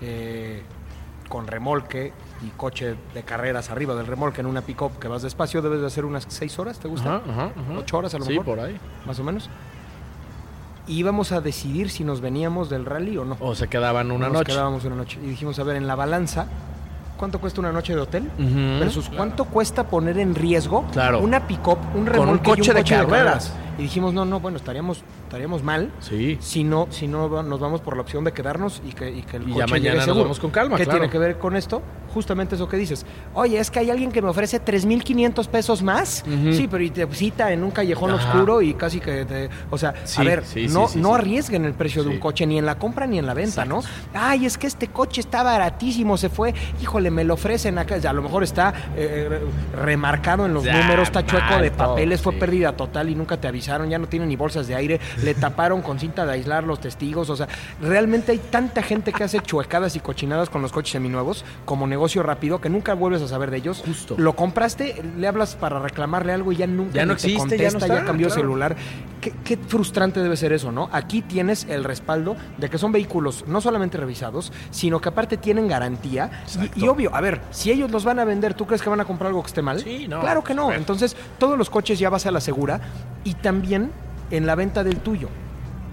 eh, 0.00 0.62
con 1.28 1.46
remolque 1.46 2.12
y 2.42 2.48
coche 2.56 2.96
de 3.14 3.22
carreras 3.22 3.70
arriba 3.70 3.94
del 3.94 4.06
remolque 4.06 4.40
en 4.40 4.46
una 4.46 4.62
pick-up 4.62 4.98
que 4.98 5.06
vas 5.08 5.22
despacio, 5.22 5.62
debes 5.62 5.80
de 5.80 5.86
hacer 5.86 6.04
unas 6.04 6.24
6 6.28 6.58
horas, 6.58 6.78
¿te 6.80 6.88
gusta? 6.88 7.16
Ajá, 7.16 7.22
ajá, 7.30 7.44
ajá. 7.44 7.78
8 7.78 7.98
horas 7.98 8.14
a 8.14 8.18
lo 8.18 8.24
sí, 8.24 8.30
mejor, 8.32 8.44
por 8.46 8.60
ahí. 8.60 8.78
más 9.06 9.18
o 9.18 9.24
menos. 9.24 9.48
Íbamos 10.86 11.30
a 11.30 11.40
decidir 11.40 11.90
si 11.90 12.02
nos 12.02 12.20
veníamos 12.20 12.68
del 12.68 12.84
rally 12.84 13.16
o 13.16 13.24
no. 13.24 13.36
O 13.38 13.54
se 13.54 13.68
quedaban 13.68 14.10
una 14.10 14.26
Nos 14.26 14.38
noche. 14.38 14.52
quedábamos 14.52 14.84
una 14.84 14.96
noche. 14.96 15.20
Y 15.22 15.28
dijimos, 15.28 15.58
a 15.60 15.62
ver, 15.62 15.76
en 15.76 15.86
la 15.86 15.94
balanza, 15.94 16.46
¿cuánto 17.20 17.38
cuesta 17.38 17.60
una 17.60 17.70
noche 17.70 17.94
de 17.94 18.00
hotel? 18.00 18.30
Ujú. 18.38 18.80
Versus 18.80 19.10
cuánto 19.14 19.44
cuesta 19.44 19.84
poner 19.84 20.18
en 20.18 20.34
riesgo 20.34 20.86
Claro. 20.90 21.20
una 21.20 21.46
pick-up, 21.46 21.78
un 21.94 22.00
un 22.00 22.06
remolque 22.06 22.50
y 22.50 22.54
coche 22.56 22.72
de 22.74 22.82
carreras. 22.82 23.52
Y 23.78 23.82
dijimos, 23.82 24.12
no, 24.14 24.24
no, 24.24 24.40
bueno, 24.40 24.56
estaríamos, 24.56 25.02
estaríamos 25.30 25.62
mal 25.62 25.92
Sí. 26.00 26.36
si 26.40 26.64
no, 26.64 26.88
si 26.90 27.06
no 27.06 27.42
nos 27.44 27.60
vamos 27.60 27.80
por 27.80 27.94
la 27.94 28.02
opción 28.02 28.24
de 28.24 28.32
quedarnos 28.32 28.82
y 28.84 28.90
que, 28.92 29.08
y 29.10 29.22
que 29.22 29.36
el 29.36 29.44
Y 29.44 29.52
coche 29.52 29.58
ya 29.60 29.66
llegue 29.66 29.72
mañana 29.80 29.94
nos 29.98 30.04
seguro. 30.06 30.24
vamos 30.24 30.40
con 30.40 30.50
calma, 30.50 30.76
¿Qué 30.76 30.82
claro. 30.84 30.98
tiene 30.98 31.12
que 31.12 31.18
ver 31.18 31.38
con 31.38 31.54
esto? 31.54 31.80
Justamente 32.12 32.56
eso 32.56 32.68
que 32.68 32.76
dices. 32.76 33.06
Oye, 33.34 33.56
es 33.60 33.70
que 33.70 33.78
hay 33.78 33.88
alguien 33.90 34.10
que 34.10 34.20
me 34.20 34.28
ofrece 34.28 34.60
3.500 34.60 35.46
pesos 35.46 35.80
más. 35.84 36.24
Sí, 36.50 36.66
pero 36.68 36.82
y 36.82 36.90
te 36.90 37.06
cita 37.14 37.52
en 37.52 37.62
un 37.62 37.70
callejón 37.70 38.10
Ajá. 38.10 38.32
oscuro 38.32 38.60
y 38.62 38.74
casi 38.74 38.98
que 38.98 39.24
te... 39.24 39.48
O 39.70 39.78
sea, 39.78 39.94
Sí, 40.02 40.20
a 40.20 40.24
ver, 40.24 40.44
sí, 40.44 40.66
no, 40.66 40.88
no 40.96 41.14
arriesguen 41.14 41.64
el 41.64 41.74
precio 41.74 42.02
de 42.02 42.08
un 42.08 42.18
coche, 42.18 42.44
ni 42.46 42.58
en 42.58 42.66
la 42.66 42.76
compra 42.78 43.06
ni 43.06 43.18
en 43.20 43.26
la 43.26 43.34
venta, 43.34 43.62
Exacto. 43.62 43.82
¿no? 44.12 44.20
Ay, 44.20 44.44
es 44.46 44.58
que 44.58 44.66
este 44.66 44.88
coche 44.88 45.20
está 45.20 45.44
baratísimo, 45.44 46.16
se 46.16 46.28
fue, 46.28 46.52
híjole, 46.82 47.12
me 47.12 47.22
lo 47.22 47.34
ofrecen 47.34 47.78
acá. 47.78 47.94
A 48.08 48.12
lo 48.12 48.22
mejor 48.22 48.42
está 48.42 48.74
eh, 48.96 49.38
remarcado 49.80 50.46
en 50.46 50.54
los 50.54 50.64
Ya, 50.64 50.80
números, 50.80 51.04
está 51.06 51.24
chueco 51.24 51.58
de 51.62 51.70
papeles, 51.70 52.20
fue 52.20 52.32
pérdida 52.32 52.72
total 52.72 53.08
y 53.08 53.14
nunca 53.14 53.36
te 53.40 53.46
avisaron, 53.46 53.88
ya 53.88 53.98
no 54.00 54.08
tiene 54.08 54.26
ni 54.26 54.34
bolsas 54.34 54.66
de 54.66 54.74
aire, 54.74 54.98
le 55.22 55.34
taparon 55.34 55.82
con 55.82 55.98
cinta 55.98 56.26
de 56.26 56.32
aislar 56.32 56.64
los 56.64 56.80
testigos, 56.80 57.30
o 57.30 57.36
sea, 57.36 57.48
realmente 57.80 58.32
hay 58.32 58.38
tanta 58.38 58.82
gente 58.82 59.12
que 59.12 59.24
hace 59.24 59.40
chuecadas 59.40 59.96
y 59.96 60.00
cochinadas 60.00 60.50
con 60.50 60.62
los 60.62 60.72
coches 60.72 60.92
seminuevos 60.92 61.44
como 61.64 61.86
negocio 61.86 62.22
rápido 62.22 62.60
que 62.60 62.68
nunca 62.68 62.94
vuelves 62.94 63.22
a 63.22 63.28
saber 63.28 63.50
de 63.50 63.58
ellos. 63.58 63.82
Justo. 63.84 64.14
Lo 64.18 64.34
compraste, 64.34 65.02
le 65.18 65.26
hablas 65.26 65.56
para 65.56 65.78
reclamarle 65.78 66.32
algo 66.32 66.52
y 66.52 66.56
ya 66.56 66.66
nunca 66.66 66.94
Ya 66.94 67.06
no 67.06 67.16
te 67.16 67.26
existe, 67.26 67.58
ya 67.58 67.64
no 67.66 67.72
contesta, 67.72 67.86
ya, 67.86 67.94
está, 67.94 68.06
cambió 68.06 68.28
claro. 68.28 68.40
celular. 68.40 68.76
¿Qué, 69.20 69.32
qué 69.44 69.56
frustrante 69.56 70.20
debe 70.20 70.36
ser 70.36 70.52
eso, 70.52 70.72
¿no? 70.72 70.88
Aquí 70.92 71.22
tienes 71.22 71.66
el 71.68 71.84
respaldo 71.84 72.36
de 72.56 72.70
que 72.70 72.78
son 72.78 72.92
vehículos 72.92 73.44
no 73.46 73.60
solamente 73.60 73.98
revisados, 73.98 74.52
sino 74.70 75.00
que 75.00 75.10
aparte 75.10 75.36
tienen 75.36 75.68
garantía. 75.68 76.30
Y, 76.74 76.84
y 76.84 76.88
obvio, 76.88 77.14
a 77.14 77.20
ver, 77.20 77.40
si 77.50 77.70
ellos 77.70 77.90
los 77.90 78.04
van 78.04 78.18
a 78.18 78.24
vender, 78.24 78.54
¿tú 78.54 78.66
crees 78.66 78.82
que 78.82 78.88
van 78.88 79.00
a 79.00 79.04
comprar 79.04 79.28
algo 79.28 79.42
que 79.42 79.48
esté 79.48 79.62
mal? 79.62 79.80
Sí, 79.80 80.08
no, 80.08 80.20
Claro 80.20 80.42
que 80.42 80.54
no. 80.54 80.72
Entonces, 80.72 81.16
todos 81.38 81.58
los 81.58 81.68
coches 81.70 81.98
ya 81.98 82.08
vas 82.10 82.26
a 82.26 82.30
la 82.30 82.40
segura 82.40 82.80
y 83.24 83.34
también 83.34 83.90
en 84.30 84.46
la 84.46 84.54
venta 84.54 84.84
del 84.84 84.98
tuyo. 84.98 85.28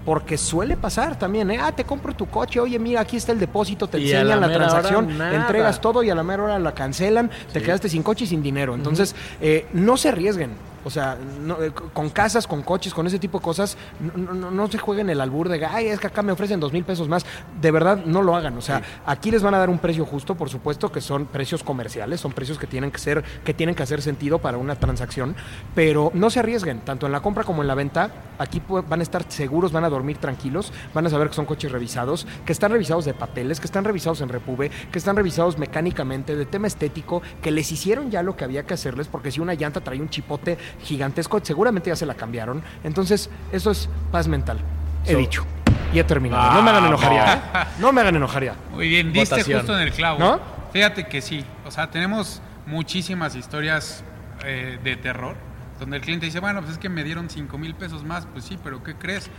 Porque 0.04 0.38
suele 0.38 0.76
pasar 0.76 1.18
también, 1.18 1.50
¿eh? 1.50 1.58
Ah, 1.60 1.72
te 1.72 1.84
compro 1.84 2.14
tu 2.14 2.26
coche, 2.26 2.60
oye, 2.60 2.78
mira, 2.78 3.02
aquí 3.02 3.18
está 3.18 3.32
el 3.32 3.38
depósito, 3.38 3.88
te 3.88 3.98
Y 3.98 4.10
enseñan 4.10 4.40
la 4.40 4.50
transacción, 4.50 5.10
entregas 5.20 5.80
todo 5.82 6.02
y 6.02 6.08
a 6.08 6.14
la 6.14 6.22
mera 6.22 6.44
hora 6.44 6.58
la 6.58 6.72
cancelan, 6.72 7.30
te 7.52 7.60
quedaste 7.60 7.90
sin 7.90 8.02
coche 8.02 8.24
y 8.24 8.26
sin 8.28 8.42
dinero. 8.42 8.74
Entonces, 8.74 9.14
eh, 9.40 9.66
no 9.74 9.98
se 9.98 10.08
arriesguen. 10.08 10.52
O 10.84 10.90
sea, 10.90 11.18
no, 11.40 11.60
eh, 11.62 11.72
con 11.72 12.10
casas, 12.10 12.46
con 12.46 12.62
coches, 12.62 12.94
con 12.94 13.06
ese 13.06 13.18
tipo 13.18 13.38
de 13.38 13.44
cosas, 13.44 13.76
no, 14.00 14.32
no- 14.32 14.50
no 14.50 14.68
se 14.70 14.78
jueguen 14.78 15.10
el 15.10 15.20
albur 15.20 15.48
de, 15.48 15.64
ay, 15.64 15.86
es 15.88 15.98
que 16.00 16.06
acá 16.06 16.22
me 16.22 16.32
ofrecen 16.32 16.60
dos 16.60 16.72
mil 16.72 16.84
pesos 16.84 17.08
más. 17.08 17.26
De 17.60 17.70
verdad, 17.70 17.98
no 18.04 18.22
lo 18.22 18.34
hagan. 18.36 18.56
O 18.56 18.60
sea, 18.60 18.82
aquí 19.04 19.30
les 19.30 19.42
van 19.42 19.54
a 19.54 19.58
dar 19.58 19.70
un 19.70 19.78
precio 19.78 20.04
justo, 20.06 20.34
por 20.36 20.48
supuesto, 20.50 20.90
que 20.92 21.00
son 21.00 21.26
precios 21.26 21.62
comerciales, 21.62 22.20
son 22.20 22.32
precios 22.32 22.58
que 22.58 22.66
tienen 22.66 22.90
que 22.90 22.98
ser, 22.98 23.24
que 23.44 23.54
tienen 23.54 23.74
que 23.74 23.82
hacer 23.82 24.02
sentido 24.02 24.38
para 24.38 24.56
una 24.58 24.76
transacción, 24.76 25.34
pero 25.74 26.10
no 26.14 26.30
se 26.30 26.40
arriesguen, 26.40 26.80
tanto 26.80 27.06
en 27.06 27.12
la 27.12 27.20
compra 27.20 27.44
como 27.44 27.62
en 27.62 27.68
la 27.68 27.74
venta. 27.74 28.10
Aquí 28.38 28.62
van 28.68 29.00
a 29.00 29.02
estar 29.02 29.24
seguros, 29.30 29.72
van 29.72 29.84
a 29.84 29.88
dormir 29.88 30.18
tranquilos, 30.18 30.72
van 30.94 31.06
a 31.06 31.10
saber 31.10 31.28
que 31.28 31.34
son 31.34 31.44
coches 31.46 31.72
revisados, 31.72 32.26
que 32.46 32.52
están 32.52 32.70
revisados 32.70 33.04
de 33.04 33.14
papeles, 33.14 33.58
que 33.60 33.66
están 33.66 33.84
revisados 33.84 34.20
en 34.20 34.28
Repube, 34.28 34.70
que 34.92 34.98
están 34.98 35.16
revisados 35.16 35.58
mecánicamente, 35.58 36.36
de 36.36 36.46
tema 36.46 36.66
estético, 36.68 37.20
que 37.42 37.50
les 37.50 37.70
hicieron 37.72 38.10
ya 38.10 38.22
lo 38.22 38.36
que 38.36 38.44
había 38.44 38.64
que 38.64 38.74
hacerles, 38.74 39.08
porque 39.08 39.30
si 39.32 39.40
una 39.40 39.54
llanta 39.54 39.80
traía 39.80 40.02
un 40.02 40.08
chipote 40.08 40.56
gigantesco. 40.82 41.40
Seguramente 41.42 41.90
ya 41.90 41.96
se 41.96 42.06
la 42.06 42.14
cambiaron. 42.14 42.62
Entonces, 42.84 43.30
eso 43.52 43.70
es 43.70 43.88
paz 44.10 44.28
mental. 44.28 44.58
He 45.06 45.12
So- 45.12 45.18
dicho. 45.18 45.46
Y 45.92 45.98
he 45.98 46.04
terminado. 46.04 46.52
no 46.52 46.60
me 46.62 46.70
hagan 46.70 46.84
enojar 46.86 47.12
ya. 47.12 47.34
¿eh? 47.34 47.66
No 47.78 47.92
me 47.92 48.00
hagan 48.02 48.16
enojar 48.16 48.44
ya. 48.44 48.54
Muy 48.72 48.88
bien, 48.88 49.10
diste 49.12 49.36
Votación. 49.36 49.60
justo 49.60 49.74
en 49.78 49.82
el 49.86 49.92
clavo. 49.92 50.18
¿No? 50.18 50.40
Fíjate 50.72 51.06
que 51.06 51.22
sí. 51.22 51.44
O 51.66 51.70
sea, 51.70 51.90
tenemos 51.90 52.42
muchísimas 52.66 53.34
historias 53.34 54.04
eh, 54.44 54.78
de 54.84 54.96
terror 54.96 55.34
donde 55.80 55.96
el 55.96 56.02
cliente 56.02 56.26
dice, 56.26 56.40
bueno, 56.40 56.60
pues 56.60 56.72
es 56.72 56.78
que 56.78 56.88
me 56.90 57.04
dieron 57.04 57.30
5 57.30 57.56
mil 57.56 57.74
pesos 57.74 58.04
más. 58.04 58.26
Pues 58.26 58.44
sí, 58.44 58.58
pero 58.62 58.82
¿qué 58.82 58.96
crees? 58.96 59.30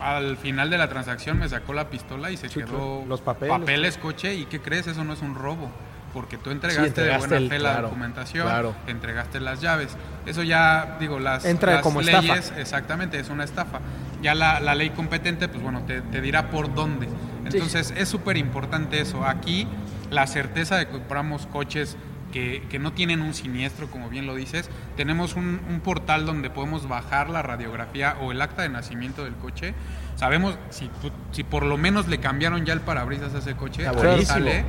Al 0.00 0.36
final 0.36 0.68
de 0.68 0.76
la 0.76 0.88
transacción 0.88 1.38
me 1.38 1.48
sacó 1.48 1.72
la 1.72 1.88
pistola 1.88 2.30
y 2.30 2.36
se 2.36 2.48
quedó. 2.48 3.04
Los 3.08 3.20
papeles. 3.22 3.96
coche. 3.96 4.34
¿Y 4.34 4.44
qué 4.44 4.60
crees? 4.60 4.86
Eso 4.88 5.04
no 5.04 5.12
es 5.14 5.22
un 5.22 5.34
robo. 5.36 5.70
Porque 6.14 6.38
tú 6.38 6.50
entregaste, 6.50 6.86
entregaste 6.86 7.28
de 7.34 7.36
el- 7.36 7.42
buena 7.42 7.54
fe 7.54 7.58
la 7.62 7.70
claro, 7.72 7.88
documentación, 7.88 8.46
claro. 8.46 8.74
entregaste 8.86 9.40
las 9.40 9.60
llaves. 9.60 9.96
Eso 10.24 10.42
ya, 10.42 10.96
digo, 11.00 11.18
las, 11.18 11.44
Entra 11.44 11.72
las 11.74 11.82
como 11.82 12.00
leyes, 12.00 12.38
estafa. 12.38 12.60
exactamente, 12.60 13.18
es 13.20 13.28
una 13.28 13.44
estafa. 13.44 13.80
Ya 14.22 14.34
la, 14.34 14.60
la 14.60 14.74
ley 14.74 14.90
competente, 14.90 15.48
pues 15.48 15.62
bueno, 15.62 15.82
te, 15.82 16.00
te 16.00 16.20
dirá 16.22 16.48
por 16.50 16.72
dónde. 16.74 17.08
Entonces 17.44 17.92
es 17.96 18.08
súper 18.08 18.36
importante 18.38 19.00
eso. 19.00 19.24
Aquí 19.26 19.66
la 20.10 20.26
certeza 20.26 20.76
de 20.78 20.86
que 20.86 20.92
compramos 20.92 21.46
coches 21.48 21.96
que, 22.32 22.62
que 22.70 22.78
no 22.78 22.92
tienen 22.92 23.20
un 23.20 23.34
siniestro, 23.34 23.88
como 23.88 24.08
bien 24.08 24.26
lo 24.26 24.34
dices. 24.34 24.70
Tenemos 24.96 25.34
un, 25.34 25.60
un 25.68 25.80
portal 25.80 26.24
donde 26.26 26.48
podemos 26.48 26.88
bajar 26.88 27.28
la 27.28 27.42
radiografía 27.42 28.16
o 28.22 28.32
el 28.32 28.40
acta 28.40 28.62
de 28.62 28.68
nacimiento 28.70 29.24
del 29.24 29.34
coche. 29.34 29.74
Sabemos 30.16 30.56
si, 30.70 30.90
si 31.32 31.44
por 31.44 31.64
lo 31.64 31.76
menos 31.76 32.08
le 32.08 32.18
cambiaron 32.18 32.64
ya 32.64 32.72
el 32.72 32.80
parabrisas 32.80 33.34
a 33.34 33.38
ese 33.38 33.54
coche. 33.54 33.86
Ahí 33.86 34.24
sale. 34.24 34.64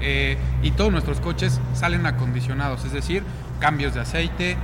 Eh, 0.00 0.36
y 0.62 0.70
todos 0.72 0.92
nuestros 0.92 1.20
coches 1.20 1.60
salen 1.74 2.06
acondicionados, 2.06 2.84
es 2.84 2.92
decir, 2.92 3.22
cambios 3.60 3.94
de 3.94 4.00
aceite, 4.00 4.56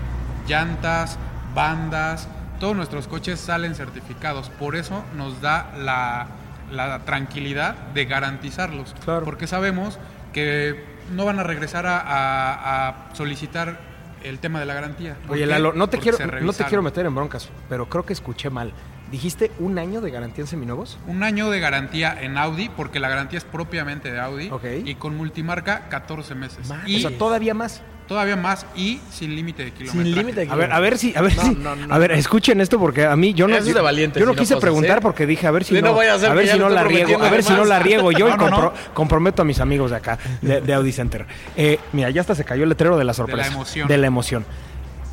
llantas, 0.46 1.18
bandas, 1.54 2.28
todos 2.60 2.76
nuestros 2.76 3.08
coches 3.08 3.40
salen 3.40 3.74
certificados. 3.74 4.50
Por 4.50 4.76
eso 4.76 5.04
nos 5.16 5.40
da 5.40 5.72
la, 5.78 6.26
la 6.70 7.00
tranquilidad 7.00 7.74
de 7.94 8.04
garantizarlos, 8.04 8.94
Claro. 9.04 9.24
porque 9.24 9.46
sabemos 9.46 9.98
que 10.32 10.84
no 11.12 11.24
van 11.24 11.38
a 11.38 11.42
regresar 11.42 11.86
a, 11.86 11.98
a- 11.98 12.88
a 12.88 12.94
solicitar 13.14 13.78
el 14.22 14.38
tema 14.38 14.60
de 14.60 14.66
la 14.66 14.74
garantía. 14.74 15.16
¿Por 15.26 15.36
Oye? 15.36 15.46
Lalo, 15.46 15.72
no 15.72 15.88
te, 15.88 15.98
quiero, 15.98 16.18
no 16.40 16.52
te 16.52 16.64
quiero 16.64 16.82
meter 16.82 17.06
en 17.06 17.14
broncas, 17.14 17.48
pero 17.68 17.88
creo 17.88 18.04
que 18.06 18.12
escuché 18.12 18.50
mal. 18.50 18.72
¿Dijiste 19.12 19.52
un 19.60 19.78
año 19.78 20.00
de 20.00 20.10
garantía 20.10 20.42
en 20.42 20.48
seminuevos? 20.48 20.98
Un 21.06 21.22
año 21.22 21.50
de 21.50 21.60
garantía 21.60 22.16
en 22.20 22.38
Audi, 22.38 22.70
porque 22.74 22.98
la 22.98 23.08
garantía 23.10 23.38
es 23.38 23.44
propiamente 23.44 24.10
de 24.10 24.18
Audi, 24.18 24.48
Ok. 24.50 24.64
y 24.86 24.94
con 24.94 25.14
multimarca 25.16 25.88
14 25.90 26.34
meses. 26.34 26.66
Más. 26.68 26.88
Y 26.88 26.96
O 26.96 27.08
sea, 27.08 27.18
todavía 27.18 27.52
más. 27.52 27.82
todavía 28.08 28.36
más 28.36 28.66
y 28.74 29.00
sin 29.10 29.34
límite 29.36 29.64
de 29.64 29.70
kilometraje. 29.72 30.08
Sin 30.08 30.14
límite 30.18 30.44
de 30.46 30.50
A 30.52 30.54
ver, 30.56 30.72
a 30.72 30.80
ver 30.80 30.98
si, 30.98 31.14
a 31.16 31.20
ver 31.22 31.34
No, 31.36 31.42
si, 31.42 31.50
no, 31.54 31.76
no, 31.76 31.94
a 31.94 31.98
ver, 31.98 32.10
no. 32.10 32.16
escuchen 32.16 32.60
esto 32.60 32.78
porque 32.78 33.06
a 33.06 33.14
mí 33.16 33.32
yo 33.32 33.46
no, 33.48 33.54
Eso 33.56 33.68
es 33.68 33.74
de 33.74 33.80
valientes, 33.80 34.18
yo 34.20 34.26
no 34.26 34.32
si 34.32 34.38
quise 34.40 34.56
preguntar 34.56 35.00
porque 35.00 35.24
dije 35.26 35.46
a 35.46 35.50
ver 35.50 35.64
si 35.64 35.80
no, 35.80 35.98
a 35.98 36.34
ver 36.34 36.48
si 36.48 36.58
no 36.58 36.68
la 36.68 36.82
riego, 36.84 37.16
a 37.22 37.30
ver 37.30 37.36
de 37.36 37.42
si 37.42 37.52
no 37.52 37.64
la 37.64 37.78
riego 37.78 38.12
yo 38.12 38.28
y 38.28 38.30
No, 38.36 38.36
no, 38.36 38.46
compro- 38.48 38.62
no. 38.64 38.94
comprometo 38.94 39.42
a 39.42 39.44
mis 39.44 39.60
amigos 39.60 39.90
de 39.92 39.96
acá 39.98 40.18
de, 40.42 40.60
de 40.60 40.74
Audi 40.74 40.92
Center. 40.92 41.26
Eh, 41.56 41.78
mira, 41.92 42.10
ya 42.10 42.20
hasta 42.22 42.34
se 42.34 42.44
cayó 42.44 42.64
el 42.64 42.70
letrero 42.70 42.98
de 42.98 43.04
la 43.04 43.14
sorpresa, 43.14 43.50
emoción. 43.52 43.88
de 43.88 43.96
la 43.98 44.06
emoción. 44.06 44.44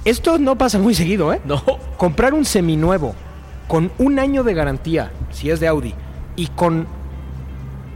Esto 0.03 0.37
no 0.39 0.57
pasa 0.57 0.79
muy 0.79 0.95
seguido, 0.95 1.31
¿eh? 1.33 1.41
No. 1.45 1.61
Comprar 1.97 2.33
un 2.33 2.43
seminuevo 2.45 3.13
con 3.69 3.91
un 3.99 4.17
año 4.17 4.43
de 4.43 4.55
garantía, 4.55 5.11
si 5.31 5.51
es 5.51 5.59
de 5.59 5.67
Audi, 5.67 5.93
y 6.35 6.47
con 6.47 6.87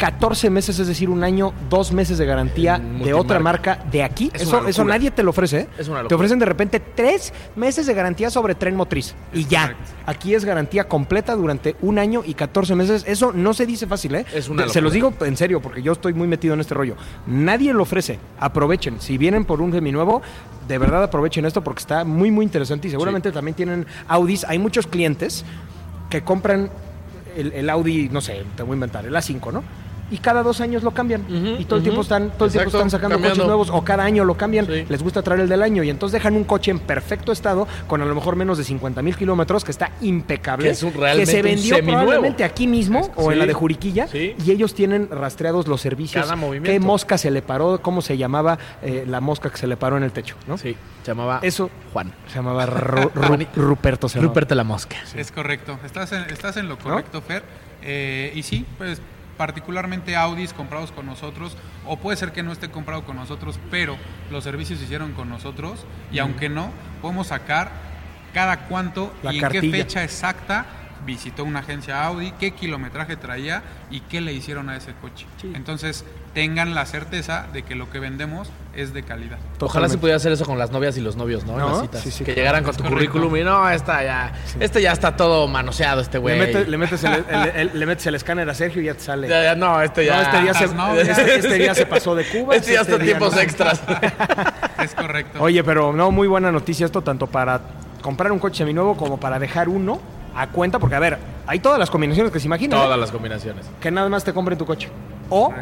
14 0.04 0.50
meses, 0.50 0.78
es 0.80 0.88
decir, 0.88 1.10
un 1.10 1.24
año, 1.24 1.54
dos 1.70 1.94
meses 1.94 2.18
de 2.18 2.26
garantía 2.26 2.78
de 2.78 3.14
otra 3.14 3.40
marca 3.40 3.86
de 3.90 4.04
aquí, 4.04 4.30
Es 4.34 4.42
eso, 4.42 4.68
eso 4.68 4.84
nadie 4.84 5.12
te 5.12 5.24
lo 5.24 5.30
ofrece, 5.30 5.60
¿eh? 5.62 5.68
Es 5.78 5.88
una 5.88 6.06
Te 6.06 6.14
ofrecen 6.14 6.40
de 6.40 6.46
repente 6.46 6.82
tres 6.82 7.32
meses 7.56 7.86
de 7.86 7.94
garantía 7.94 8.30
sobre 8.30 8.54
tren 8.54 8.76
motriz. 8.76 9.16
Y 9.32 9.46
ya. 9.46 9.62
correcto. 9.62 9.84
Aquí 10.06 10.36
es 10.36 10.44
garantía 10.44 10.90
completa 10.90 11.36
durante 11.36 11.78
un 11.82 12.00
año 12.00 12.22
y 12.26 12.34
14 12.34 12.76
meses. 12.76 13.06
Eso 13.08 13.32
no 13.32 13.54
se 13.54 13.66
dice 13.66 13.88
fácil, 13.88 14.16
¿eh? 14.16 14.26
Es 14.34 14.50
una 14.50 14.68
Se 14.68 14.82
los 14.82 14.92
digo 14.92 15.14
en 15.22 15.38
serio, 15.38 15.62
porque 15.62 15.82
yo 15.82 15.94
estoy 15.94 16.14
muy 16.14 16.28
metido 16.28 16.54
en 16.54 16.60
este 16.60 16.74
rollo. 16.74 16.98
Nadie 17.26 17.72
lo 17.72 17.84
ofrece. 17.84 18.20
Aprovechen. 18.42 19.00
Si 19.00 19.18
vienen 19.18 19.46
por 19.46 19.62
un 19.62 19.72
seminuevo, 19.72 20.22
de 20.68 20.78
verdad 20.80 21.02
aprovechen 21.02 21.46
esto 21.46 21.64
porque 21.64 21.80
está 21.80 22.04
muy, 22.04 22.30
muy 22.30 22.44
interesante. 22.44 22.90
Y 22.90 22.92
seguramente 22.92 23.32
también 23.32 23.56
tienen 23.56 23.88
Audis. 24.10 24.44
Hay 24.50 24.60
muchos 24.60 24.86
clientes 24.86 25.46
que 26.10 26.26
compran 26.26 26.72
el, 27.38 27.54
el 27.54 27.70
Audi, 27.70 28.10
no 28.10 28.20
sé, 28.20 28.44
te 28.58 28.64
voy 28.64 28.74
a 28.74 28.76
inventar, 28.76 29.06
el 29.06 29.16
A5, 29.16 29.54
¿no? 29.54 29.64
Y 30.12 30.18
cada 30.18 30.44
dos 30.44 30.62
años 30.62 30.84
lo 30.84 30.92
cambian. 30.92 31.26
Y 31.60 31.66
todo 31.66 31.78
el 31.78 31.84
tiempo 31.84 32.02
están, 32.02 32.32
todo 32.32 32.46
el 32.46 32.52
tiempo 32.52 32.70
están 32.70 32.90
sacando 32.92 33.16
cambiando. 33.16 33.36
coches 33.36 33.48
nuevos 33.48 33.70
o 33.72 33.84
cada 33.84 34.04
año 34.04 34.24
lo 34.26 34.36
cambian. 34.38 34.68
Sí. 34.68 34.86
Les 34.88 35.02
gusta 35.02 35.24
traer 35.24 35.42
el 35.42 35.50
del 35.50 35.64
año 35.64 35.82
y 35.82 35.90
entonces 35.90 36.14
dejan 36.14 36.36
un 36.36 36.44
coche 36.44 36.70
en 36.72 36.80
perfecto 36.80 37.32
estado 37.32 37.68
con 37.88 38.02
a 38.02 38.06
lo 38.06 38.14
mejor 38.14 38.36
menos 38.36 38.58
de 38.60 38.64
50 38.64 39.02
mil 39.02 39.16
kilómetros 39.16 39.64
que 39.64 39.72
está 39.72 39.92
impecable. 40.02 40.66
Que 40.66 40.72
es 40.72 40.84
un- 40.84 40.94
realmente 40.94 41.32
se 41.32 41.38
un 41.38 41.44
vendió 41.44 41.76
seminuevo. 41.76 42.02
probablemente 42.06 42.44
aquí 42.44 42.68
mismo 42.68 43.00
Es- 43.00 43.12
o 43.16 43.32
en 43.32 43.40
la 43.40 43.46
de 43.48 43.54
Juriquilla 43.54 44.08
Sí. 44.08 44.36
y 44.46 44.52
ellos 44.52 44.76
tienen 44.76 45.10
rastreados 45.10 45.68
los 45.68 45.82
servicios. 45.82 46.22
Cada 46.24 46.36
¿Qué 46.36 46.42
movimiento. 46.42 46.86
mosca 46.86 47.18
se 47.18 47.32
le 47.32 47.42
paró? 47.42 47.80
¿Cómo 47.82 48.02
se 48.02 48.18
llamaba 48.18 48.60
eh, 48.84 49.06
la 49.08 49.20
mosca 49.22 49.50
que 49.50 49.58
se 49.58 49.66
le 49.68 49.78
paró 49.78 49.98
en 49.98 50.04
el 50.04 50.12
techo? 50.12 50.36
¿no? 50.48 50.58
Sí, 50.60 50.76
se 51.02 51.08
llamaba 51.12 51.40
Eso 51.42 51.72
Juan. 51.92 52.12
se 52.28 52.36
llamaba 52.36 52.66
Ru- 52.68 53.12
Ru- 53.14 53.48
Ruperto. 53.56 54.08
se 54.10 54.20
llamaba. 54.20 54.30
Rupert 54.32 54.52
la 54.52 54.64
mosca. 54.64 54.98
Es 55.16 55.32
correcto, 55.32 55.80
estás 55.86 56.12
en, 56.12 56.22
estás 56.30 56.58
en 56.58 56.70
lo 56.70 56.78
correcto, 56.78 57.22
Fer. 57.22 57.44
Eh, 57.82 58.32
y 58.36 58.44
sí, 58.44 58.66
pues 58.78 59.02
particularmente 59.38 60.16
Audis 60.16 60.54
comprados 60.54 60.92
con 60.92 61.06
nosotros, 61.06 61.58
o 61.86 61.98
puede 61.98 62.18
ser 62.18 62.32
que 62.32 62.44
no 62.44 62.52
esté 62.52 62.70
comprado 62.70 63.04
con 63.04 63.16
nosotros, 63.16 63.60
pero 63.72 63.98
los 64.32 64.44
servicios 64.44 64.80
se 64.80 64.86
hicieron 64.86 65.14
con 65.14 65.30
nosotros, 65.30 65.86
y 66.12 66.20
aunque 66.20 66.50
no, 66.50 66.72
podemos 67.02 67.28
sacar 67.28 67.72
cada 68.34 68.66
cuánto 68.68 69.14
La 69.22 69.34
y 69.34 69.40
en 69.40 69.50
qué 69.50 69.62
fecha 69.62 70.04
exacta 70.04 70.66
visitó 71.06 71.44
una 71.44 71.60
agencia 71.60 72.06
Audi, 72.06 72.32
qué 72.40 72.52
kilometraje 72.52 73.16
traía 73.16 73.64
y 73.92 74.00
qué 74.02 74.22
le 74.22 74.34
hicieron 74.34 74.70
a 74.70 74.78
ese 74.78 74.94
coche. 75.02 75.26
Entonces, 75.54 76.06
tengan 76.34 76.74
la 76.74 76.86
certeza 76.86 77.46
de 77.54 77.64
que 77.64 77.76
lo 77.76 77.90
que 77.90 78.00
vendemos 78.00 78.50
es 78.76 78.94
de 78.94 79.04
calidad. 79.04 79.38
Ojalá 79.60 79.88
se 79.90 79.98
pudiera 79.98 80.18
hacer 80.18 80.32
eso 80.32 80.46
con 80.46 80.58
las 80.58 80.72
novias 80.72 80.98
y 80.98 81.02
los 81.02 81.16
novios, 81.16 81.46
¿no? 81.46 81.54
En 81.54 81.60
¿No? 81.60 81.70
las 81.70 81.82
citas. 81.82 82.02
Sí, 82.02 82.10
sí, 82.12 82.20
que 82.20 82.34
claro. 82.34 82.38
llegaran 82.42 82.64
con 82.64 82.72
Es 82.72 82.78
tu 82.78 82.84
correcto. 82.84 83.12
currículum 83.12 83.38
y 83.38 83.44
no, 83.44 83.70
esta 83.70 84.04
ya, 84.04 84.34
este 84.60 84.82
ya 84.82 84.92
está 84.94 85.16
todo 85.16 85.48
manoseado, 85.48 86.02
este 86.02 86.18
güey. 86.18 86.40
Le, 86.40 86.46
metes, 86.48 86.68
le, 86.68 86.78
metes 86.78 87.04
el, 87.04 87.14
el- 87.30 87.50
el- 87.70 87.80
le 87.80 87.86
metes 87.86 88.06
el 88.08 88.16
escáner 88.16 88.50
a 88.50 88.54
Sergio 88.56 88.82
y 88.82 88.86
ya 88.86 88.94
te 88.96 89.02
sale. 89.02 89.28
Ya, 89.28 89.44
ya, 89.44 89.56
no, 89.56 89.82
este 89.82 90.06
ya. 90.06 90.16
No, 90.16 90.22
este 90.24 90.42
día, 90.42 90.54
se, 90.56 90.66
Las 90.68 90.74
novias. 90.76 91.08
este, 91.10 91.36
este 91.36 91.54
día 91.56 91.76
se 91.76 91.86
pasó 91.86 92.16
de 92.16 92.26
Cuba. 92.26 92.56
Este 92.56 92.74
ya 92.74 92.82
está 92.82 92.98
no. 92.98 93.40
extras. 93.42 93.82
Es 94.84 94.96
correcto. 94.96 95.42
Oye, 95.42 95.64
pero 95.64 95.94
no, 95.94 96.12
muy 96.12 96.28
buena 96.28 96.52
noticia 96.52 96.86
esto, 96.86 97.02
tanto 97.02 97.28
para 97.28 97.62
comprar 98.02 98.32
un 98.32 98.40
coche 98.40 98.58
seminuevo 98.58 98.98
como 98.98 99.18
para 99.20 99.40
dejar 99.40 99.70
uno 99.70 100.02
a 100.36 100.48
cuenta, 100.48 100.80
porque 100.80 100.96
a 100.96 101.00
ver, 101.00 101.18
hay 101.46 101.60
todas 101.60 101.80
las 101.80 101.90
combinaciones 101.90 102.32
que 102.32 102.40
se 102.40 102.48
imaginan. 102.48 102.80
¿eh? 102.80 102.84
Todas 102.84 103.00
las 103.00 103.12
combinaciones. 103.12 103.66
Que 103.80 103.92
nada 103.92 104.10
más 104.10 104.24
te 104.24 104.34
compren 104.34 104.58
tu 104.58 104.66
coche. 104.66 104.90
O 105.30 105.54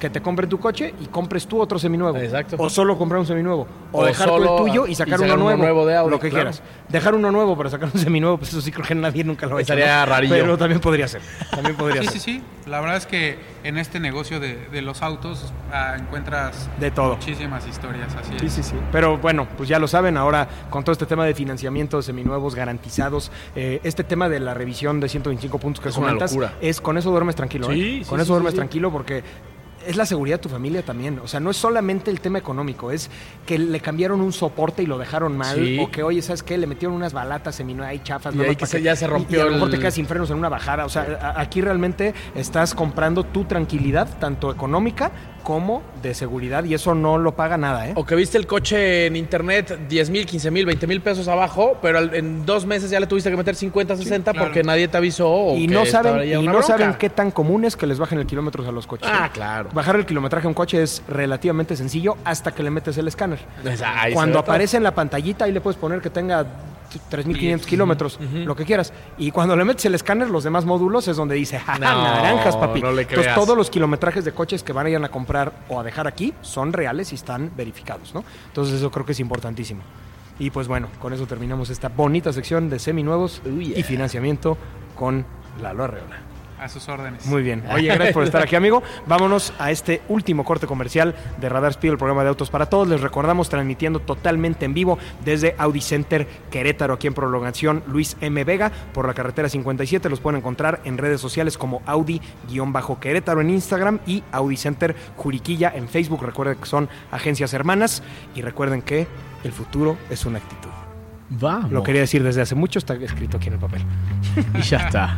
que 0.00 0.10
te 0.10 0.20
compren 0.20 0.48
tu 0.48 0.58
coche 0.58 0.92
y 1.00 1.06
compres 1.06 1.46
tú 1.46 1.60
otro 1.60 1.78
seminuevo. 1.78 2.16
Exacto. 2.18 2.56
O 2.58 2.68
solo 2.68 2.98
comprar 2.98 3.20
un 3.20 3.26
seminuevo. 3.26 3.68
O, 3.92 4.00
O 4.00 4.04
dejar 4.04 4.28
tú 4.28 4.36
el 4.36 4.48
tuyo 4.56 4.86
y 4.88 4.90
y 4.92 4.94
sacar, 4.96 5.20
sacar 5.20 5.36
uno, 5.36 5.36
uno 5.36 5.44
nuevo. 5.44 5.62
nuevo 5.62 5.86
de 5.86 5.96
Audi, 5.96 6.10
Lo 6.10 6.18
que 6.18 6.30
claro. 6.30 6.50
quieras. 6.50 6.62
Dejar 6.88 7.14
uno 7.14 7.30
nuevo 7.30 7.56
para 7.56 7.70
sacar 7.70 7.88
un 7.94 8.00
seminuevo, 8.00 8.38
pues 8.38 8.48
eso 8.50 8.60
sí 8.60 8.72
creo 8.72 8.84
que 8.84 8.94
nadie 8.96 9.22
nunca 9.22 9.46
lo 9.46 9.56
ha 9.56 9.60
hecho. 9.62 9.72
Estaría 9.74 10.00
¿no? 10.00 10.06
rarillo. 10.06 10.34
Pero 10.34 10.58
también 10.58 10.80
podría 10.80 11.06
ser. 11.06 11.20
También 11.52 11.76
podría 11.76 12.00
Sí, 12.02 12.08
ser. 12.08 12.18
sí, 12.18 12.32
sí. 12.38 12.42
La 12.66 12.80
verdad 12.80 12.96
es 12.96 13.06
que 13.06 13.38
en 13.64 13.78
este 13.78 14.00
negocio 14.00 14.40
de, 14.40 14.56
de 14.72 14.82
los 14.82 15.02
autos 15.02 15.52
ah, 15.72 15.96
encuentras 15.98 16.68
De 16.80 16.90
todo. 16.90 17.16
muchísimas 17.16 17.66
historias. 17.68 18.14
Así 18.16 18.32
Sí, 18.38 18.46
es. 18.46 18.52
sí, 18.52 18.62
sí. 18.62 18.74
Pero 18.90 19.18
bueno, 19.18 19.46
pues 19.56 19.68
ya 19.68 19.78
lo 19.78 19.86
saben, 19.88 20.16
ahora 20.16 20.48
con 20.70 20.82
todo 20.82 20.92
este 20.92 21.06
tema 21.06 21.24
de 21.26 21.34
financiamiento 21.34 21.96
de 21.98 22.02
seminuevos 22.02 22.54
garantizados, 22.54 23.30
eh, 23.54 23.80
este 23.84 24.02
tema 24.04 24.28
de 24.28 24.40
la 24.40 24.54
revisión 24.54 25.00
de 25.00 25.08
125 25.08 25.58
puntos 25.58 25.82
que 25.82 25.88
Es 25.90 25.96
una 25.96 26.12
locura. 26.12 26.54
es 26.60 26.80
con 26.80 26.96
eso 26.96 27.10
duermes 27.10 27.36
tranquilo. 27.36 27.68
Sí, 27.70 27.72
¿eh? 27.80 28.04
sí, 28.04 28.08
con 28.08 28.18
sí, 28.18 28.22
eso 28.22 28.24
sí, 28.24 28.30
duermes 28.30 28.52
sí. 28.52 28.56
tranquilo 28.56 28.90
porque 28.90 29.22
es 29.86 29.96
la 29.96 30.04
seguridad 30.06 30.36
de 30.38 30.42
tu 30.42 30.48
familia 30.48 30.82
también. 30.84 31.18
O 31.20 31.26
sea, 31.26 31.40
no 31.40 31.50
es 31.50 31.56
solamente 31.56 32.10
el 32.10 32.20
tema 32.20 32.38
económico, 32.38 32.90
es 32.90 33.10
que 33.46 33.58
le 33.58 33.80
cambiaron 33.80 34.20
un 34.20 34.32
soporte 34.32 34.82
y 34.82 34.86
lo 34.86 34.98
dejaron 34.98 35.36
mal. 35.36 35.56
Sí. 35.56 35.78
O 35.80 35.90
que, 35.90 36.02
oye, 36.02 36.20
¿sabes 36.22 36.42
qué? 36.42 36.58
Le 36.58 36.66
metieron 36.66 36.94
unas 36.96 37.12
balatas 37.12 37.54
seminuevas 37.54 37.90
ahí 37.92 38.00
chafas. 38.00 38.34
Y 38.34 38.40
ahí 38.42 38.56
que 38.56 38.66
se- 38.66 38.82
ya 38.82 38.94
se 38.96 39.06
rompió 39.06 39.38
Y, 39.38 39.40
a 39.42 39.44
lo 39.46 39.52
mejor 39.52 39.68
el- 39.68 39.74
te 39.74 39.78
quedas 39.78 39.94
sin 39.94 40.06
frenos 40.06 40.30
en 40.30 40.36
una 40.38 40.48
bajada. 40.48 40.84
O 40.84 40.88
sea, 40.88 41.18
a- 41.36 41.40
aquí 41.40 41.60
realmente 41.60 42.14
estás 42.34 42.74
comprando 42.74 43.24
tu 43.24 43.44
tranquilidad, 43.44 44.08
tanto 44.18 44.50
económica 44.50 45.10
como 45.42 45.82
de 46.02 46.14
seguridad. 46.14 46.64
Y 46.64 46.74
eso 46.74 46.94
no 46.94 47.18
lo 47.18 47.34
paga 47.34 47.56
nada, 47.56 47.88
¿eh? 47.88 47.92
O 47.96 48.04
que 48.04 48.14
viste 48.14 48.38
el 48.38 48.46
coche 48.46 49.06
en 49.06 49.16
internet 49.16 49.78
10 49.88 50.10
mil, 50.10 50.26
15 50.26 50.50
mil, 50.50 50.66
20 50.66 50.86
mil 50.86 51.00
pesos 51.00 51.28
abajo, 51.28 51.78
pero 51.82 51.98
en 51.98 52.46
dos 52.46 52.66
meses 52.66 52.90
ya 52.90 53.00
le 53.00 53.06
tuviste 53.06 53.30
que 53.30 53.36
meter 53.36 53.54
50, 53.54 53.96
60 53.96 54.32
claro. 54.32 54.46
porque 54.46 54.62
nadie 54.62 54.88
te 54.88 54.96
avisó. 54.96 55.28
O 55.28 55.56
y 55.56 55.66
no 55.66 55.86
saben, 55.86 56.28
y 56.28 56.32
no 56.34 56.52
bronca. 56.52 56.62
saben 56.66 56.94
qué 56.94 57.10
tan 57.10 57.30
común 57.30 57.64
es 57.64 57.76
que 57.76 57.86
les 57.86 57.98
bajen 57.98 58.18
el 58.18 58.26
kilómetros 58.26 58.66
a 58.66 58.72
los 58.72 58.86
coches. 58.86 59.08
Ah, 59.10 59.30
claro. 59.32 59.70
Bajar 59.72 59.96
el 59.96 60.06
kilometraje 60.06 60.46
a 60.46 60.48
un 60.48 60.54
coche 60.54 60.82
es 60.82 61.02
relativamente 61.08 61.76
sencillo 61.76 62.16
hasta 62.24 62.52
que 62.52 62.62
le 62.62 62.70
metes 62.70 62.96
el 62.98 63.08
escáner. 63.08 63.38
Pues 63.62 63.82
Cuando 64.12 64.38
aparece 64.38 64.76
en 64.76 64.82
la 64.82 64.94
pantallita, 64.94 65.44
ahí 65.44 65.52
le 65.52 65.60
puedes 65.60 65.78
poner 65.78 66.00
que 66.00 66.10
tenga 66.10 66.46
3.500 67.10 67.64
kilómetros, 67.64 68.18
lo 68.20 68.56
que 68.56 68.64
quieras. 68.64 68.92
Y 69.18 69.30
cuando 69.30 69.54
le 69.56 69.64
metes 69.64 69.84
el 69.84 69.94
escáner, 69.94 70.28
los 70.30 70.44
demás 70.44 70.64
módulos 70.64 71.06
es 71.08 71.16
donde 71.16 71.34
dice, 71.34 71.58
¡Ja, 71.58 71.74
No, 71.78 72.02
naranjas, 72.02 72.56
papi! 72.56 72.80
no 72.80 72.92
le 72.92 73.02
Entonces, 73.02 73.34
todos 73.34 73.56
los 73.56 73.70
kilometrajes 73.70 74.24
de 74.24 74.32
coches 74.32 74.62
que 74.62 74.72
van 74.72 74.86
a 74.86 74.90
ir 74.90 74.96
a 74.96 75.08
comprar 75.08 75.52
o 75.68 75.78
a 75.78 75.82
dejar 75.82 76.06
aquí 76.06 76.34
son 76.40 76.72
reales 76.72 77.12
y 77.12 77.14
están 77.14 77.50
verificados, 77.56 78.14
¿no? 78.14 78.24
Entonces, 78.48 78.74
eso 78.76 78.90
creo 78.90 79.04
que 79.06 79.12
es 79.12 79.20
importantísimo. 79.20 79.82
Y 80.38 80.50
pues 80.50 80.68
bueno, 80.68 80.88
con 81.00 81.12
eso 81.12 81.26
terminamos 81.26 81.68
esta 81.70 81.88
bonita 81.88 82.32
sección 82.32 82.70
de 82.70 82.78
seminuevos 82.78 83.42
Oh, 83.46 83.60
yeah. 83.60 83.78
y 83.78 83.82
financiamiento 83.82 84.56
con 84.96 85.26
Lalo 85.60 85.84
Arreola. 85.84 86.16
A 86.60 86.68
sus 86.68 86.90
órdenes. 86.90 87.24
Muy 87.24 87.42
bien. 87.42 87.64
Oye, 87.72 87.86
gracias 87.86 88.12
por 88.12 88.22
estar 88.22 88.42
aquí, 88.42 88.54
amigo. 88.54 88.82
Vámonos 89.06 89.54
a 89.58 89.70
este 89.70 90.02
último 90.08 90.44
corte 90.44 90.66
comercial 90.66 91.14
de 91.40 91.48
Radar 91.48 91.70
Speed, 91.70 91.92
el 91.92 91.96
programa 91.96 92.22
de 92.22 92.28
autos 92.28 92.50
para 92.50 92.66
todos. 92.66 92.86
Les 92.86 93.00
recordamos 93.00 93.48
transmitiendo 93.48 94.00
totalmente 94.00 94.66
en 94.66 94.74
vivo 94.74 94.98
desde 95.24 95.54
Audi 95.56 95.80
Center 95.80 96.28
Querétaro, 96.50 96.92
aquí 96.92 97.06
en 97.06 97.14
prolongación 97.14 97.82
Luis 97.86 98.14
M. 98.20 98.44
Vega, 98.44 98.70
por 98.92 99.06
la 99.06 99.14
carretera 99.14 99.48
57. 99.48 100.10
Los 100.10 100.20
pueden 100.20 100.40
encontrar 100.40 100.82
en 100.84 100.98
redes 100.98 101.22
sociales 101.22 101.56
como 101.56 101.80
Audi-Querétaro 101.86 103.40
en 103.40 103.48
Instagram 103.48 104.00
y 104.06 104.22
Audi 104.30 104.58
Center 104.58 104.94
Juriquilla 105.16 105.72
en 105.74 105.88
Facebook. 105.88 106.22
Recuerden 106.22 106.58
que 106.58 106.66
son 106.66 106.90
agencias 107.10 107.54
hermanas 107.54 108.02
y 108.34 108.42
recuerden 108.42 108.82
que 108.82 109.06
el 109.44 109.52
futuro 109.52 109.96
es 110.10 110.26
una 110.26 110.40
actitud. 110.40 110.68
Vamos. 111.30 111.72
Lo 111.72 111.82
quería 111.82 112.02
decir 112.02 112.22
desde 112.22 112.42
hace 112.42 112.54
mucho, 112.54 112.78
está 112.78 112.92
escrito 112.94 113.38
aquí 113.38 113.46
en 113.48 113.54
el 113.54 113.60
papel. 113.60 113.82
Y 114.58 114.60
ya 114.60 114.76
está. 114.76 115.16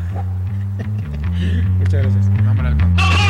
Muchas 1.79 2.03
gracias. 2.03 3.22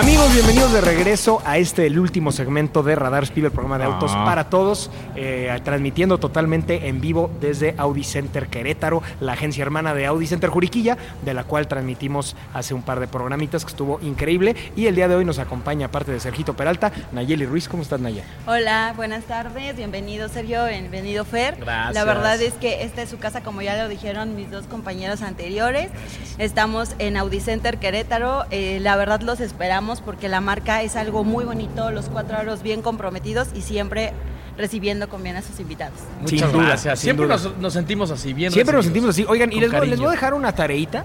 Amigos, 0.00 0.32
bienvenidos 0.32 0.72
de 0.72 0.80
regreso 0.80 1.42
a 1.44 1.58
este, 1.58 1.84
el 1.84 1.98
último 1.98 2.32
segmento 2.32 2.82
de 2.82 2.94
Radar 2.94 3.24
Speed, 3.24 3.44
el 3.44 3.50
programa 3.50 3.76
de 3.76 3.84
autos 3.84 4.10
Ah. 4.14 4.24
para 4.24 4.44
todos, 4.44 4.90
eh, 5.14 5.54
transmitiendo 5.62 6.16
totalmente 6.16 6.88
en 6.88 7.02
vivo 7.02 7.30
desde 7.38 7.74
Audi 7.76 8.02
Center 8.02 8.46
Querétaro, 8.46 9.02
la 9.20 9.34
agencia 9.34 9.60
hermana 9.60 9.92
de 9.92 10.06
Audi 10.06 10.26
Center 10.26 10.48
Juriquilla, 10.48 10.96
de 11.22 11.34
la 11.34 11.44
cual 11.44 11.68
transmitimos 11.68 12.34
hace 12.54 12.72
un 12.72 12.80
par 12.80 12.98
de 12.98 13.08
programitas 13.08 13.66
que 13.66 13.72
estuvo 13.72 14.00
increíble. 14.00 14.56
Y 14.74 14.86
el 14.86 14.94
día 14.94 15.06
de 15.06 15.16
hoy 15.16 15.26
nos 15.26 15.38
acompaña, 15.38 15.88
aparte 15.88 16.12
de 16.12 16.20
Sergito 16.20 16.56
Peralta, 16.56 16.92
Nayeli 17.12 17.44
Ruiz. 17.44 17.68
¿Cómo 17.68 17.82
estás, 17.82 18.00
Naya? 18.00 18.24
Hola, 18.46 18.94
buenas 18.96 19.24
tardes, 19.24 19.76
bienvenido 19.76 20.30
Sergio, 20.30 20.64
bienvenido 20.64 21.26
Fer. 21.26 21.56
Gracias. 21.56 21.94
La 21.94 22.04
verdad 22.04 22.40
es 22.40 22.54
que 22.54 22.84
esta 22.84 23.02
es 23.02 23.10
su 23.10 23.18
casa, 23.18 23.42
como 23.42 23.60
ya 23.60 23.76
lo 23.76 23.86
dijeron 23.90 24.34
mis 24.34 24.50
dos 24.50 24.64
compañeros 24.64 25.20
anteriores. 25.20 25.90
Estamos 26.38 26.94
en 26.98 27.18
Audicenter 27.18 27.76
Querétaro, 27.76 28.46
eh, 28.50 28.78
la 28.80 28.96
verdad 28.96 29.20
los 29.20 29.40
esperamos 29.40 29.89
porque 30.00 30.28
la 30.28 30.40
marca 30.40 30.82
es 30.82 30.94
algo 30.94 31.24
muy 31.24 31.44
bonito, 31.44 31.90
los 31.90 32.06
cuatro 32.08 32.36
aros 32.36 32.62
bien 32.62 32.82
comprometidos 32.82 33.48
y 33.54 33.62
siempre 33.62 34.12
recibiendo 34.56 35.08
con 35.08 35.22
bien 35.22 35.36
a 35.36 35.42
sus 35.42 35.58
invitados. 35.58 35.98
Muchas 36.20 36.38
Sin 36.40 36.52
duda, 36.52 36.66
gracias. 36.68 36.98
sin 37.00 37.04
Siempre 37.06 37.26
duda. 37.26 37.36
nos, 37.36 37.58
nos 37.58 37.72
sentimos 37.72 38.10
así, 38.10 38.32
bien 38.32 38.52
Siempre 38.52 38.76
nos 38.76 38.84
sentimos 38.84 39.10
así. 39.10 39.24
Oigan, 39.28 39.52
y 39.52 39.58
les 39.58 39.72
voy, 39.72 39.88
les 39.88 39.98
voy 39.98 40.08
a 40.08 40.10
dejar 40.12 40.34
una 40.34 40.52
tareita 40.54 41.04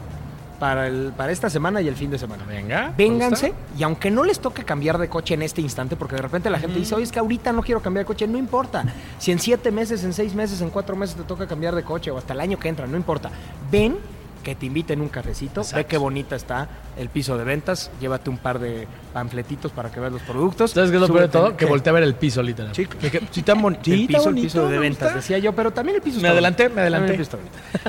para, 0.59 0.87
el, 0.87 1.13
para 1.15 1.31
esta 1.31 1.49
semana 1.49 1.81
y 1.81 1.87
el 1.87 1.95
fin 1.95 2.09
de 2.09 2.17
semana. 2.17 2.43
Venga. 2.45 2.93
Vénganse 2.97 3.53
y 3.77 3.83
aunque 3.83 4.11
no 4.11 4.23
les 4.23 4.39
toque 4.39 4.63
cambiar 4.63 4.97
de 4.97 5.09
coche 5.09 5.33
en 5.33 5.41
este 5.41 5.61
instante, 5.61 5.95
porque 5.95 6.15
de 6.15 6.21
repente 6.21 6.49
la 6.49 6.59
gente 6.59 6.79
dice, 6.79 6.95
oye, 6.95 7.03
es 7.03 7.11
que 7.11 7.19
ahorita 7.19 7.51
no 7.53 7.61
quiero 7.61 7.81
cambiar 7.81 8.05
de 8.05 8.07
coche, 8.07 8.27
no 8.27 8.37
importa. 8.37 8.85
Si 9.17 9.31
en 9.31 9.39
siete 9.39 9.71
meses, 9.71 10.03
en 10.03 10.13
seis 10.13 10.33
meses, 10.33 10.61
en 10.61 10.69
cuatro 10.69 10.95
meses 10.95 11.15
te 11.15 11.23
toca 11.23 11.47
cambiar 11.47 11.75
de 11.75 11.83
coche 11.83 12.11
o 12.11 12.17
hasta 12.17 12.33
el 12.33 12.39
año 12.39 12.57
que 12.59 12.69
entra, 12.69 12.87
no 12.87 12.97
importa. 12.97 13.29
Ven 13.71 13.97
que 14.45 14.53
te 14.55 14.67
inviten 14.67 15.01
un 15.01 15.09
cafecito, 15.09 15.63
ve 15.73 15.85
qué 15.85 15.97
bonita 15.97 16.35
está 16.35 16.69
el 16.97 17.09
piso 17.09 17.35
de 17.35 17.43
ventas, 17.43 17.89
llévate 17.99 18.29
un 18.29 18.37
par 18.37 18.59
de 18.59 18.87
panfletitos 19.11 19.71
para 19.71 19.91
que 19.91 19.99
veas 19.99 20.13
los 20.13 20.21
productos. 20.21 20.69
¿Sabes 20.71 20.91
qué 20.91 20.97
es 20.97 21.01
lo 21.01 21.07
peor 21.07 21.21
de 21.21 21.27
todo? 21.29 21.57
Que 21.57 21.65
volteé 21.65 21.89
a 21.89 21.93
ver 21.93 22.03
el 22.03 22.13
piso, 22.13 22.43
literal. 22.43 22.73
Sí. 22.75 22.85
Quedé- 22.85 23.21
sí, 23.31 23.41
tan 23.41 23.59
bonito. 23.59 23.81
el 23.91 24.05
piso, 24.05 24.29
el 24.29 24.35
piso 24.35 24.69
de 24.69 24.77
ventas, 24.77 25.15
decía 25.15 25.39
yo, 25.39 25.53
pero 25.53 25.71
también 25.73 25.95
el 25.95 26.01
piso 26.03 26.17
Me 26.17 26.27
está 26.27 26.31
adelanté, 26.33 26.63
bonito. 26.69 26.75
me 26.75 26.81
adelanté. 26.81 27.13
Bonito. 27.13 27.37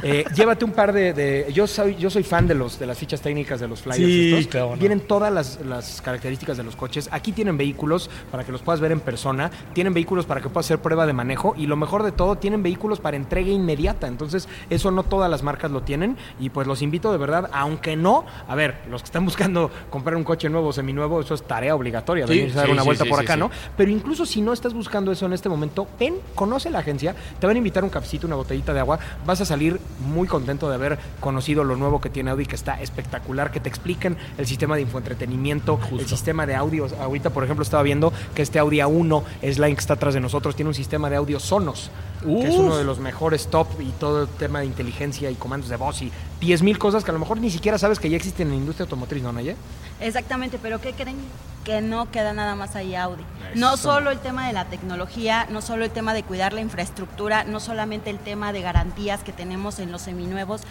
Eh, 0.02 0.24
llévate 0.34 0.64
un 0.64 0.72
par 0.72 0.92
de, 0.94 1.12
de- 1.12 1.52
yo 1.52 1.66
soy 1.66 1.94
yo 1.96 2.08
soy 2.08 2.22
fan 2.22 2.48
de 2.48 2.54
los 2.54 2.78
de 2.78 2.86
las 2.86 2.96
fichas 2.98 3.20
técnicas 3.20 3.60
de 3.60 3.68
los 3.68 3.82
flyers 3.82 4.02
Sí, 4.02 4.32
estos. 4.32 4.46
claro, 4.50 4.70
no. 4.70 4.76
Vienen 4.76 5.00
todas 5.00 5.30
las, 5.32 5.60
las 5.64 6.00
características 6.00 6.56
de 6.56 6.62
los 6.64 6.74
coches. 6.74 7.08
Aquí 7.12 7.32
tienen 7.32 7.58
vehículos 7.58 8.08
para 8.30 8.44
que 8.44 8.50
los 8.52 8.62
puedas 8.62 8.80
ver 8.80 8.92
en 8.92 9.00
persona, 9.00 9.50
tienen 9.74 9.92
vehículos 9.92 10.24
para 10.24 10.40
que 10.40 10.48
puedas 10.48 10.66
hacer 10.66 10.78
prueba 10.78 11.04
de 11.06 11.12
manejo 11.12 11.54
y 11.58 11.66
lo 11.66 11.76
mejor 11.76 12.02
de 12.02 12.12
todo, 12.12 12.36
tienen 12.36 12.62
vehículos 12.62 12.98
para 13.00 13.16
entrega 13.18 13.50
inmediata. 13.50 14.06
Entonces, 14.06 14.48
eso 14.70 14.90
no 14.90 15.02
todas 15.02 15.30
las 15.30 15.42
marcas 15.42 15.70
lo 15.70 15.82
tienen 15.82 16.16
y 16.40 16.45
pues 16.50 16.66
los 16.66 16.82
invito 16.82 17.12
de 17.12 17.18
verdad, 17.18 17.50
aunque 17.52 17.96
no, 17.96 18.24
a 18.48 18.54
ver, 18.54 18.76
los 18.90 19.02
que 19.02 19.06
están 19.06 19.24
buscando 19.24 19.70
comprar 19.90 20.16
un 20.16 20.24
coche 20.24 20.48
nuevo, 20.48 20.72
seminuevo, 20.72 21.20
eso 21.20 21.34
es 21.34 21.42
tarea 21.42 21.74
obligatoria, 21.74 22.26
Sí, 22.26 22.34
venirse 22.34 22.58
a 22.58 22.60
dar 22.60 22.66
sí, 22.66 22.72
una 22.72 22.82
sí, 22.82 22.86
vuelta 22.86 23.04
por 23.04 23.20
acá. 23.20 23.36
¿no? 23.36 23.50
Pero 23.76 23.90
incluso 23.90 24.26
si 24.26 24.40
no 24.40 24.52
estás 24.52 24.74
buscando 24.74 25.12
eso 25.12 25.26
en 25.26 25.32
este 25.32 25.48
momento, 25.48 25.86
ven, 25.98 26.16
conoce 26.34 26.70
la 26.70 26.80
agencia, 26.80 27.14
te 27.38 27.46
van 27.46 27.56
a 27.56 27.58
invitar 27.58 27.84
un 27.84 27.90
cafecito, 27.90 28.26
una 28.26 28.36
botellita 28.36 28.72
de 28.72 28.80
agua, 28.80 28.98
vas 29.24 29.40
a 29.40 29.44
salir 29.44 29.80
muy 30.00 30.26
contento 30.28 30.68
de 30.68 30.74
haber 30.74 30.98
conocido 31.20 31.64
lo 31.64 31.76
nuevo 31.76 32.00
que 32.00 32.10
tiene 32.10 32.30
Audi, 32.30 32.46
que 32.46 32.56
está 32.56 32.80
espectacular, 32.80 33.50
que 33.50 33.60
te 33.60 33.68
expliquen 33.68 34.16
el 34.38 34.46
sistema 34.46 34.76
de 34.76 34.82
infoentretenimiento, 34.82 35.78
el 35.92 36.06
sistema 36.06 36.46
de 36.46 36.54
audio. 36.54 36.86
Ahorita, 37.00 37.30
por 37.30 37.44
ejemplo, 37.44 37.62
estaba 37.62 37.82
viendo 37.82 38.12
que 38.34 38.42
este 38.42 38.58
Audi 38.58 38.78
A1 38.78 39.22
es 39.42 39.58
la 39.58 39.66
que 39.66 39.74
está 39.74 39.94
atrás 39.94 40.14
de 40.14 40.20
nosotros, 40.20 40.56
tiene 40.56 40.68
un 40.68 40.74
sistema 40.74 41.10
de 41.10 41.16
audio 41.16 41.40
Sonos, 41.40 41.90
que 42.26 42.48
es 42.48 42.54
uno 42.54 42.76
de 42.76 42.84
los 42.84 42.98
mejores 42.98 43.46
top 43.48 43.80
y 43.80 43.90
todo 43.92 44.22
el 44.22 44.28
tema 44.28 44.60
de 44.60 44.66
inteligencia 44.66 45.30
y 45.30 45.34
comandos 45.34 45.70
de 45.70 45.76
voz 45.76 46.02
y 46.02 46.10
10.000 46.40 46.78
cosas 46.78 47.04
que 47.04 47.10
a 47.10 47.14
lo 47.14 47.20
mejor 47.20 47.38
ni 47.38 47.50
siquiera 47.50 47.78
sabes 47.78 47.98
que 47.98 48.10
ya 48.10 48.16
existen 48.16 48.48
en 48.48 48.54
la 48.54 48.58
industria 48.58 48.84
automotriz, 48.84 49.22
¿no, 49.22 49.32
Naya? 49.32 49.54
Exactamente, 50.00 50.58
pero 50.60 50.80
¿qué 50.80 50.92
creen? 50.92 51.16
Que 51.64 51.80
no 51.80 52.10
queda 52.10 52.32
nada 52.32 52.54
más 52.54 52.76
ahí 52.76 52.94
Audi. 52.94 53.24
No 53.54 53.76
solo 53.76 54.10
el 54.10 54.18
tema 54.18 54.46
de 54.46 54.52
la 54.52 54.66
tecnología, 54.66 55.46
no 55.50 55.62
solo 55.62 55.84
el 55.84 55.90
tema 55.90 56.14
de 56.14 56.22
cuidar 56.22 56.52
la 56.52 56.60
infraestructura, 56.60 57.44
no 57.44 57.60
solamente 57.60 58.10
el 58.10 58.18
tema 58.18 58.52
de 58.52 58.60
garantías 58.60 59.22
que 59.22 59.32
tenemos 59.32 59.78
en 59.78 59.90
los 59.92 60.02
seminuevos. 60.02 60.62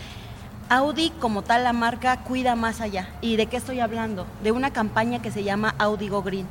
Audi 0.68 1.12
como 1.20 1.44
tal 1.44 1.64
la 1.64 1.74
marca 1.74 2.18
cuida 2.24 2.56
más 2.56 2.82
allá. 2.82 3.10
¿Y 3.22 3.36
de 3.36 3.46
qué 3.46 3.58
estoy 3.58 3.80
hablando? 3.80 4.26
De 4.44 4.52
una 4.52 4.74
campaña 4.74 5.22
que 5.22 5.32
se 5.32 5.44
llama 5.44 5.76
Audi 5.78 6.10
Go 6.10 6.24
Green. 6.24 6.48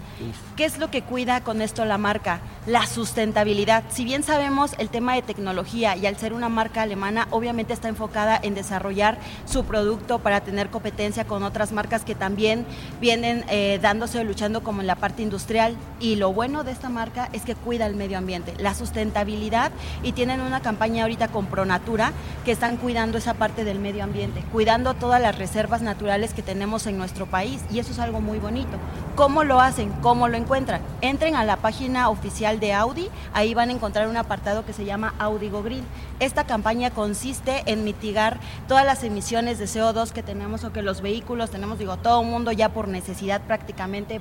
¿Qué 0.56 0.64
es 0.64 0.78
lo 0.78 0.88
que 0.88 1.02
cuida 1.02 1.40
con 1.40 1.60
esto 1.60 1.84
la 1.84 1.98
marca? 1.98 2.38
La 2.66 2.86
sustentabilidad. 2.86 3.82
Si 3.88 4.04
bien 4.04 4.22
sabemos 4.22 4.76
el 4.78 4.88
tema 4.88 5.14
de 5.14 5.22
tecnología 5.22 5.96
y 5.96 6.06
al 6.06 6.16
ser 6.16 6.32
una 6.32 6.48
marca 6.48 6.82
alemana, 6.82 7.26
obviamente 7.30 7.72
está 7.72 7.88
enfocada 7.88 8.38
en 8.40 8.54
desarrollar 8.54 9.18
su 9.46 9.64
producto 9.64 10.20
para 10.20 10.42
tener 10.42 10.70
competencia 10.70 11.24
con 11.24 11.42
otras 11.42 11.72
marcas 11.72 12.04
que 12.04 12.14
también 12.14 12.66
vienen 13.00 13.44
eh, 13.48 13.80
dándose 13.82 14.20
o 14.20 14.24
luchando 14.24 14.62
como 14.62 14.80
en 14.80 14.86
la 14.86 14.94
parte 14.94 15.22
industrial. 15.22 15.76
Y 15.98 16.14
lo 16.14 16.32
bueno 16.32 16.62
de 16.62 16.70
esta 16.70 16.88
marca 16.88 17.28
es 17.32 17.42
que 17.42 17.56
cuida 17.56 17.86
el 17.86 17.96
medio 17.96 18.16
ambiente, 18.16 18.54
la 18.58 18.74
sustentabilidad 18.74 19.72
y 20.04 20.12
tienen 20.12 20.40
una 20.40 20.60
campaña 20.60 21.02
ahorita 21.02 21.28
con 21.28 21.46
Pronatura 21.46 22.12
que 22.44 22.52
están 22.52 22.76
cuidando 22.76 23.18
esa 23.18 23.34
parte 23.34 23.64
del 23.64 23.80
medio 23.80 24.03
ambiente, 24.03 24.03
cuidando 24.52 24.94
todas 24.94 25.20
las 25.20 25.38
reservas 25.38 25.80
naturales 25.80 26.34
que 26.34 26.42
tenemos 26.42 26.86
en 26.86 26.98
nuestro 26.98 27.26
país 27.26 27.62
y 27.70 27.78
eso 27.78 27.92
es 27.92 27.98
algo 27.98 28.20
muy 28.20 28.38
bonito. 28.38 28.76
¿Cómo 29.16 29.44
lo 29.44 29.61
hacen? 29.61 29.92
¿Cómo 30.02 30.28
lo 30.28 30.36
encuentran? 30.36 30.82
Entren 31.00 31.36
a 31.36 31.44
la 31.44 31.57
página 31.57 32.11
oficial 32.11 32.61
de 32.61 32.72
Audi, 32.72 33.09
ahí 33.32 33.55
van 33.55 33.70
a 33.70 33.72
encontrar 33.72 34.09
un 34.09 34.16
apartado 34.16 34.66
que 34.66 34.72
se 34.72 34.84
llama 34.84 35.14
Audi 35.18 35.48
Go 35.48 35.62
Green. 35.62 35.84
Esta 36.20 36.44
campaña 36.44 36.90
consiste 36.90 37.62
en 37.66 37.84
mitigar 37.84 38.38
todas 38.68 38.84
las 38.84 39.05
emisiones 39.05 39.59
de 39.59 39.66
CO2 39.66 40.11
que 40.11 40.22
tenemos 40.22 40.64
o 40.64 40.72
que 40.72 40.82
los 40.82 41.00
vehículos 41.00 41.50
tenemos, 41.50 41.78
digo, 41.78 41.96
todo 41.96 42.20
el 42.20 42.28
mundo 42.28 42.52
ya 42.52 42.70
por 42.70 42.88
necesidad 42.88 43.40
prácticamente 43.42 44.20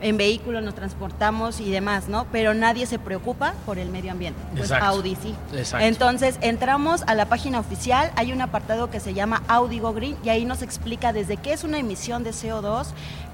en 0.00 0.16
vehículos 0.16 0.62
nos 0.62 0.74
transportamos 0.74 1.60
y 1.60 1.70
demás, 1.70 2.08
¿no? 2.08 2.26
Pero 2.32 2.54
nadie 2.54 2.86
se 2.86 2.98
preocupa 2.98 3.54
por 3.66 3.78
el 3.78 3.90
medio 3.90 4.12
ambiente. 4.12 4.40
Pues 4.52 4.64
Exacto. 4.64 4.86
Audi 4.86 5.16
sí. 5.20 5.34
Exacto. 5.54 5.86
Entonces 5.86 6.38
entramos 6.40 7.02
a 7.06 7.14
la 7.14 7.26
página 7.26 7.60
oficial, 7.60 8.10
hay 8.16 8.32
un 8.32 8.40
apartado 8.40 8.90
que 8.90 9.00
se 9.00 9.14
llama 9.14 9.42
Audi 9.48 9.78
Go 9.78 9.92
Green 9.92 10.16
y 10.24 10.28
ahí 10.28 10.44
nos 10.44 10.62
explica 10.62 11.12
desde 11.12 11.36
qué 11.36 11.52
es 11.52 11.64
una 11.64 11.78
emisión 11.78 12.24
de 12.24 12.30
CO2, 12.30 12.86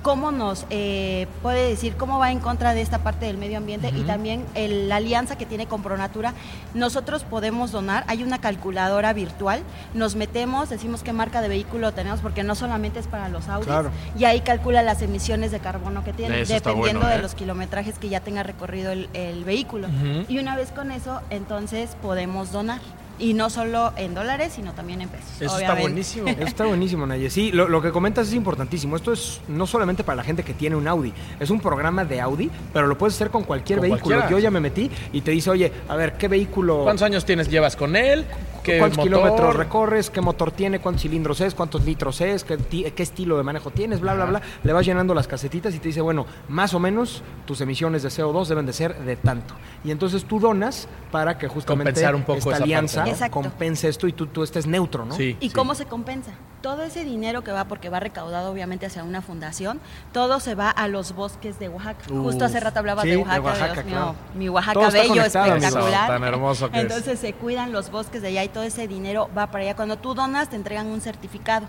cómo 0.06 0.30
nos 0.30 0.66
eh, 0.70 1.26
puede 1.42 1.68
decir 1.68 1.96
cómo 1.96 2.20
va 2.20 2.30
en 2.30 2.38
contra 2.38 2.74
de 2.74 2.80
esta 2.80 2.98
parte 3.00 3.26
del 3.26 3.38
medio 3.38 3.58
ambiente 3.58 3.88
y 3.88 4.02
también 4.02 4.44
el- 4.54 4.88
la 4.88 4.96
alianza 4.96 5.36
que 5.36 5.46
tiene 5.46 5.66
con 5.66 5.82
Pronatura. 5.82 6.32
Nosotros 6.74 7.24
podemos 7.24 7.72
donar, 7.72 8.04
hay 8.06 8.22
una 8.22 8.38
calculadora 8.38 9.12
virtual, 9.12 9.64
nos 9.94 10.14
metemos, 10.14 10.68
decimos 10.68 11.02
qué 11.02 11.12
marca 11.12 11.40
de 11.40 11.48
vehículo 11.48 11.90
tenemos 11.92 12.20
porque 12.20 12.44
no 12.44 12.54
solamente 12.54 13.00
es 13.00 13.08
para 13.08 13.28
los 13.28 13.46
Claro. 13.64 13.90
y 14.16 14.26
ahí 14.26 14.42
calcula 14.42 14.84
las 14.84 15.02
emisiones 15.02 15.50
de 15.50 15.58
carbono 15.58 16.04
que 16.04 16.12
tiene, 16.12 16.40
Eso 16.42 16.54
dependiendo 16.54 17.00
bueno, 17.00 17.12
de 17.12 17.18
¿eh? 17.18 17.22
los 17.22 17.34
kilometrajes 17.34 17.98
que 17.98 18.08
ya 18.08 18.20
tenga 18.20 18.44
recorrido 18.44 18.92
el, 18.92 19.08
el 19.12 19.42
vehículo. 19.42 19.88
Y 20.28 20.38
una 20.38 20.54
vez 20.54 20.70
con 20.70 20.92
eso, 20.92 21.20
entonces 21.30 21.96
podemos 22.00 22.52
donar. 22.52 22.78
Y 23.18 23.32
no 23.32 23.48
solo 23.48 23.92
en 23.96 24.14
dólares, 24.14 24.52
sino 24.56 24.72
también 24.72 25.00
en 25.00 25.08
pesos. 25.08 25.40
Eso 25.40 25.58
está 25.58 25.74
buenísimo. 25.74 26.28
Eso 26.28 26.42
está 26.42 26.64
buenísimo, 26.66 27.06
Naye. 27.06 27.30
Sí, 27.30 27.50
lo, 27.50 27.68
lo 27.68 27.80
que 27.80 27.90
comentas 27.90 28.28
es 28.28 28.34
importantísimo. 28.34 28.94
Esto 28.96 29.12
es 29.12 29.40
no 29.48 29.66
solamente 29.66 30.04
para 30.04 30.16
la 30.16 30.22
gente 30.22 30.42
que 30.42 30.52
tiene 30.54 30.76
un 30.76 30.86
Audi, 30.86 31.12
es 31.40 31.48
un 31.50 31.60
programa 31.60 32.04
de 32.04 32.20
Audi, 32.20 32.50
pero 32.74 32.86
lo 32.86 32.98
puedes 32.98 33.14
hacer 33.14 33.30
con 33.30 33.44
cualquier 33.44 33.78
Con 33.78 33.88
vehículo. 33.88 34.16
cualquiera. 34.16 34.30
Yo 34.30 34.38
ya 34.38 34.50
me 34.50 34.60
metí 34.60 34.90
y 35.12 35.20
te 35.22 35.30
dice, 35.30 35.48
oye, 35.50 35.72
a 35.88 35.96
ver, 35.96 36.18
¿qué 36.18 36.28
vehículo? 36.28 36.82
¿Cuántos 36.84 37.04
años 37.04 37.24
tienes 37.24 37.48
llevas 37.48 37.74
con 37.76 37.96
él? 37.96 38.26
¿Qué 38.62 38.78
¿Cuántos 38.80 38.98
motor? 38.98 39.12
kilómetros 39.20 39.56
recorres? 39.56 40.10
¿Qué 40.10 40.20
motor 40.20 40.50
tiene? 40.50 40.80
¿Cuántos 40.80 41.02
cilindros 41.02 41.40
es? 41.40 41.54
¿Cuántos 41.54 41.84
litros 41.84 42.20
es? 42.20 42.42
¿Qué, 42.42 42.56
ti- 42.56 42.84
qué 42.96 43.02
estilo 43.04 43.36
de 43.36 43.44
manejo 43.44 43.70
tienes? 43.70 44.00
Bla, 44.00 44.14
bla, 44.14 44.24
bla. 44.24 44.42
Le 44.64 44.72
vas 44.72 44.84
llenando 44.84 45.14
las 45.14 45.28
casetitas 45.28 45.72
y 45.74 45.78
te 45.78 45.86
dice, 45.88 46.00
bueno, 46.00 46.26
más 46.48 46.74
o 46.74 46.80
menos 46.80 47.22
tus 47.46 47.60
emisiones 47.60 48.02
de 48.02 48.08
CO2 48.08 48.46
deben 48.48 48.66
de 48.66 48.72
ser 48.72 48.98
de 49.04 49.14
tanto. 49.14 49.54
Y 49.84 49.92
entonces 49.92 50.24
tú 50.24 50.40
donas 50.40 50.88
para 51.12 51.38
que 51.38 51.46
justamente 51.46 51.92
Compensar 51.92 52.14
un 52.16 52.22
poco 52.22 52.38
esta 52.38 52.50
esa 52.56 52.64
alianza 52.64 53.04
Exacto. 53.10 53.40
compense 53.40 53.88
esto 53.88 54.06
y 54.08 54.12
tú, 54.12 54.26
tú 54.26 54.42
estés 54.42 54.66
neutro, 54.66 55.04
¿no? 55.04 55.14
Sí. 55.14 55.36
¿Y 55.40 55.50
cómo 55.50 55.74
se 55.74 55.86
compensa? 55.86 56.32
Todo 56.62 56.82
ese 56.82 57.04
dinero 57.04 57.44
que 57.44 57.52
va, 57.52 57.66
porque 57.66 57.88
va 57.90 58.00
recaudado 58.00 58.50
obviamente 58.50 58.86
hacia 58.86 59.04
una 59.04 59.22
fundación, 59.22 59.80
todo 60.12 60.40
se 60.40 60.54
va 60.54 60.70
a 60.70 60.88
los 60.88 61.14
bosques 61.14 61.58
de 61.58 61.68
Oaxaca. 61.68 62.04
Uf. 62.10 62.22
Justo 62.24 62.44
hace 62.44 62.58
rato 62.60 62.78
hablaba 62.80 63.02
Sí, 63.02 63.08
de 63.10 63.16
de 63.16 63.22
Oaxaca, 63.22 63.42
Oaxaca, 63.42 63.72
Dios 63.74 63.84
mío, 63.84 63.94
claro. 63.94 64.14
mi 64.34 64.48
Oaxaca 64.48 64.90
bello, 64.90 65.22
espectacular. 65.22 66.08
Tan 66.08 66.24
hermoso 66.24 66.70
que 66.70 66.76
es. 66.78 66.82
Entonces 66.82 67.18
se 67.20 67.32
cuidan 67.34 67.72
los 67.72 67.90
bosques 67.90 68.22
de 68.22 68.28
allá 68.28 68.44
y 68.44 68.48
todo 68.48 68.64
ese 68.64 68.88
dinero 68.88 69.30
va 69.36 69.48
para 69.48 69.64
allá. 69.64 69.76
Cuando 69.76 69.96
tú 69.96 70.14
donas 70.14 70.48
te 70.50 70.56
entregan 70.56 70.86
un 70.86 71.00
certificado. 71.00 71.66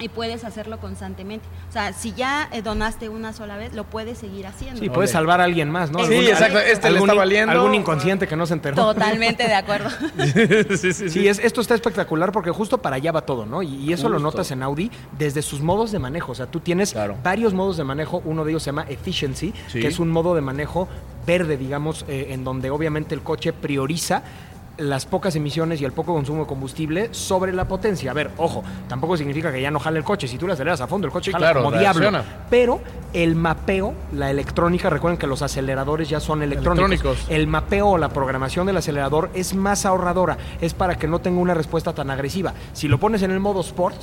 Y 0.00 0.08
puedes 0.08 0.42
hacerlo 0.44 0.80
constantemente. 0.80 1.46
O 1.68 1.72
sea, 1.72 1.92
si 1.92 2.12
ya 2.12 2.48
eh, 2.52 2.62
donaste 2.62 3.08
una 3.08 3.32
sola 3.32 3.56
vez, 3.56 3.74
lo 3.74 3.84
puedes 3.84 4.18
seguir 4.18 4.46
haciendo. 4.46 4.80
Sí, 4.80 4.90
puedes 4.90 5.12
salvar 5.12 5.40
a 5.40 5.44
alguien 5.44 5.70
más, 5.70 5.90
¿no? 5.92 6.00
Sí, 6.00 6.06
Algún- 6.14 6.24
exacto. 6.26 6.58
Este 6.58 6.88
le 6.90 6.94
algún 6.96 7.08
está 7.10 7.18
valiendo. 7.20 7.52
Algún 7.52 7.74
inconsciente 7.76 8.26
que 8.26 8.34
no 8.34 8.44
se 8.46 8.54
enteró. 8.54 8.74
Totalmente 8.74 9.46
de 9.46 9.54
acuerdo. 9.54 9.90
sí, 10.76 10.92
sí, 10.92 11.08
Sí, 11.10 11.28
es, 11.28 11.38
esto 11.38 11.60
está 11.60 11.74
espectacular 11.74 12.32
porque 12.32 12.50
justo 12.50 12.78
para 12.78 12.96
allá 12.96 13.12
va 13.12 13.20
todo, 13.22 13.46
¿no? 13.46 13.62
Y, 13.62 13.68
y 13.76 13.92
eso 13.92 14.08
lo 14.08 14.18
notas 14.18 14.50
en 14.50 14.62
Audi 14.64 14.90
desde 15.16 15.42
sus 15.42 15.60
modos 15.60 15.92
de 15.92 15.98
manejo. 16.00 16.32
O 16.32 16.34
sea, 16.34 16.46
tú 16.46 16.60
tienes 16.60 16.92
Claro. 16.92 17.16
varios 17.22 17.54
modos 17.54 17.76
de 17.76 17.84
manejo. 17.84 18.20
Uno 18.24 18.44
de 18.44 18.50
ellos 18.50 18.62
se 18.62 18.70
llama 18.70 18.86
Efficiency, 18.88 19.54
Sí. 19.68 19.80
que 19.80 19.86
es 19.86 19.98
un 20.00 20.10
modo 20.10 20.34
de 20.34 20.40
manejo 20.40 20.88
verde, 21.26 21.56
digamos, 21.56 22.04
eh, 22.08 22.28
en 22.30 22.42
donde 22.44 22.70
obviamente 22.70 23.14
el 23.14 23.22
coche 23.22 23.52
prioriza 23.52 24.22
las 24.76 25.06
pocas 25.06 25.36
emisiones 25.36 25.80
y 25.80 25.84
el 25.84 25.92
poco 25.92 26.14
consumo 26.14 26.40
de 26.42 26.46
combustible 26.46 27.08
sobre 27.12 27.52
la 27.52 27.68
potencia. 27.68 28.10
A 28.10 28.14
ver, 28.14 28.30
ojo, 28.38 28.64
tampoco 28.88 29.16
significa 29.16 29.52
que 29.52 29.62
ya 29.62 29.70
no 29.70 29.78
jale 29.78 29.98
el 29.98 30.04
coche. 30.04 30.26
Si 30.26 30.36
tú 30.36 30.46
le 30.46 30.54
aceleras 30.54 30.80
a 30.80 30.86
fondo, 30.86 31.06
el 31.06 31.12
coche 31.12 31.26
Sí, 31.26 31.32
jala 31.32 31.52
claro, 31.52 31.62
como 31.64 31.78
diablo. 31.78 32.10
Pero 32.50 32.80
el 33.12 33.36
mapeo, 33.36 33.94
la 34.12 34.30
electrónica, 34.30 34.90
recuerden 34.90 35.16
que 35.18 35.26
los 35.28 35.42
aceleradores 35.42 36.08
ya 36.08 36.18
son 36.18 36.42
electrónicos. 36.42 36.88
Electrónicos. 36.90 37.26
El 37.30 37.46
mapeo 37.46 37.88
o 37.90 37.98
la 37.98 38.08
programación 38.08 38.66
del 38.66 38.76
acelerador 38.76 39.30
es 39.34 39.54
más 39.54 39.86
ahorradora, 39.86 40.36
es 40.60 40.74
para 40.74 40.96
que 40.96 41.06
no 41.06 41.20
tenga 41.20 41.40
una 41.40 41.54
respuesta 41.54 41.92
tan 41.92 42.10
agresiva. 42.10 42.52
Si 42.72 42.88
lo 42.88 42.98
pones 42.98 43.22
en 43.22 43.30
el 43.30 43.38
modo 43.40 43.60
Sport, 43.60 43.96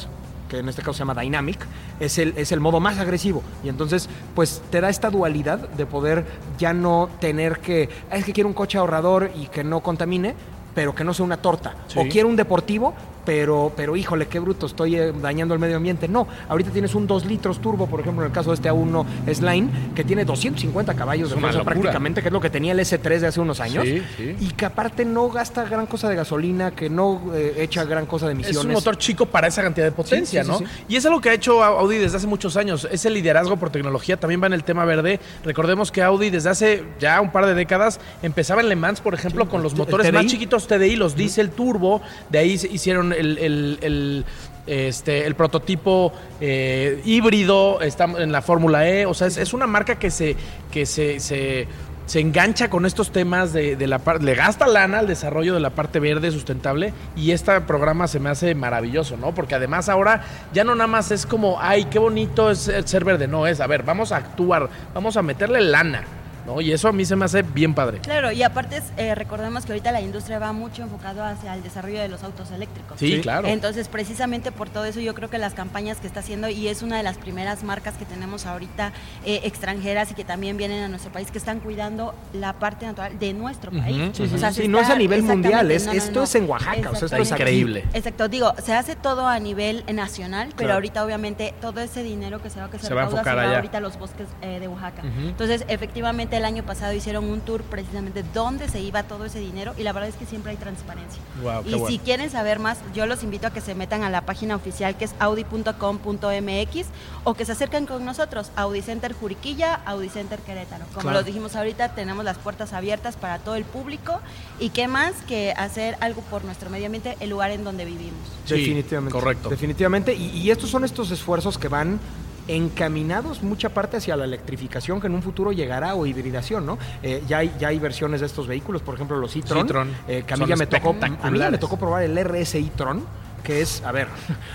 que 0.47 0.59
en 0.59 0.67
este 0.69 0.81
caso 0.81 0.93
se 0.93 0.99
llama 0.99 1.15
Dynamic, 1.21 1.65
es 1.99 2.17
el, 2.17 2.33
es 2.37 2.51
el 2.51 2.59
modo 2.59 2.79
más 2.79 2.97
agresivo. 2.99 3.41
Y 3.63 3.69
entonces, 3.69 4.09
pues 4.35 4.61
te 4.69 4.81
da 4.81 4.89
esta 4.89 5.09
dualidad 5.09 5.59
de 5.69 5.85
poder 5.85 6.25
ya 6.57 6.73
no 6.73 7.09
tener 7.19 7.59
que, 7.59 7.89
"Ah, 8.09 8.17
es 8.17 8.25
que 8.25 8.33
quiero 8.33 8.47
un 8.49 8.53
coche 8.53 8.77
ahorrador 8.77 9.31
y 9.35 9.47
que 9.47 9.63
no 9.63 9.79
contamine, 9.81 10.35
pero 10.73 10.95
que 10.95 11.03
no 11.03 11.13
sea 11.13 11.25
una 11.25 11.37
torta. 11.37 11.75
Sí. 11.87 11.99
O 11.99 12.07
quiero 12.07 12.27
un 12.27 12.35
deportivo, 12.35 12.93
pero, 13.25 13.71
pero 13.75 13.95
híjole, 13.95 14.27
qué 14.27 14.39
bruto, 14.39 14.65
estoy 14.65 14.95
eh, 14.95 15.13
dañando 15.21 15.53
el 15.53 15.59
medio 15.59 15.77
ambiente. 15.77 16.07
No, 16.07 16.27
ahorita 16.49 16.71
tienes 16.71 16.95
un 16.95 17.07
2 17.07 17.25
litros 17.25 17.59
turbo, 17.59 17.87
por 17.87 17.99
ejemplo, 17.99 18.23
en 18.23 18.27
el 18.27 18.33
caso 18.33 18.49
de 18.51 18.55
este 18.55 18.71
A1 18.71 19.05
S-Line, 19.27 19.69
que 19.95 20.03
tiene 20.03 20.25
250 20.25 20.93
caballos 20.95 21.29
de 21.29 21.37
fuerza 21.37 21.63
prácticamente, 21.63 22.21
que 22.21 22.27
es 22.27 22.33
lo 22.33 22.41
que 22.41 22.49
tenía 22.49 22.71
el 22.73 22.79
S3 22.79 23.19
de 23.19 23.27
hace 23.27 23.39
unos 23.39 23.59
años. 23.59 23.85
Sí, 23.85 24.01
sí. 24.17 24.35
Y 24.39 24.51
que 24.51 24.65
aparte 24.65 25.05
no 25.05 25.29
gasta 25.29 25.63
gran 25.65 25.85
cosa 25.87 26.09
de 26.09 26.15
gasolina, 26.15 26.71
que 26.71 26.89
no 26.89 27.21
eh, 27.33 27.55
echa 27.57 27.83
gran 27.85 28.05
cosa 28.05 28.25
de 28.27 28.33
emisiones. 28.33 28.59
Es 28.59 28.65
un 28.65 28.71
motor 28.71 28.97
chico 28.97 29.25
para 29.25 29.47
esa 29.47 29.61
cantidad 29.61 29.85
de 29.85 29.91
potencia, 29.91 30.43
Sí, 30.43 30.49
¿no? 30.49 30.59
Y 30.87 30.95
es 30.95 31.05
algo 31.05 31.21
que 31.21 31.29
ha 31.29 31.33
hecho 31.33 31.63
Audi 31.63 31.97
desde 31.97 32.17
hace 32.17 32.27
muchos 32.27 32.57
años. 32.57 32.87
Ese 32.91 33.09
liderazgo 33.09 33.57
por 33.57 33.69
tecnología 33.69 34.17
también 34.17 34.41
va 34.41 34.47
en 34.47 34.53
el 34.53 34.63
tema 34.63 34.85
verde. 34.85 35.19
Recordemos 35.43 35.91
que 35.91 36.01
Audi 36.01 36.29
desde 36.29 36.49
hace 36.49 36.83
ya 36.99 37.19
un 37.21 37.31
par 37.31 37.45
de 37.45 37.53
décadas 37.53 37.99
empezaba 38.21 38.61
en 38.61 38.69
Le 38.69 38.75
Mans, 38.75 39.01
por 39.01 39.13
ejemplo, 39.13 39.47
con 39.47 39.63
los 39.63 39.75
motores 39.75 40.07
TDI. 40.07 40.13
más 40.13 40.25
chiquitos 40.25 40.67
TDI, 40.67 40.95
los 40.95 41.15
diésel 41.15 41.51
turbo. 41.51 42.01
De 42.29 42.39
ahí 42.39 42.57
se 42.57 42.71
el, 43.13 43.77
el- 43.81 44.25
este, 44.67 45.25
el 45.25 45.33
prototipo 45.35 46.13
eh, 46.39 47.01
híbrido, 47.03 47.81
está 47.81 48.05
en 48.05 48.31
la 48.31 48.41
Fórmula 48.43 48.87
E. 48.87 49.05
O 49.07 49.13
sea, 49.13 49.27
es, 49.27 49.37
es 49.37 49.53
una 49.53 49.65
marca 49.67 49.97
que 49.97 50.11
se, 50.11 50.35
que 50.71 50.85
se, 50.85 51.19
se, 51.19 51.67
engancha 52.13 52.69
con 52.69 52.85
estos 52.85 53.11
temas 53.11 53.53
de, 53.53 53.75
de 53.75 53.87
la 53.87 53.99
parte, 53.99 54.23
le 54.23 54.35
gasta 54.35 54.67
lana 54.67 54.99
al 54.99 55.07
desarrollo 55.07 55.53
de 55.53 55.61
la 55.61 55.69
parte 55.71 55.99
verde 55.99 56.29
sustentable 56.31 56.93
y 57.15 57.31
este 57.31 57.59
programa 57.61 58.07
se 58.07 58.19
me 58.19 58.29
hace 58.29 58.53
maravilloso, 58.53 59.17
¿no? 59.17 59.33
Porque 59.33 59.55
además 59.55 59.89
ahora 59.89 60.23
ya 60.53 60.63
no 60.63 60.75
nada 60.75 60.87
más 60.87 61.09
es 61.11 61.25
como, 61.25 61.57
ay, 61.59 61.85
qué 61.85 61.99
bonito 61.99 62.51
es 62.51 62.67
el 62.67 62.85
ser 62.87 63.03
verde, 63.05 63.27
no, 63.27 63.47
es, 63.47 63.61
a 63.61 63.67
ver, 63.67 63.83
vamos 63.83 64.11
a 64.11 64.17
actuar, 64.17 64.69
vamos 64.93 65.15
a 65.17 65.21
meterle 65.21 65.61
lana, 65.61 66.03
¿no? 66.45 66.61
Y 66.61 66.71
eso 66.71 66.87
a 66.87 66.91
mí 66.91 67.05
se 67.05 67.15
me 67.15 67.25
hace 67.25 67.41
bien 67.43 67.73
padre. 67.73 67.99
Claro, 67.99 68.31
y 68.31 68.43
aparte 68.43 68.81
eh, 68.97 69.15
recordemos 69.15 69.65
que 69.65 69.71
ahorita 69.73 69.91
la 69.91 70.01
industria 70.01 70.39
va 70.39 70.51
mucho 70.53 70.81
enfocado 70.83 71.23
hacia 71.23 71.53
el 71.53 71.63
desarrollo 71.63 71.99
de 71.99 72.07
los 72.07 72.23
autos 72.23 72.51
eléctricos. 72.51 72.99
Sí, 72.99 73.19
claro. 73.21 73.47
Entonces, 73.47 73.87
precisamente 73.87 74.51
por 74.51 74.69
todo 74.69 74.85
eso, 74.85 74.99
yo 74.99 75.13
creo 75.13 75.29
que 75.29 75.37
las 75.37 75.53
campañas 75.53 75.97
que 75.99 76.07
está 76.07 76.21
haciendo, 76.21 76.49
y 76.49 76.67
es 76.67 76.81
una 76.81 76.97
de 76.97 77.03
las 77.03 77.17
primeras 77.17 77.63
marcas 77.63 77.95
que 77.95 78.05
tenemos 78.05 78.45
ahorita 78.45 78.91
eh, 79.25 79.41
extranjeras 79.43 80.11
y 80.11 80.13
que 80.13 80.23
también 80.23 80.57
vienen 80.57 80.83
a 80.83 80.87
nuestro 80.87 81.11
país, 81.11 81.31
que 81.31 81.37
están 81.37 81.59
cuidando 81.59 82.13
la 82.33 82.53
parte 82.53 82.85
natural 82.85 83.17
de 83.19 83.33
nuestro 83.33 83.71
país. 83.71 84.11
Sí, 84.13 84.27
sí, 84.27 84.35
O 84.35 84.37
sea, 84.37 84.49
sí, 84.49 84.55
se 84.57 84.61
sí, 84.63 84.67
no 84.67 84.79
es 84.79 84.89
a 84.89 84.95
nivel 84.95 85.23
mundial, 85.23 85.69
es- 85.71 85.85
no, 85.85 85.93
no, 85.93 85.97
esto 85.97 86.19
no. 86.19 86.23
es 86.23 86.35
en 86.35 86.49
Oaxaca, 86.49 86.91
o 86.91 86.95
sea, 86.95 87.05
esto 87.05 87.17
es 87.17 87.31
aquí. 87.31 87.41
Increíble. 87.41 87.85
Exacto, 87.93 88.27
digo, 88.27 88.53
se 88.63 88.73
hace 88.73 88.95
todo 88.95 89.27
a 89.27 89.39
nivel 89.39 89.83
nacional, 89.93 90.47
pero 90.49 90.57
Claro. 90.67 90.73
ahorita 90.75 91.03
obviamente 91.05 91.53
todo 91.61 91.79
ese 91.81 92.03
dinero 92.03 92.41
que 92.41 92.49
se 92.49 92.59
va, 92.59 92.69
que 92.69 92.77
se, 92.79 92.87
Se 92.87 92.93
va 92.93 93.01
a 93.01 93.05
enfocar 93.05 93.25
se 93.25 93.35
va 93.35 93.41
allá. 93.43 93.55
ahorita 93.55 93.77
a 93.77 93.81
los 93.81 93.97
bosques 93.97 94.27
eh, 94.41 94.59
de 94.59 94.67
Oaxaca. 94.67 95.01
Entonces, 95.03 95.65
efectivamente, 95.67 96.30
el 96.37 96.45
año 96.45 96.63
pasado 96.63 96.93
hicieron 96.93 97.25
un 97.25 97.41
tour 97.41 97.61
precisamente 97.63 98.23
dónde 98.33 98.69
se 98.69 98.79
iba 98.79 99.03
todo 99.03 99.25
ese 99.25 99.39
dinero 99.39 99.73
y 99.77 99.83
la 99.83 99.91
verdad 99.93 100.09
es 100.09 100.15
que 100.15 100.25
siempre 100.25 100.51
hay 100.51 100.57
transparencia. 100.57 101.21
Y 101.65 101.71
bueno. 101.71 101.87
si 101.87 101.99
quieren 101.99 102.29
saber 102.29 102.59
más, 102.59 102.79
yo 102.93 103.05
los 103.05 103.23
invito 103.23 103.47
a 103.47 103.49
que 103.51 103.61
se 103.61 103.75
metan 103.75 104.03
a 104.03 104.09
la 104.09 104.21
página 104.21 104.55
oficial 104.55 104.95
que 104.97 105.05
es 105.05 105.13
audi.com.mx 105.19 106.85
o 107.23 107.33
que 107.33 107.45
se 107.45 107.51
acerquen 107.51 107.85
con 107.85 108.03
nosotros, 108.05 108.51
Audi 108.55 108.81
Center 108.81 109.13
Juriquilla, 109.13 109.75
Audi 109.85 110.09
Center 110.09 110.39
Querétaro. 110.39 110.85
Como 110.93 111.01
Claro. 111.01 111.19
lo 111.19 111.23
dijimos 111.23 111.55
ahorita, 111.55 111.95
tenemos 111.95 112.25
las 112.25 112.37
puertas 112.37 112.73
abiertas 112.73 113.15
para 113.15 113.39
todo 113.39 113.55
el 113.55 113.63
público 113.65 114.19
y 114.59 114.69
qué 114.69 114.87
más 114.87 115.13
que 115.27 115.53
hacer 115.55 115.97
algo 115.99 116.21
por 116.23 116.43
nuestro 116.45 116.69
medio 116.69 116.87
ambiente, 116.87 117.17
el 117.19 117.29
lugar 117.29 117.51
en 117.51 117.63
donde 117.63 117.85
vivimos. 117.85 118.19
Sí, 118.45 118.55
Definitivamente. 118.55 119.11
correcto. 119.13 119.49
Definitivamente. 119.49 120.13
Y, 120.13 120.29
y 120.37 120.51
estos 120.51 120.69
son 120.69 120.83
estos 120.83 121.11
esfuerzos 121.11 121.57
que 121.57 121.67
van 121.67 121.99
encaminados 122.47 123.43
mucha 123.43 123.69
parte 123.69 123.97
hacia 123.97 124.15
la 124.15 124.25
electrificación 124.25 124.99
que 124.99 125.07
en 125.07 125.15
un 125.15 125.23
futuro 125.23 125.51
llegará 125.51 125.95
o 125.95 126.05
hibridación, 126.05 126.65
¿no? 126.65 126.77
Eh, 127.03 127.23
ya, 127.27 127.39
hay, 127.39 127.53
ya 127.59 127.69
hay 127.69 127.79
versiones 127.79 128.21
de 128.21 128.27
estos 128.27 128.47
vehículos, 128.47 128.81
por 128.81 128.95
ejemplo 128.95 129.17
los 129.17 129.35
e-tron, 129.35 129.89
eh, 130.07 130.23
que 130.25 130.33
a 130.33 130.37
mí 130.37 130.45
ya 130.47 130.55
me 130.55 130.67
tocó, 130.67 130.95
a 131.21 131.31
mí 131.31 131.39
ya 131.39 131.51
me 131.51 131.57
tocó 131.57 131.77
probar 131.77 132.03
el 132.03 132.17
RS 132.17 132.55
e-tron 132.55 133.03
que 133.41 133.61
es, 133.61 133.81
a 133.83 133.91
ver, 133.91 134.07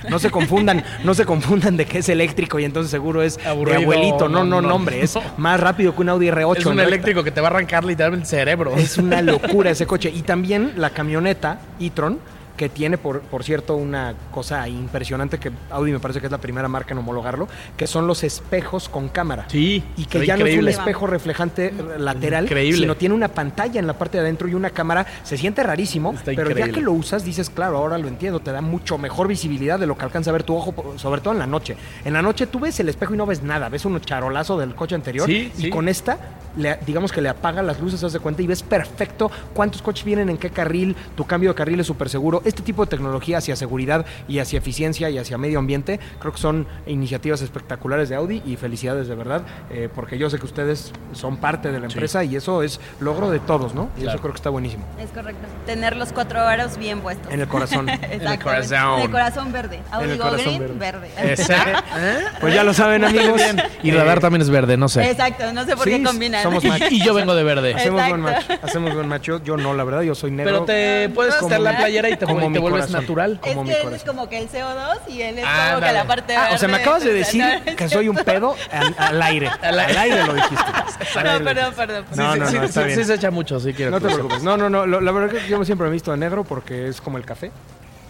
no 0.09 0.19
se 0.19 0.31
confundan, 0.31 0.85
no 1.05 1.15
se 1.15 1.25
confundan 1.25 1.77
de 1.77 1.87
que 1.87 1.99
es 1.99 2.09
eléctrico 2.09 2.59
y 2.59 2.65
entonces 2.65 2.91
seguro 2.91 3.23
es 3.23 3.39
Aburrido, 3.45 3.79
de 3.79 3.85
abuelito, 3.85 4.29
no, 4.29 4.45
no, 4.45 4.61
no, 4.61 4.69
no, 4.69 4.75
hombre, 4.75 5.03
es 5.03 5.19
más 5.37 5.61
rápido 5.61 5.95
que 5.95 6.03
un 6.03 6.09
Audi 6.09 6.29
R8. 6.29 6.59
Es 6.59 6.67
un 6.67 6.77
¿no? 6.77 6.83
eléctrico 6.83 7.23
que 7.23 7.31
te 7.31 7.41
va 7.41 7.49
a 7.49 7.51
arrancar 7.51 7.85
literalmente 7.85 8.25
el 8.25 8.29
cerebro. 8.29 8.77
Es 8.77 8.97
una 8.99 9.23
locura 9.23 9.71
ese 9.71 9.87
coche. 9.87 10.11
Y 10.15 10.23
también 10.23 10.75
la 10.77 10.91
camioneta 10.91 11.61
e-tron, 11.81 12.21
que 12.57 12.69
tiene, 12.69 12.99
por, 12.99 13.21
por 13.21 13.45
cierto, 13.45 13.77
una 13.77 14.15
cosa 14.33 14.67
impresionante 14.69 15.39
que 15.39 15.51
Audi 15.71 15.93
me 15.93 16.01
parece 16.01 16.21
que 16.21 16.27
es 16.27 16.33
la 16.33 16.39
primera 16.41 16.69
marca 16.69 16.93
en 16.95 16.99
homologarlo, 16.99 17.49
que 17.77 17.87
son 17.87 18.07
los 18.07 18.25
espejos 18.25 18.89
con 18.89 19.09
cámara. 19.09 19.45
Sí, 19.49 19.83
Y 19.97 20.07
que 20.07 20.27
ya 20.27 20.37
no 20.37 20.47
es 20.47 20.59
un 20.59 20.69
espejo 20.69 21.07
reflejante 21.07 21.73
lateral, 21.99 22.45
Increíble. 22.45 22.79
sino 22.81 22.97
tiene 22.97 23.15
una 23.15 23.29
pantalla 23.29 23.79
en 23.81 23.87
la 23.87 23.95
parte 23.99 24.19
de 24.19 24.23
adentro 24.25 24.49
y 24.49 24.55
una 24.55 24.71
cámara. 24.71 25.07
Se 25.23 25.37
siente 25.37 25.63
rarísimo, 25.63 26.13
Está 26.13 26.33
pero 26.35 26.51
ya 26.51 26.69
que 26.69 26.81
lo 26.81 26.93
usas 26.93 27.25
dices, 27.25 27.51
claro, 27.51 27.77
ahora 27.79 27.99
lo 27.99 28.09
entiendo, 28.09 28.41
te 28.41 28.53
da 28.53 28.61
mucho 28.61 28.99
mejor 28.99 29.29
visibilidad 29.29 29.79
de 29.79 29.87
lo 29.87 29.97
que 29.97 30.05
alcanza 30.05 30.31
a 30.31 30.33
ver 30.33 30.43
tu 30.43 30.55
ojo, 30.57 30.95
sobre 30.97 31.21
todo 31.21 31.33
en 31.33 31.39
la 31.39 31.47
noche. 31.47 31.77
En 32.05 32.13
la 32.13 32.23
noche 32.23 32.47
tú 32.47 32.59
ves 32.61 32.79
el 32.81 32.89
espejo 32.89 33.15
y 33.15 33.17
no 33.17 33.27
ves 33.27 33.43
nada, 33.43 33.69
ves 33.69 33.85
un 33.85 34.01
charolazo 34.01 34.59
del 34.59 34.75
coche 34.75 34.95
anterior 34.95 35.27
Sí, 35.27 35.53
y 35.59 35.63
sí. 35.63 35.71
con 35.71 35.89
esta, 35.89 36.19
le- 36.57 36.79
digamos 36.87 37.13
que 37.13 37.21
le 37.21 37.29
apaga 37.29 37.63
las 37.63 37.81
luces, 37.81 38.03
haz 38.05 38.13
de 38.13 38.19
cuenta 38.21 38.43
y 38.43 38.47
ves 38.47 38.63
perfecto 38.63 39.31
cuántos 39.55 39.83
coches 39.83 40.05
vienen 40.05 40.29
en 40.31 40.37
qué 40.39 40.51
carril, 40.51 40.97
tu 41.17 41.25
cambio 41.27 41.51
de 41.51 41.55
carril 41.55 41.81
es 41.81 41.87
súper 41.87 42.09
seguro 42.09 42.43
este 42.45 42.63
tipo 42.63 42.85
de 42.85 42.91
tecnología 42.91 43.39
hacia 43.39 43.57
seguridad 43.57 44.05
y 44.29 44.39
hacia 44.39 44.59
eficiencia 44.59 45.11
y 45.11 45.19
hacia 45.19 45.39
medio 45.39 45.59
ambiente, 45.59 46.01
creo 46.19 46.33
que 46.33 46.39
son 46.39 46.67
iniciativas 46.87 47.43
espectaculares 47.43 48.09
de 48.09 48.17
Audi 48.17 48.43
y 48.47 48.57
felicidades 48.57 49.09
de 49.09 49.15
verdad, 49.15 49.43
eh, 49.71 49.89
porque 49.95 50.19
yo 50.19 50.31
sé 50.31 50.39
que 50.39 50.47
ustedes 50.47 50.93
son 51.13 51.37
parte 51.37 51.71
de 51.73 51.81
la 51.81 51.87
empresa 51.87 52.25
y 52.25 52.37
eso 52.37 52.63
es 52.63 52.81
logro 53.01 53.31
de 53.31 53.39
todos, 53.41 53.75
¿no? 53.75 53.91
Y 53.97 54.01
Claro. 54.03 54.11
eso 54.17 54.23
creo 54.23 54.33
que 54.33 54.39
está 54.39 54.51
buenísimo. 54.51 54.85
Es 55.01 55.11
correcto. 55.11 55.47
Tener 55.67 55.97
los 55.97 56.13
cuatro 56.13 56.41
aros 56.41 56.77
bien 56.79 57.01
puestos. 57.01 57.33
En 57.33 57.41
el 57.41 57.49
corazón. 57.49 57.89
Exactamente. 57.89 58.45
corazón. 58.45 58.95
En 58.99 59.03
el 59.05 59.11
corazón 59.11 59.53
verde. 59.53 59.81
Audi 59.91 60.11
el 60.11 60.19
Go 60.19 60.25
corazón 60.25 60.59
Green, 60.59 60.79
verde. 60.79 61.09
verde. 61.17 61.37
Pues 62.41 62.55
ya 62.55 62.65
lo 62.65 62.73
saben, 62.75 63.05
amigos. 63.05 63.41
Y 63.83 63.91
radar 63.91 64.21
también 64.21 64.43
es 64.43 64.51
verde, 64.51 64.77
no 64.77 64.89
sé. 64.89 65.11
Exacto, 65.11 65.53
no 65.53 65.65
sé 65.65 65.77
por 65.77 65.85
Sí, 65.85 65.91
qué 65.91 66.03
combinan. 66.03 66.43
Somos 66.49 66.65
match. 66.65 66.83
Y 66.93 67.05
yo 67.05 67.15
vengo 67.15 67.35
de 67.35 67.45
verde. 67.45 67.75
Hacemos 67.75 68.09
buen 68.09 68.21
match. 68.21 68.45
Hacemos 68.63 68.95
buen 68.95 69.09
match. 69.09 69.23
Yo, 69.23 69.43
yo 69.43 69.57
no, 69.57 69.75
la 69.75 69.85
verdad, 69.85 70.03
yo 70.03 70.15
soy 70.15 70.31
negro. 70.31 70.53
Pero 70.53 70.65
te 70.65 71.09
puedes 71.15 71.35
Como 71.37 71.49
quitar 71.49 71.61
la 71.61 71.77
playera 71.77 72.09
y 72.11 72.17
te, 72.17 72.27
como 72.27 72.49
y 72.49 72.53
te 72.53 72.59
vuelves 72.59 72.83
corazón. 72.87 73.01
natural. 73.01 73.33
Es 73.45 73.51
como 73.51 73.65
mi 73.65 73.71
que 73.71 73.81
él 73.83 73.93
es 73.95 74.05
como 74.05 74.29
que 74.29 74.39
el 74.39 74.49
CO2 74.51 74.99
y 75.09 75.23
él 75.23 75.39
es 75.39 75.45
como 75.45 75.81
que 75.87 75.93
la 75.93 76.05
parte 76.07 76.37
Ah, 76.37 76.41
verde. 76.43 76.55
o 76.55 76.59
sea, 76.59 76.69
me 76.69 76.77
acabas 76.77 77.05
de 77.05 77.13
decir 77.23 77.45
no, 77.67 77.77
que 77.77 77.89
soy 77.89 78.09
un 78.09 78.17
pedo 78.17 78.57
al, 78.73 78.95
al 78.99 79.23
aire. 79.23 79.49
Al 79.63 79.79
aire. 79.79 80.25
lo 80.27 80.35
dijiste. 80.35 80.57
No, 81.17 81.45
perdón, 81.45 81.75
perdón. 81.75 82.05
No, 82.15 82.33
sí, 82.35 82.39
no, 82.39 82.45
no, 82.45 82.51
sí, 82.51 82.57
está 82.59 82.81
sí, 82.83 82.87
bien. 82.89 82.99
sí 82.99 83.05
se 83.05 83.15
echa 83.15 83.31
mucho, 83.31 83.59
sí 83.61 83.73
quiero 83.73 83.91
No 83.91 84.01
te 84.01 84.07
preocupes. 84.07 84.43
No, 84.43 84.57
no, 84.57 84.69
no. 84.69 84.87
La 84.87 85.13
verdad 85.13 85.31
que 85.39 85.49
yo 85.49 85.65
siempre 85.65 85.85
me 85.87 85.91
he 85.91 85.93
visto 85.93 86.11
de 86.11 86.17
negro 86.19 86.45
porque 86.45 86.89
es 86.89 87.01
como 87.01 87.17
el 87.19 87.25
café. 87.25 87.51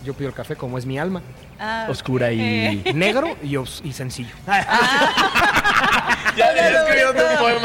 Yo 0.04 0.14
pido 0.14 0.28
el 0.28 0.34
café 0.34 0.54
como 0.56 0.76
es 0.78 0.86
mi 0.86 0.98
alma. 0.98 1.20
Ah, 1.58 1.86
Oscura 1.88 2.30
y-. 2.32 2.82
Negro 2.94 3.36
y, 3.42 3.56
os- 3.56 3.80
y 3.84 3.92
sencillo. 3.92 4.34
Ya, 6.36 6.54
ya 6.54 6.75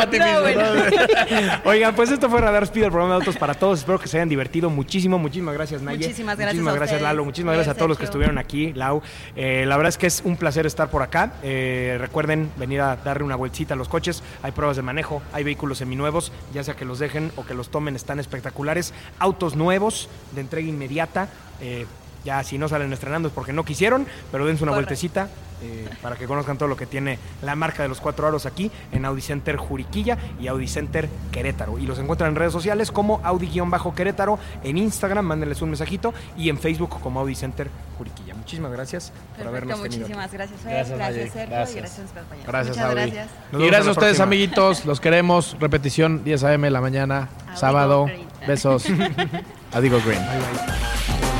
No, 0.06 0.12
escribiéndote 0.12 0.18
un 0.18 0.20
no, 0.20 0.20
poema 0.20 0.20
a 0.20 0.20
ti 0.20 0.20
no, 0.20 0.26
mismo, 0.26 0.42
bueno. 0.42 1.64
¿no? 1.64 1.70
Oigan, 1.70 1.96
pues 1.96 2.12
esto 2.12 2.30
fue 2.30 2.42
Radar 2.42 2.64
Speed, 2.64 2.84
el 2.84 2.92
programa 2.92 3.16
de 3.16 3.20
autos 3.20 3.38
para 3.38 3.54
todos. 3.54 3.80
Espero 3.80 4.00
que 4.00 4.08
se 4.08 4.18
hayan 4.18 4.30
divertido 4.30 4.70
muchísimo. 4.70 5.18
Muchísimas 5.18 5.54
gracias, 5.54 5.82
Naye. 5.82 6.00
Muchísimas 6.00 6.38
gracias 6.38 6.64
Muchísimas. 6.64 7.02
Lalo. 7.02 7.26
Muchísimas 7.26 7.56
gracias 7.56 7.76
a 7.76 7.78
todos 7.78 7.90
los 7.90 7.98
que 7.98 8.06
estuvieron 8.06 8.38
aquí, 8.38 8.74
Lau. 8.74 9.02
Eh, 9.36 9.66
la 9.68 9.78
verdad 9.78 9.90
es 9.90 9.98
que 9.98 10.08
es 10.08 10.22
un 10.26 10.38
placer 10.38 10.66
estar 10.66 10.90
por 10.90 11.02
acá. 11.02 11.34
Eh, 11.44 11.98
recuerden 12.00 12.52
venir 12.58 12.82
a 12.82 12.96
darle 12.96 13.24
una 13.24 13.36
vueltita 13.36 13.74
a 13.74 13.78
los 13.78 13.88
coches. 13.88 14.24
Hay 14.44 14.52
pruebas 14.52 14.78
de 14.78 14.84
manejo, 14.84 15.22
hay 15.34 15.44
vehículos 15.44 15.78
seminuevos, 15.78 16.32
ya 16.54 16.64
sea 16.64 16.76
que 16.76 16.86
los 16.86 17.00
dejen 17.00 17.32
o 17.36 17.46
que 17.46 17.54
los 17.54 17.70
tomen, 17.70 17.96
están 17.96 18.20
espectaculares. 18.20 18.94
Autos 19.20 19.56
nuevos 19.56 20.10
de 20.34 20.42
entrega 20.42 20.68
inmediata. 20.68 21.30
Eh, 21.62 21.86
ya 22.24 22.44
si 22.44 22.58
no 22.58 22.68
salen 22.68 22.94
estrenando 22.94 23.30
es 23.30 23.34
porque 23.34 23.52
no 23.52 23.66
quisieron, 23.66 24.06
pero 24.32 24.46
dense 24.46 24.64
una 24.64 24.74
vueltecita 24.74 25.28
eh, 25.62 25.88
para 26.02 26.16
que 26.16 26.26
conozcan 26.26 26.58
todo 26.58 26.68
lo 26.70 26.76
que 26.76 26.86
tiene 26.86 27.20
la 27.42 27.56
marca 27.56 27.84
de 27.84 27.90
los 27.90 28.02
cuatro 28.02 28.28
aros 28.28 28.46
aquí 28.46 28.72
en 28.92 29.06
Audi 29.06 29.22
Center 29.22 29.58
Juriquilla 29.58 30.18
y 30.40 30.48
Audi 30.48 30.68
Center 30.68 31.10
Querétaro. 31.32 31.78
Y 31.80 31.86
los 31.86 32.00
encuentran 32.00 32.32
en 32.32 32.36
redes 32.36 32.54
sociales 32.54 32.92
como 32.92 33.22
Audi-Querétaro, 33.24 34.40
en 34.64 34.78
Instagram, 34.78 35.26
mándenles 35.26 35.62
un 35.62 35.70
mensajito 35.70 36.14
y 36.38 36.50
en 36.50 36.58
Facebook 36.60 37.00
como 37.02 37.20
Audi 37.20 37.36
Center 37.36 37.70
Juriquilla. 37.98 38.34
Muchísimas 38.36 38.72
gracias 38.72 39.12
por 39.38 39.48
habernos 39.48 39.82
tenido. 39.82 39.86
aquí. 39.86 40.00
muchísimas 40.00 40.32
gracias, 40.34 40.60
Fer. 40.62 40.72
Gracias, 40.74 40.98
Gracias. 40.98 41.32
Sergio. 41.34 41.50
Gracias. 41.56 41.76
Y 41.76 41.80
gracias, 41.80 42.08
compañeros. 42.12 42.48
Gracias, 42.48 42.78
Muchas 42.78 42.90
Audi. 42.92 43.02
gracias. 43.12 43.28
Nos 43.52 43.62
Y 43.62 43.66
gracias 43.68 43.88
a 43.88 43.92
ustedes, 43.92 44.08
próxima. 44.18 44.24
amiguitos. 44.24 44.86
Los 44.86 45.00
queremos. 45.00 45.58
Repetición 45.60 46.24
10 46.24 46.44
a.m. 46.44 46.70
la 46.72 46.82
mañana, 46.82 47.30
sábado. 47.54 48.06
Green. 48.06 48.28
Besos. 48.48 48.86
Adigo 49.74 50.00
Green. 50.06 50.22
El 50.22 51.31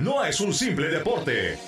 no 0.00 0.24
es 0.24 0.40
un 0.40 0.52
simple 0.52 0.88
deporte. 0.88 1.58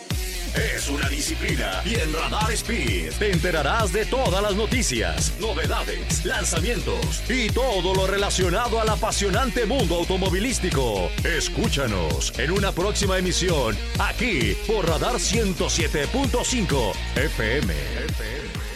Es 0.54 0.88
una 0.88 1.08
disciplina 1.08 1.82
y 1.84 1.94
en 1.96 2.12
Radar 2.12 2.50
Speed 2.52 3.12
te 3.18 3.30
enterarás 3.30 3.92
de 3.92 4.06
todas 4.06 4.42
las 4.42 4.56
noticias, 4.56 5.34
novedades, 5.38 6.24
lanzamientos 6.24 7.22
y 7.28 7.48
todo 7.50 7.94
lo 7.94 8.06
relacionado 8.06 8.80
al 8.80 8.88
apasionante 8.88 9.66
mundo 9.66 9.96
automovilístico. 9.96 11.10
Escúchanos 11.22 12.32
en 12.38 12.50
una 12.50 12.72
próxima 12.72 13.18
emisión 13.18 13.76
aquí 13.98 14.56
por 14.66 14.88
Radar 14.88 15.16
107.5 15.16 16.92
FM. 17.16 17.74
FM. 17.74 18.67